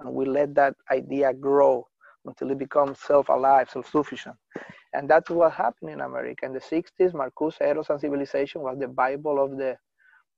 and 0.00 0.12
we 0.12 0.26
let 0.26 0.54
that 0.56 0.74
idea 0.90 1.32
grow 1.32 1.86
until 2.26 2.50
it 2.50 2.58
becomes 2.58 2.98
self-alive, 3.00 3.70
self-sufficient. 3.70 4.36
And 4.92 5.08
that's 5.08 5.30
what 5.30 5.52
happened 5.52 5.90
in 5.90 6.00
America. 6.00 6.44
In 6.44 6.52
the 6.52 6.60
60s, 6.60 7.12
Marcuse 7.12 7.60
Eros 7.60 7.90
and 7.90 8.00
Civilization 8.00 8.60
was 8.62 8.78
the 8.78 8.88
Bible 8.88 9.42
of 9.42 9.56
the 9.56 9.78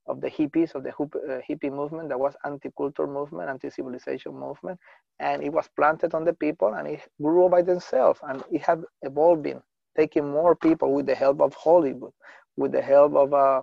of 0.07 0.21
the 0.21 0.29
hippies 0.29 0.75
of 0.75 0.83
the 0.83 0.89
uh, 0.89 1.39
hippie 1.47 1.71
movement 1.71 2.09
that 2.09 2.19
was 2.19 2.35
anti-culture 2.45 3.07
movement 3.07 3.49
anti-civilization 3.49 4.33
movement 4.33 4.79
and 5.19 5.43
it 5.43 5.51
was 5.51 5.67
planted 5.75 6.13
on 6.13 6.23
the 6.25 6.33
people 6.33 6.73
and 6.73 6.87
it 6.87 7.01
grew 7.21 7.49
by 7.49 7.61
themselves 7.61 8.19
and 8.23 8.43
it 8.51 8.61
had 8.61 8.81
evolving 9.03 9.61
taking 9.97 10.29
more 10.29 10.55
people 10.55 10.93
with 10.93 11.05
the 11.05 11.15
help 11.15 11.41
of 11.41 11.53
hollywood 11.53 12.11
with 12.57 12.71
the 12.71 12.81
help 12.81 13.13
of 13.15 13.33
uh, 13.33 13.61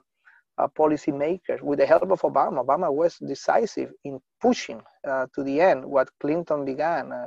uh, 0.59 0.68
policymakers 0.78 1.62
with 1.62 1.78
the 1.78 1.86
help 1.86 2.11
of 2.11 2.20
obama. 2.22 2.64
Obama 2.64 2.93
was 2.93 3.16
decisive 3.18 3.93
in 4.05 4.20
pushing 4.41 4.80
uh, 5.09 5.26
to 5.34 5.43
the 5.43 5.61
end 5.61 5.84
what 5.84 6.09
clinton 6.20 6.64
began 6.64 7.12
uh, 7.12 7.26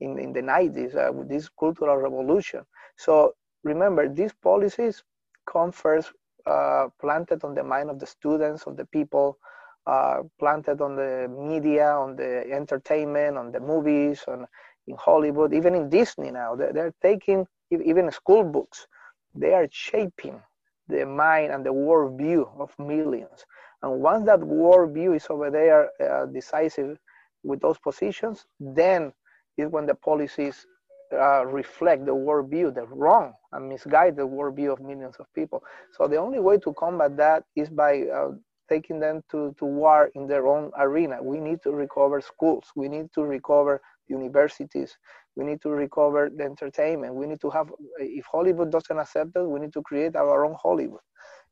in, 0.00 0.18
in 0.18 0.32
the 0.32 0.40
90s 0.42 0.94
uh, 0.96 1.12
with 1.12 1.28
this 1.28 1.48
cultural 1.58 1.96
revolution. 1.96 2.62
So 2.96 3.32
remember 3.64 4.08
these 4.08 4.32
policies 4.42 5.02
come 5.50 5.72
first 5.72 6.12
uh, 6.46 6.88
planted 7.00 7.44
on 7.44 7.54
the 7.54 7.64
mind 7.64 7.90
of 7.90 7.98
the 7.98 8.06
students, 8.06 8.64
of 8.66 8.76
the 8.76 8.86
people, 8.86 9.38
uh, 9.86 10.18
planted 10.38 10.80
on 10.80 10.96
the 10.96 11.28
media, 11.28 11.90
on 11.92 12.16
the 12.16 12.44
entertainment, 12.52 13.36
on 13.38 13.52
the 13.52 13.60
movies, 13.60 14.24
on 14.28 14.46
in 14.86 14.96
Hollywood, 14.96 15.54
even 15.54 15.74
in 15.74 15.88
Disney 15.88 16.30
now. 16.30 16.56
They're, 16.56 16.72
they're 16.72 16.94
taking 17.02 17.46
even 17.70 18.10
school 18.10 18.44
books. 18.44 18.86
they 19.34 19.54
are 19.54 19.68
shaping 19.70 20.40
the 20.88 21.06
mind 21.06 21.52
and 21.52 21.64
the 21.64 21.72
worldview 21.72 22.48
of 22.60 22.76
millions. 22.78 23.44
And 23.82 24.00
once 24.02 24.26
that 24.26 24.40
worldview 24.40 25.16
is 25.16 25.26
over 25.30 25.50
there 25.50 25.90
uh, 26.00 26.26
decisive 26.26 26.98
with 27.44 27.60
those 27.60 27.78
positions, 27.78 28.46
then 28.58 29.12
is 29.56 29.68
when 29.68 29.86
the 29.86 29.94
policies 29.94 30.66
uh, 31.12 31.44
reflect 31.46 32.06
the 32.06 32.14
worldview, 32.14 32.74
the 32.74 32.86
wrong 32.86 33.32
and 33.52 33.68
misguided 33.68 34.18
worldview 34.18 34.72
of 34.72 34.80
millions 34.80 35.16
of 35.18 35.26
people. 35.34 35.62
So 35.92 36.06
the 36.06 36.16
only 36.16 36.40
way 36.40 36.58
to 36.58 36.72
combat 36.74 37.16
that 37.16 37.44
is 37.56 37.68
by 37.68 38.02
uh, 38.02 38.30
taking 38.68 39.00
them 39.00 39.22
to, 39.30 39.54
to 39.58 39.64
war 39.64 40.10
in 40.14 40.26
their 40.26 40.46
own 40.46 40.70
arena. 40.78 41.22
We 41.22 41.40
need 41.40 41.60
to 41.62 41.72
recover 41.72 42.20
schools. 42.20 42.64
We 42.76 42.88
need 42.88 43.12
to 43.14 43.22
recover 43.22 43.80
universities. 44.08 44.96
We 45.36 45.44
need 45.44 45.60
to 45.62 45.70
recover 45.70 46.30
the 46.34 46.44
entertainment. 46.44 47.14
We 47.14 47.26
need 47.26 47.40
to 47.40 47.50
have, 47.50 47.70
if 47.98 48.26
Hollywood 48.30 48.70
doesn't 48.70 48.98
accept 48.98 49.36
us, 49.36 49.46
we 49.46 49.60
need 49.60 49.72
to 49.72 49.82
create 49.82 50.16
our 50.16 50.44
own 50.44 50.56
Hollywood. 50.60 51.00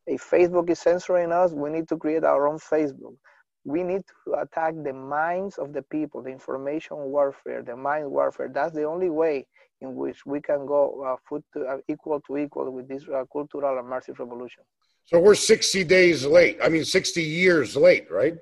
If 0.07 0.23
Facebook 0.29 0.71
is 0.71 0.79
censoring 0.79 1.33
us, 1.33 1.53
we 1.53 1.71
need 1.71 1.89
to 1.89 1.97
create 1.97 2.25
our 2.25 2.49
own 2.49 2.59
Facebook 2.59 3.15
we 3.65 3.83
need 3.83 4.03
to 4.25 4.35
attack 4.35 4.75
the 4.83 4.93
minds 4.93 5.59
of 5.59 5.73
the 5.73 5.83
people, 5.83 6.23
the 6.23 6.31
information 6.31 6.97
warfare, 6.97 7.63
the 7.63 7.77
mind 7.77 8.11
warfare. 8.11 8.49
That's 8.53 8.75
the 8.75 8.85
only 8.85 9.11
way 9.11 9.47
in 9.81 9.95
which 9.95 10.25
we 10.27 10.41
can 10.41 10.67
go 10.67 11.05
uh, 11.05 11.17
foot 11.29 11.45
to, 11.55 11.65
uh, 11.65 11.77
equal 11.89 12.21
to 12.23 12.37
equal 12.37 12.71
with 12.73 12.89
this 12.89 13.05
uh, 13.09 13.25
cultural 13.33 13.79
and 13.79 13.89
massive 13.89 14.19
revolution. 14.19 14.63
So 15.05 15.21
we're 15.21 15.35
60 15.35 15.85
days 15.85 16.27
late. 16.27 16.59
I 16.63 16.69
mean, 16.69 16.85
60 16.85 17.23
years 17.23 17.77
late, 17.77 18.11
right? 18.11 18.37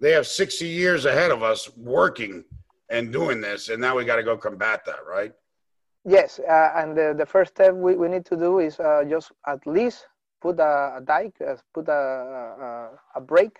They 0.00 0.12
have 0.12 0.26
60 0.26 0.66
years 0.66 1.04
ahead 1.04 1.30
of 1.30 1.42
us 1.42 1.68
working 1.76 2.44
and 2.88 3.12
doing 3.12 3.40
this, 3.40 3.68
and 3.68 3.80
now 3.80 3.96
we 3.96 4.04
got 4.04 4.16
to 4.16 4.22
go 4.22 4.36
combat 4.36 4.84
that, 4.86 5.00
right? 5.06 5.32
Yes, 6.04 6.38
uh, 6.38 6.72
and 6.76 6.96
the, 6.96 7.14
the 7.18 7.26
first 7.26 7.50
step 7.50 7.74
we, 7.74 7.96
we 7.96 8.08
need 8.08 8.24
to 8.26 8.36
do 8.36 8.60
is 8.60 8.80
uh, 8.80 9.04
just 9.08 9.32
at 9.46 9.66
least 9.66 10.06
put 10.40 10.58
a, 10.60 10.96
a 10.96 11.00
dike, 11.04 11.34
uh, 11.46 11.56
put 11.74 11.88
a, 11.88 11.92
a, 11.92 12.90
a 13.16 13.20
break 13.20 13.58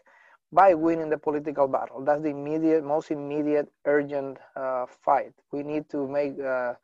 by 0.53 0.75
winning 0.75 1.11
the 1.11 1.19
political 1.19 1.69
battle. 1.69 2.03
That's 2.05 2.23
the 2.23 2.31
immediate, 2.31 2.85
most 2.85 3.11
immediate, 3.11 3.69
urgent 3.85 4.39
uh, 4.57 4.87
fight. 5.05 5.33
We 5.53 5.63
need 5.63 5.89
to 5.91 6.09
make 6.09 6.41
uh, 6.41 6.75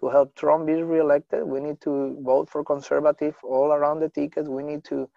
to 0.00 0.08
help 0.08 0.34
Trump 0.34 0.66
be 0.66 0.82
reelected. 0.82 1.44
We 1.44 1.60
need 1.60 1.80
to 1.82 2.18
vote 2.22 2.50
for 2.50 2.64
conservative 2.64 3.36
all 3.44 3.72
around 3.72 4.00
the 4.00 4.08
tickets. 4.08 4.48
We 4.48 4.62
need 4.64 4.84
to 4.84 5.08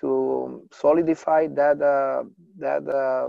to 0.00 0.66
solidify 0.72 1.48
that 1.48 1.80
uh, 1.80 2.24
that 2.58 2.82
uh, 2.88 3.28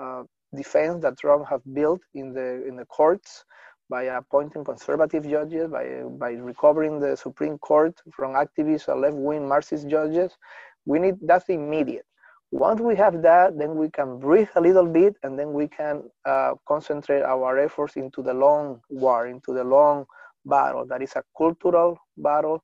uh, 0.00 0.24
defense 0.54 1.02
that 1.02 1.18
Trump 1.18 1.46
has 1.48 1.62
built 1.72 2.02
in 2.14 2.34
the 2.34 2.66
in 2.68 2.76
the 2.76 2.84
courts 2.86 3.44
by 3.88 4.04
appointing 4.04 4.64
conservative 4.64 5.28
judges, 5.28 5.68
by 5.68 6.02
by 6.18 6.32
recovering 6.32 7.00
the 7.00 7.16
Supreme 7.16 7.58
Court 7.58 7.98
from 8.12 8.32
activists, 8.34 8.88
left-wing 8.88 9.48
Marxist 9.48 9.88
judges. 9.88 10.36
We 10.84 10.98
need 10.98 11.16
that's 11.22 11.48
immediate 11.48 12.04
once 12.50 12.80
we 12.80 12.94
have 12.96 13.22
that, 13.22 13.58
then 13.58 13.74
we 13.76 13.90
can 13.90 14.18
breathe 14.18 14.48
a 14.56 14.60
little 14.60 14.86
bit 14.86 15.16
and 15.22 15.38
then 15.38 15.52
we 15.52 15.68
can 15.68 16.02
uh, 16.24 16.54
concentrate 16.68 17.22
our 17.22 17.58
efforts 17.58 17.96
into 17.96 18.22
the 18.22 18.32
long 18.32 18.80
war, 18.88 19.26
into 19.26 19.52
the 19.52 19.64
long 19.64 20.06
battle. 20.46 20.86
That 20.86 21.02
is 21.02 21.14
a 21.16 21.22
cultural 21.36 21.98
battle, 22.16 22.62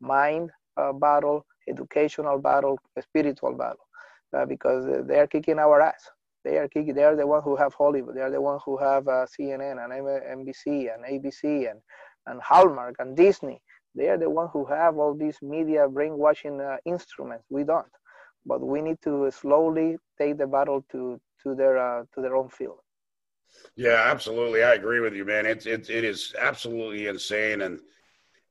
mind 0.00 0.50
uh, 0.76 0.92
battle, 0.92 1.44
educational 1.68 2.38
battle, 2.38 2.78
spiritual 3.00 3.54
battle, 3.54 3.86
uh, 4.36 4.46
because 4.46 5.06
they 5.06 5.18
are 5.18 5.26
kicking 5.26 5.58
our 5.58 5.80
ass. 5.80 6.10
They 6.44 6.58
are 6.58 6.68
kicking. 6.68 6.94
They 6.94 7.04
are 7.04 7.16
the 7.16 7.26
ones 7.26 7.44
who 7.44 7.56
have 7.56 7.74
Hollywood. 7.74 8.16
They 8.16 8.20
are 8.22 8.30
the 8.30 8.40
ones 8.40 8.62
who 8.64 8.76
have 8.78 9.06
uh, 9.08 9.26
CNN 9.26 9.82
and 9.82 9.92
NBC 9.92 10.92
and 10.92 11.04
ABC 11.04 11.70
and 11.70 11.80
and 12.26 12.40
Hallmark 12.40 12.96
and 12.98 13.16
Disney. 13.16 13.60
They 13.94 14.08
are 14.08 14.18
the 14.18 14.30
ones 14.30 14.50
who 14.52 14.64
have 14.66 14.98
all 14.98 15.14
these 15.14 15.38
media 15.42 15.88
brainwashing 15.88 16.60
uh, 16.60 16.78
instruments. 16.84 17.44
We 17.50 17.64
don't 17.64 17.86
but 18.44 18.60
we 18.60 18.80
need 18.82 19.00
to 19.02 19.30
slowly 19.30 19.98
take 20.18 20.38
the 20.38 20.46
battle 20.46 20.84
to 20.92 21.20
to 21.42 21.54
their 21.54 21.78
uh, 21.78 22.04
to 22.14 22.20
their 22.20 22.36
own 22.36 22.48
field. 22.48 22.78
Yeah, 23.76 24.02
absolutely. 24.06 24.62
I 24.62 24.74
agree 24.74 25.00
with 25.00 25.14
you, 25.14 25.24
man. 25.24 25.46
It's 25.46 25.66
it, 25.66 25.90
it 25.90 26.04
is 26.04 26.34
absolutely 26.38 27.06
insane, 27.06 27.62
and 27.62 27.80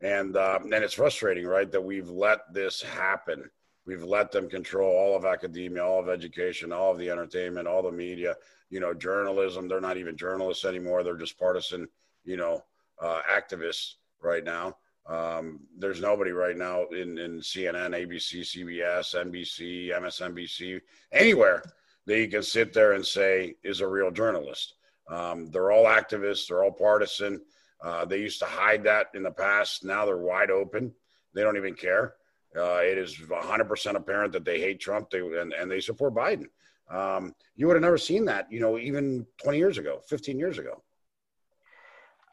and 0.01 0.35
uh, 0.35 0.59
and 0.61 0.73
it's 0.73 0.93
frustrating, 0.93 1.45
right? 1.45 1.71
That 1.71 1.83
we've 1.83 2.09
let 2.09 2.53
this 2.53 2.81
happen. 2.81 3.49
We've 3.85 4.03
let 4.03 4.31
them 4.31 4.49
control 4.49 4.95
all 4.95 5.15
of 5.15 5.25
academia, 5.25 5.83
all 5.83 5.99
of 5.99 6.09
education, 6.09 6.71
all 6.71 6.91
of 6.91 6.99
the 6.99 7.09
entertainment, 7.09 7.67
all 7.67 7.81
the 7.81 7.91
media. 7.91 8.35
You 8.69 8.79
know, 8.79 8.93
journalism. 8.93 9.67
They're 9.67 9.81
not 9.81 9.97
even 9.97 10.15
journalists 10.15 10.65
anymore. 10.65 11.03
They're 11.03 11.17
just 11.17 11.39
partisan. 11.39 11.87
You 12.23 12.37
know, 12.37 12.63
uh, 13.01 13.21
activists 13.31 13.95
right 14.21 14.43
now. 14.43 14.77
Um, 15.11 15.59
there's 15.77 15.99
nobody 15.99 16.31
right 16.31 16.55
now 16.55 16.85
in, 16.85 17.17
in 17.17 17.39
CNN, 17.39 17.91
ABC, 17.91 18.41
CBS, 18.41 19.13
NBC, 19.13 19.91
MSNBC, 19.91 20.79
anywhere 21.11 21.63
that 22.05 22.17
you 22.17 22.29
can 22.29 22.43
sit 22.43 22.71
there 22.71 22.93
and 22.93 23.05
say 23.05 23.55
is 23.63 23.81
a 23.81 23.87
real 23.87 24.09
journalist. 24.09 24.75
Um, 25.09 25.51
they're 25.51 25.71
all 25.71 25.83
activists, 25.83 26.47
they're 26.47 26.63
all 26.63 26.71
partisan. 26.71 27.41
Uh, 27.83 28.05
they 28.05 28.19
used 28.19 28.39
to 28.39 28.45
hide 28.45 28.83
that 28.85 29.07
in 29.13 29.23
the 29.23 29.31
past. 29.31 29.83
Now 29.83 30.05
they're 30.05 30.17
wide 30.17 30.49
open. 30.49 30.93
They 31.33 31.41
don't 31.41 31.57
even 31.57 31.73
care. 31.73 32.13
Uh, 32.55 32.79
it 32.81 32.97
is 32.97 33.15
100% 33.17 33.95
apparent 33.95 34.31
that 34.31 34.45
they 34.45 34.61
hate 34.61 34.79
Trump 34.79 35.09
they, 35.09 35.19
and, 35.19 35.51
and 35.51 35.69
they 35.69 35.81
support 35.81 36.13
Biden. 36.13 36.45
Um, 36.89 37.33
you 37.55 37.67
would 37.67 37.75
have 37.75 37.83
never 37.83 37.97
seen 37.97 38.25
that, 38.25 38.49
you 38.49 38.61
know, 38.61 38.77
even 38.77 39.25
20 39.43 39.57
years 39.57 39.77
ago, 39.77 40.01
15 40.07 40.39
years 40.39 40.57
ago. 40.57 40.81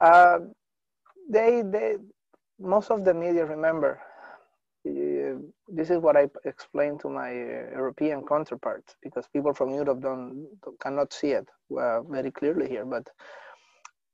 Uh, 0.00 0.38
they, 1.28 1.62
they, 1.62 1.96
most 2.58 2.90
of 2.90 3.04
the 3.04 3.14
media 3.14 3.44
remember 3.46 4.00
uh, 4.86 5.34
this 5.68 5.90
is 5.90 5.98
what 5.98 6.16
I 6.16 6.28
explained 6.44 7.00
to 7.00 7.08
my 7.08 7.30
uh, 7.30 7.70
European 7.76 8.24
counterparts 8.26 8.94
because 9.02 9.26
people 9.32 9.52
from 9.52 9.70
Europe 9.70 10.00
don't 10.00 10.46
cannot 10.80 11.12
see 11.12 11.32
it 11.32 11.48
uh, 11.76 12.02
very 12.02 12.30
clearly 12.30 12.68
here. 12.68 12.84
But 12.84 13.08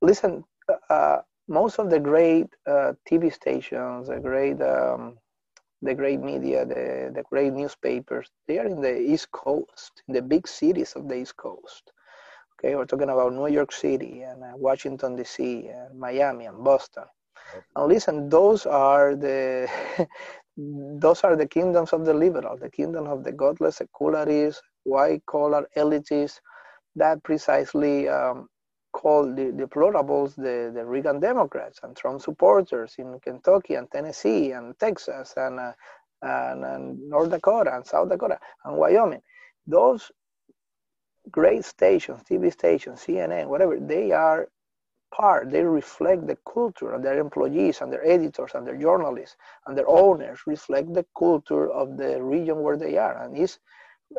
listen, 0.03 0.45
uh, 0.91 1.19
most 1.49 1.79
of 1.79 1.91
the 1.91 2.01
great 2.01 2.49
uh, 2.67 2.93
TV 3.09 3.33
stations, 3.33 4.09
the 4.09 4.19
great 4.21 4.61
um, 4.63 5.19
the 5.83 5.95
great 5.95 6.21
media, 6.21 6.65
the 6.65 7.13
the 7.15 7.23
great 7.31 7.53
newspapers, 7.53 8.31
they 8.49 8.59
are 8.59 8.67
in 8.67 8.81
the 8.81 8.99
East 8.99 9.31
Coast, 9.33 10.03
in 10.09 10.15
the 10.15 10.23
big 10.23 10.49
cities 10.49 10.95
of 10.97 11.09
the 11.09 11.17
East 11.17 11.37
Coast. 11.37 11.93
Okay, 12.59 12.75
we're 12.75 12.87
talking 12.87 13.11
about 13.11 13.33
New 13.33 13.49
York 13.49 13.73
City 13.73 14.23
and 14.23 14.43
uh, 14.43 14.53
Washington 14.57 15.17
D.C. 15.17 15.69
and 15.69 15.99
Miami 15.99 16.47
and 16.47 16.65
Boston 16.65 17.05
and 17.77 17.89
listen, 17.89 18.29
those 18.29 18.67
are 18.67 19.17
the 19.17 19.69
those 20.57 21.25
are 21.25 21.37
the 21.37 21.47
kingdoms 21.47 21.93
of 21.93 22.05
the 22.05 22.15
liberal, 22.15 22.57
the 22.57 22.71
kingdom 22.71 23.07
of 23.07 23.25
the 23.25 23.33
godless 23.33 23.77
secularists, 23.77 24.63
white 24.85 25.25
collar 25.27 25.67
elitists 25.77 26.41
that 26.97 27.23
precisely 27.25 28.09
um, 28.09 28.49
call 28.93 29.25
the 29.25 29.53
deplorables 29.53 30.37
the, 30.37 30.73
the 30.73 30.85
Reagan 30.85 31.19
Democrats 31.21 31.81
and 31.83 31.97
Trump 31.97 32.23
supporters 32.23 32.95
in 32.99 33.19
Kentucky 33.21 33.75
and 33.75 33.91
Tennessee 33.91 34.53
and 34.53 34.79
Texas 34.79 35.35
and, 35.37 35.59
uh, 35.59 35.73
and, 36.23 36.65
and 36.65 37.09
North 37.09 37.31
Dakota 37.31 37.75
and 37.75 37.85
South 37.85 38.09
Dakota 38.09 38.39
and 38.65 38.77
Wyoming. 38.77 39.21
Those 39.67 40.13
great 41.31 41.65
stations, 41.65 42.23
TV 42.31 42.53
stations, 42.53 43.05
CNN, 43.05 43.49
whatever, 43.49 43.79
they 43.81 44.13
are 44.13 44.49
part. 45.15 45.51
They 45.51 45.63
reflect 45.63 46.27
the 46.27 46.39
culture 46.53 46.93
of 46.93 47.03
their 47.03 47.19
employees 47.19 47.81
and 47.81 47.93
their 47.93 48.05
editors 48.05 48.53
and 48.55 48.67
their 48.67 48.77
journalists 48.77 49.37
and 49.67 49.77
their 49.79 49.89
owners 49.89 50.41
reflect 50.47 50.93
the 50.93 51.07
culture 51.19 51.71
of 51.71 51.97
the 51.97 52.23
region 52.23 52.63
where 52.63 52.77
they 52.77 52.97
are. 52.99 53.17
And 53.23 53.37
it's 53.39 53.59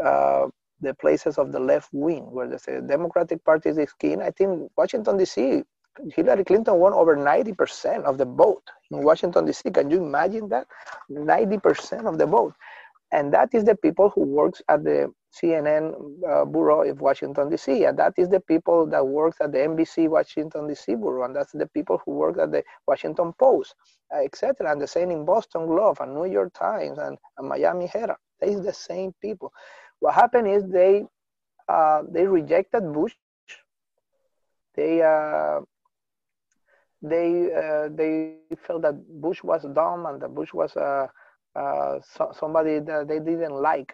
uh, 0.04 0.48
the 0.82 0.94
places 0.96 1.38
of 1.38 1.52
the 1.52 1.60
left 1.60 1.90
wing 1.94 2.32
where 2.32 2.48
the 2.48 2.84
Democratic 2.88 3.44
Party 3.44 3.70
is 3.70 3.94
keen. 4.00 4.22
I 4.22 4.32
think 4.32 4.72
Washington, 4.78 5.18
D.C., 5.18 5.64
Hillary 6.14 6.44
Clinton 6.44 6.76
won 6.76 6.94
over 6.94 7.16
90% 7.16 8.04
of 8.04 8.18
the 8.18 8.26
vote 8.26 8.64
in 8.92 9.04
Washington, 9.04 9.46
D.C. 9.46 9.72
Can 9.72 9.90
you 9.90 10.04
imagine 10.04 10.50
that? 10.50 10.68
90% 11.10 12.06
of 12.06 12.18
the 12.18 12.26
vote. 12.26 12.54
And 13.16 13.34
that 13.34 13.50
is 13.54 13.64
the 13.64 13.78
people 13.78 14.10
who 14.10 14.24
works 14.24 14.62
at 14.68 14.84
the 14.84 15.10
CNN 15.34 15.94
uh, 16.30 16.44
bureau 16.44 16.82
of 16.82 17.00
Washington 17.00 17.50
D.C. 17.50 17.86
and 17.86 17.98
that 17.98 18.14
is 18.18 18.28
the 18.28 18.42
people 18.42 18.86
that 18.88 19.08
works 19.08 19.38
at 19.40 19.54
the 19.54 19.60
NBC 19.60 20.10
Washington 20.10 20.68
D.C. 20.68 20.96
bureau, 20.96 21.24
and 21.24 21.34
that's 21.34 21.54
the 21.54 21.68
people 21.68 22.02
who 22.04 22.12
work 22.12 22.38
at 22.38 22.52
the 22.52 22.62
Washington 22.86 23.32
Post, 23.40 23.76
uh, 24.14 24.20
etc. 24.20 24.70
And 24.70 24.82
the 24.82 24.88
same 24.88 25.12
in 25.12 25.24
Boston 25.24 25.66
Globe 25.66 25.98
and 26.02 26.14
New 26.14 26.26
York 26.26 26.52
Times 26.54 26.98
and, 26.98 27.18
and 27.38 27.48
Miami 27.48 27.88
Herald. 27.88 28.18
They 28.42 28.50
is 28.50 28.66
the 28.66 28.74
same 28.74 29.14
people. 29.22 29.54
What 30.02 30.14
happened 30.14 30.50
is 30.50 30.66
they 30.66 31.06
uh, 31.70 32.02
they 32.12 32.28
rejected 32.28 32.92
Bush. 32.92 33.16
They 34.76 35.02
uh, 35.02 35.62
they 37.02 37.30
uh, 37.64 37.88
they 37.96 38.40
felt 38.68 38.82
that 38.82 38.96
Bush 39.22 39.42
was 39.42 39.66
dumb 39.74 40.06
and 40.06 40.22
that 40.22 40.36
Bush 40.36 40.54
was 40.54 40.76
uh, 41.56 42.00
so, 42.16 42.32
somebody 42.38 42.80
that 42.80 43.08
they 43.08 43.20
didn't 43.20 43.56
like 43.56 43.94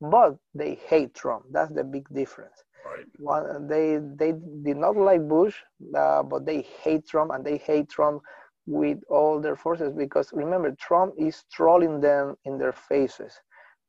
but 0.00 0.36
they 0.54 0.74
hate 0.74 1.14
Trump. 1.14 1.44
That's 1.50 1.72
the 1.72 1.84
big 1.84 2.06
difference. 2.14 2.64
Right. 2.84 3.06
One, 3.18 3.66
they 3.68 3.98
they 4.16 4.32
did 4.62 4.76
not 4.76 4.96
like 4.96 5.26
Bush, 5.28 5.56
uh, 5.96 6.22
but 6.22 6.44
they 6.46 6.62
hate 6.82 7.06
Trump, 7.08 7.32
and 7.32 7.44
they 7.44 7.56
hate 7.58 7.88
Trump 7.88 8.22
with 8.66 8.98
all 9.08 9.40
their 9.40 9.56
forces 9.56 9.92
because 9.92 10.30
remember, 10.32 10.72
Trump 10.78 11.14
is 11.18 11.44
trolling 11.52 12.00
them 12.00 12.36
in 12.44 12.58
their 12.58 12.72
faces. 12.72 13.32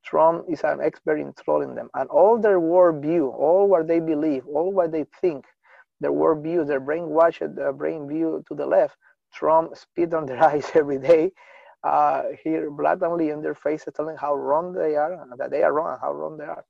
Trump 0.04 0.46
is 0.50 0.64
an 0.64 0.82
expert 0.82 1.20
in 1.20 1.34
trolling 1.34 1.76
them, 1.76 1.90
and 1.96 2.10
all 2.10 2.40
their 2.40 2.60
worldview, 2.60 3.34
all 3.34 3.68
what 3.68 3.88
they 3.88 4.00
believe, 4.00 4.46
all 4.48 4.72
what 4.72 4.92
they 4.92 5.06
think, 5.22 5.46
their 6.00 6.12
worldview, 6.12 6.66
their 6.68 6.82
brainwashed 6.82 7.58
uh, 7.60 7.72
brain 7.74 8.08
view 8.08 8.44
to 8.48 8.56
the 8.56 8.66
left, 8.66 8.96
Trump 9.34 9.76
spit 9.76 10.14
on 10.14 10.26
their 10.26 10.42
eyes 10.52 10.72
every 10.76 11.00
day, 11.00 11.32
uh, 11.84 12.24
here 12.44 12.70
blatantly 12.72 13.30
in 13.30 13.42
their 13.42 13.56
faces, 13.56 13.94
telling 13.96 14.18
how 14.18 14.36
wrong 14.36 14.74
they 14.74 14.96
are, 14.96 15.26
that 15.38 15.52
they 15.52 15.64
are 15.64 15.74
wrong, 15.74 15.92
and 15.92 16.02
how 16.02 16.14
wrong 16.14 16.38
they 16.38 16.46
are. 16.46 16.66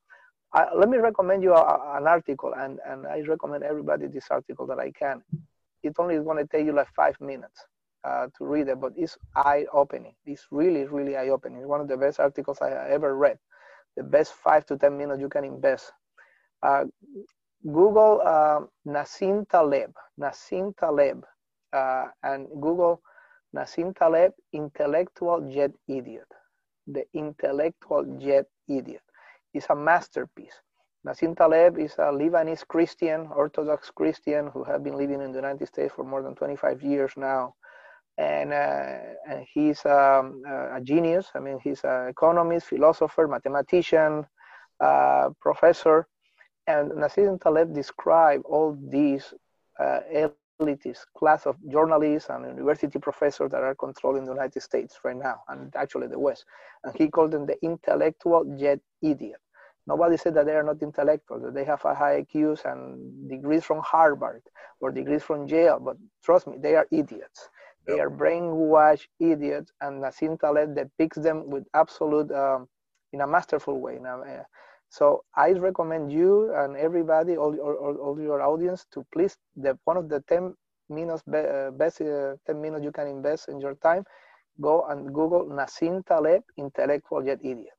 Uh, 0.53 0.65
let 0.75 0.89
me 0.89 0.97
recommend 0.97 1.43
you 1.43 1.53
a, 1.53 1.97
an 1.97 2.07
article, 2.07 2.53
and, 2.57 2.79
and 2.87 3.05
I 3.05 3.21
recommend 3.21 3.63
everybody 3.63 4.07
this 4.07 4.27
article 4.31 4.65
that 4.67 4.79
I 4.79 4.91
can. 4.91 5.21
It 5.83 5.93
only 5.99 6.15
is 6.15 6.23
going 6.23 6.37
to 6.37 6.47
take 6.47 6.65
you 6.65 6.73
like 6.73 6.87
five 6.95 7.19
minutes 7.19 7.65
uh, 8.03 8.27
to 8.37 8.45
read 8.45 8.67
it, 8.67 8.79
but 8.79 8.93
it's 8.95 9.17
eye-opening. 9.35 10.13
It's 10.25 10.47
really, 10.51 10.85
really 10.85 11.17
eye-opening. 11.17 11.59
It's 11.59 11.67
one 11.67 11.81
of 11.81 11.87
the 11.87 11.97
best 11.97 12.19
articles 12.19 12.59
I 12.61 12.71
ever 12.89 13.15
read. 13.15 13.37
The 13.95 14.03
best 14.03 14.33
five 14.33 14.65
to 14.67 14.77
ten 14.77 14.97
minutes 14.97 15.19
you 15.19 15.29
can 15.29 15.43
invest. 15.43 15.91
Uh, 16.63 16.85
Google 17.65 18.21
uh, 18.23 18.61
Nassim 18.87 19.47
Taleb, 19.49 19.91
Nassim 20.19 20.75
Taleb, 20.77 21.23
uh, 21.73 22.05
and 22.23 22.47
Google 22.61 23.01
Nassim 23.57 23.95
Taleb, 23.97 24.33
intellectual 24.53 25.49
yet 25.49 25.71
idiot. 25.87 26.31
The 26.85 27.05
intellectual 27.13 28.05
yet 28.19 28.45
idiot 28.67 29.01
is 29.53 29.65
a 29.69 29.75
masterpiece. 29.75 30.61
Nassim 31.05 31.35
Taleb 31.35 31.79
is 31.79 31.93
a 31.93 32.11
Lebanese 32.11 32.67
Christian, 32.67 33.27
Orthodox 33.35 33.89
Christian, 33.89 34.47
who 34.53 34.63
has 34.63 34.79
been 34.81 34.95
living 34.95 35.21
in 35.21 35.31
the 35.31 35.39
United 35.39 35.67
States 35.67 35.91
for 35.95 36.03
more 36.03 36.21
than 36.21 36.35
25 36.35 36.83
years 36.83 37.13
now. 37.17 37.55
And, 38.19 38.53
uh, 38.53 38.97
and 39.27 39.45
he's 39.51 39.83
um, 39.85 40.43
a 40.45 40.79
genius. 40.83 41.27
I 41.33 41.39
mean, 41.39 41.59
he's 41.63 41.83
an 41.83 42.09
economist, 42.09 42.67
philosopher, 42.67 43.27
mathematician, 43.27 44.25
uh, 44.79 45.29
professor. 45.41 46.07
And 46.67 46.91
Nassim 46.91 47.41
Taleb 47.41 47.73
described 47.73 48.43
all 48.45 48.77
these 48.89 49.33
uh, 49.79 50.01
class 51.17 51.45
of 51.45 51.55
journalists 51.69 52.29
and 52.29 52.45
university 52.45 52.99
professors 52.99 53.51
that 53.51 53.61
are 53.61 53.75
controlling 53.75 54.25
the 54.25 54.31
United 54.31 54.61
States 54.61 54.97
right 55.03 55.15
now, 55.15 55.41
and 55.49 55.73
actually 55.75 56.07
the 56.07 56.19
West. 56.19 56.45
And 56.83 56.95
he 56.95 57.07
called 57.07 57.31
them 57.31 57.45
the 57.45 57.57
intellectual 57.63 58.43
yet 58.57 58.79
idiot. 59.01 59.39
Nobody 59.85 60.17
said 60.17 60.33
that 60.33 60.45
they 60.45 60.55
are 60.55 60.63
not 60.63 60.81
intellectual, 60.81 61.39
that 61.39 61.53
they 61.53 61.63
have 61.63 61.83
a 61.85 61.95
high 61.95 62.21
IQs 62.21 62.65
and 62.65 63.29
degrees 63.29 63.63
from 63.63 63.79
Harvard 63.79 64.41
or 64.81 64.91
degrees 64.91 65.23
from 65.23 65.47
Yale, 65.47 65.79
but 65.79 65.95
trust 66.23 66.47
me, 66.47 66.57
they 66.59 66.75
are 66.75 66.87
idiots. 66.91 67.49
Yep. 67.87 67.95
They 67.95 68.01
are 68.01 68.09
brainwashed 68.09 69.07
idiots, 69.19 69.71
and 69.79 70.03
Nassim 70.03 70.37
Taleb 70.39 70.75
depicts 70.75 71.17
them 71.19 71.49
with 71.49 71.65
absolute, 71.73 72.31
um, 72.31 72.67
in 73.13 73.21
a 73.21 73.27
masterful 73.27 73.79
way. 73.79 73.97
Now, 74.01 74.23
uh, 74.23 74.43
so 74.89 75.23
I 75.35 75.51
recommend 75.51 76.11
you 76.11 76.53
and 76.55 76.75
everybody, 76.77 77.37
all, 77.37 77.55
all, 77.59 77.97
all 78.01 78.21
your 78.21 78.41
audience, 78.41 78.85
to 78.93 79.05
please 79.13 79.37
the 79.55 79.77
one 79.83 79.97
of 79.97 80.09
the 80.09 80.21
10 80.27 80.53
minutes 80.89 81.23
be, 81.29 81.37
uh, 81.37 81.71
best 81.71 82.01
uh, 82.01 82.35
10 82.45 82.61
minutes 82.61 82.83
you 82.83 82.91
can 82.91 83.07
invest 83.07 83.49
in 83.49 83.59
your 83.59 83.75
time. 83.75 84.03
Go 84.59 84.85
and 84.89 85.13
Google 85.13 85.45
Nassim 85.45 86.05
Taleb, 86.05 86.43
intellectual 86.57 87.25
yet 87.25 87.39
idiot. 87.41 87.73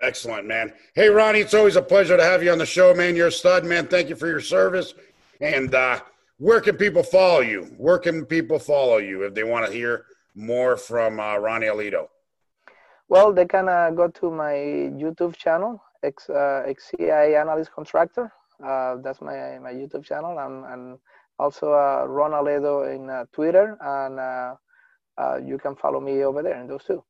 Excellent, 0.00 0.46
man. 0.46 0.72
Hey, 0.94 1.08
Ronnie, 1.08 1.40
it's 1.40 1.54
always 1.54 1.76
a 1.76 1.82
pleasure 1.82 2.16
to 2.16 2.22
have 2.22 2.42
you 2.42 2.52
on 2.52 2.58
the 2.58 2.66
show, 2.66 2.94
man. 2.94 3.16
You're 3.16 3.28
a 3.28 3.32
stud, 3.32 3.64
man. 3.64 3.86
Thank 3.88 4.08
you 4.08 4.16
for 4.16 4.28
your 4.28 4.40
service. 4.40 4.94
And 5.40 5.74
uh, 5.74 6.00
where 6.38 6.60
can 6.60 6.76
people 6.76 7.02
follow 7.02 7.40
you? 7.40 7.64
Where 7.76 7.98
can 7.98 8.24
people 8.24 8.58
follow 8.58 8.98
you 8.98 9.22
if 9.22 9.34
they 9.34 9.42
want 9.42 9.66
to 9.66 9.72
hear 9.72 10.06
more 10.34 10.76
from 10.76 11.18
uh, 11.18 11.36
Ronnie 11.36 11.66
Aledo? 11.66 12.08
Well, 13.08 13.32
they 13.32 13.46
can 13.46 13.68
uh, 13.68 13.90
go 13.90 14.08
to 14.08 14.30
my 14.30 14.52
YouTube 14.52 15.34
channel, 15.34 15.82
X, 16.02 16.28
uh, 16.30 16.64
XCI 16.66 17.40
Analyst 17.40 17.72
Contractor. 17.72 18.32
Uh, 18.64 18.96
that's 18.96 19.20
my, 19.20 19.58
my 19.58 19.72
YouTube 19.72 20.04
channel. 20.04 20.38
And, 20.38 20.64
and 20.64 20.98
also 21.38 21.72
uh, 21.72 22.04
Ron 22.06 22.32
Aledo 22.32 22.94
in 22.94 23.08
uh, 23.08 23.24
Twitter. 23.32 23.78
And 23.80 24.18
uh, 24.18 24.54
uh, 25.16 25.38
you 25.44 25.58
can 25.58 25.76
follow 25.76 26.00
me 26.00 26.24
over 26.24 26.42
there 26.42 26.60
in 26.60 26.66
those 26.66 26.84
two. 26.84 27.02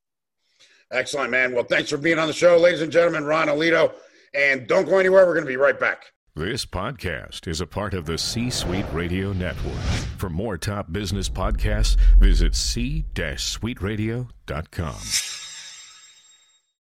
Excellent, 0.90 1.30
man. 1.30 1.54
Well, 1.54 1.64
thanks 1.64 1.90
for 1.90 1.98
being 1.98 2.18
on 2.18 2.28
the 2.28 2.32
show, 2.32 2.56
ladies 2.56 2.80
and 2.80 2.90
gentlemen. 2.90 3.24
Ron 3.24 3.48
Aledo, 3.48 3.92
And 4.34 4.66
don't 4.66 4.86
go 4.86 4.98
anywhere. 4.98 5.26
We're 5.26 5.34
going 5.34 5.44
to 5.44 5.50
be 5.50 5.56
right 5.56 5.78
back. 5.78 6.04
This 6.34 6.64
podcast 6.64 7.46
is 7.48 7.60
a 7.60 7.66
part 7.66 7.94
of 7.94 8.06
the 8.06 8.16
C 8.16 8.48
Suite 8.48 8.86
Radio 8.92 9.32
Network. 9.32 9.74
For 10.18 10.30
more 10.30 10.56
top 10.56 10.92
business 10.92 11.28
podcasts, 11.28 11.96
visit 12.20 12.54
c-suiteradio.com. 12.54 15.47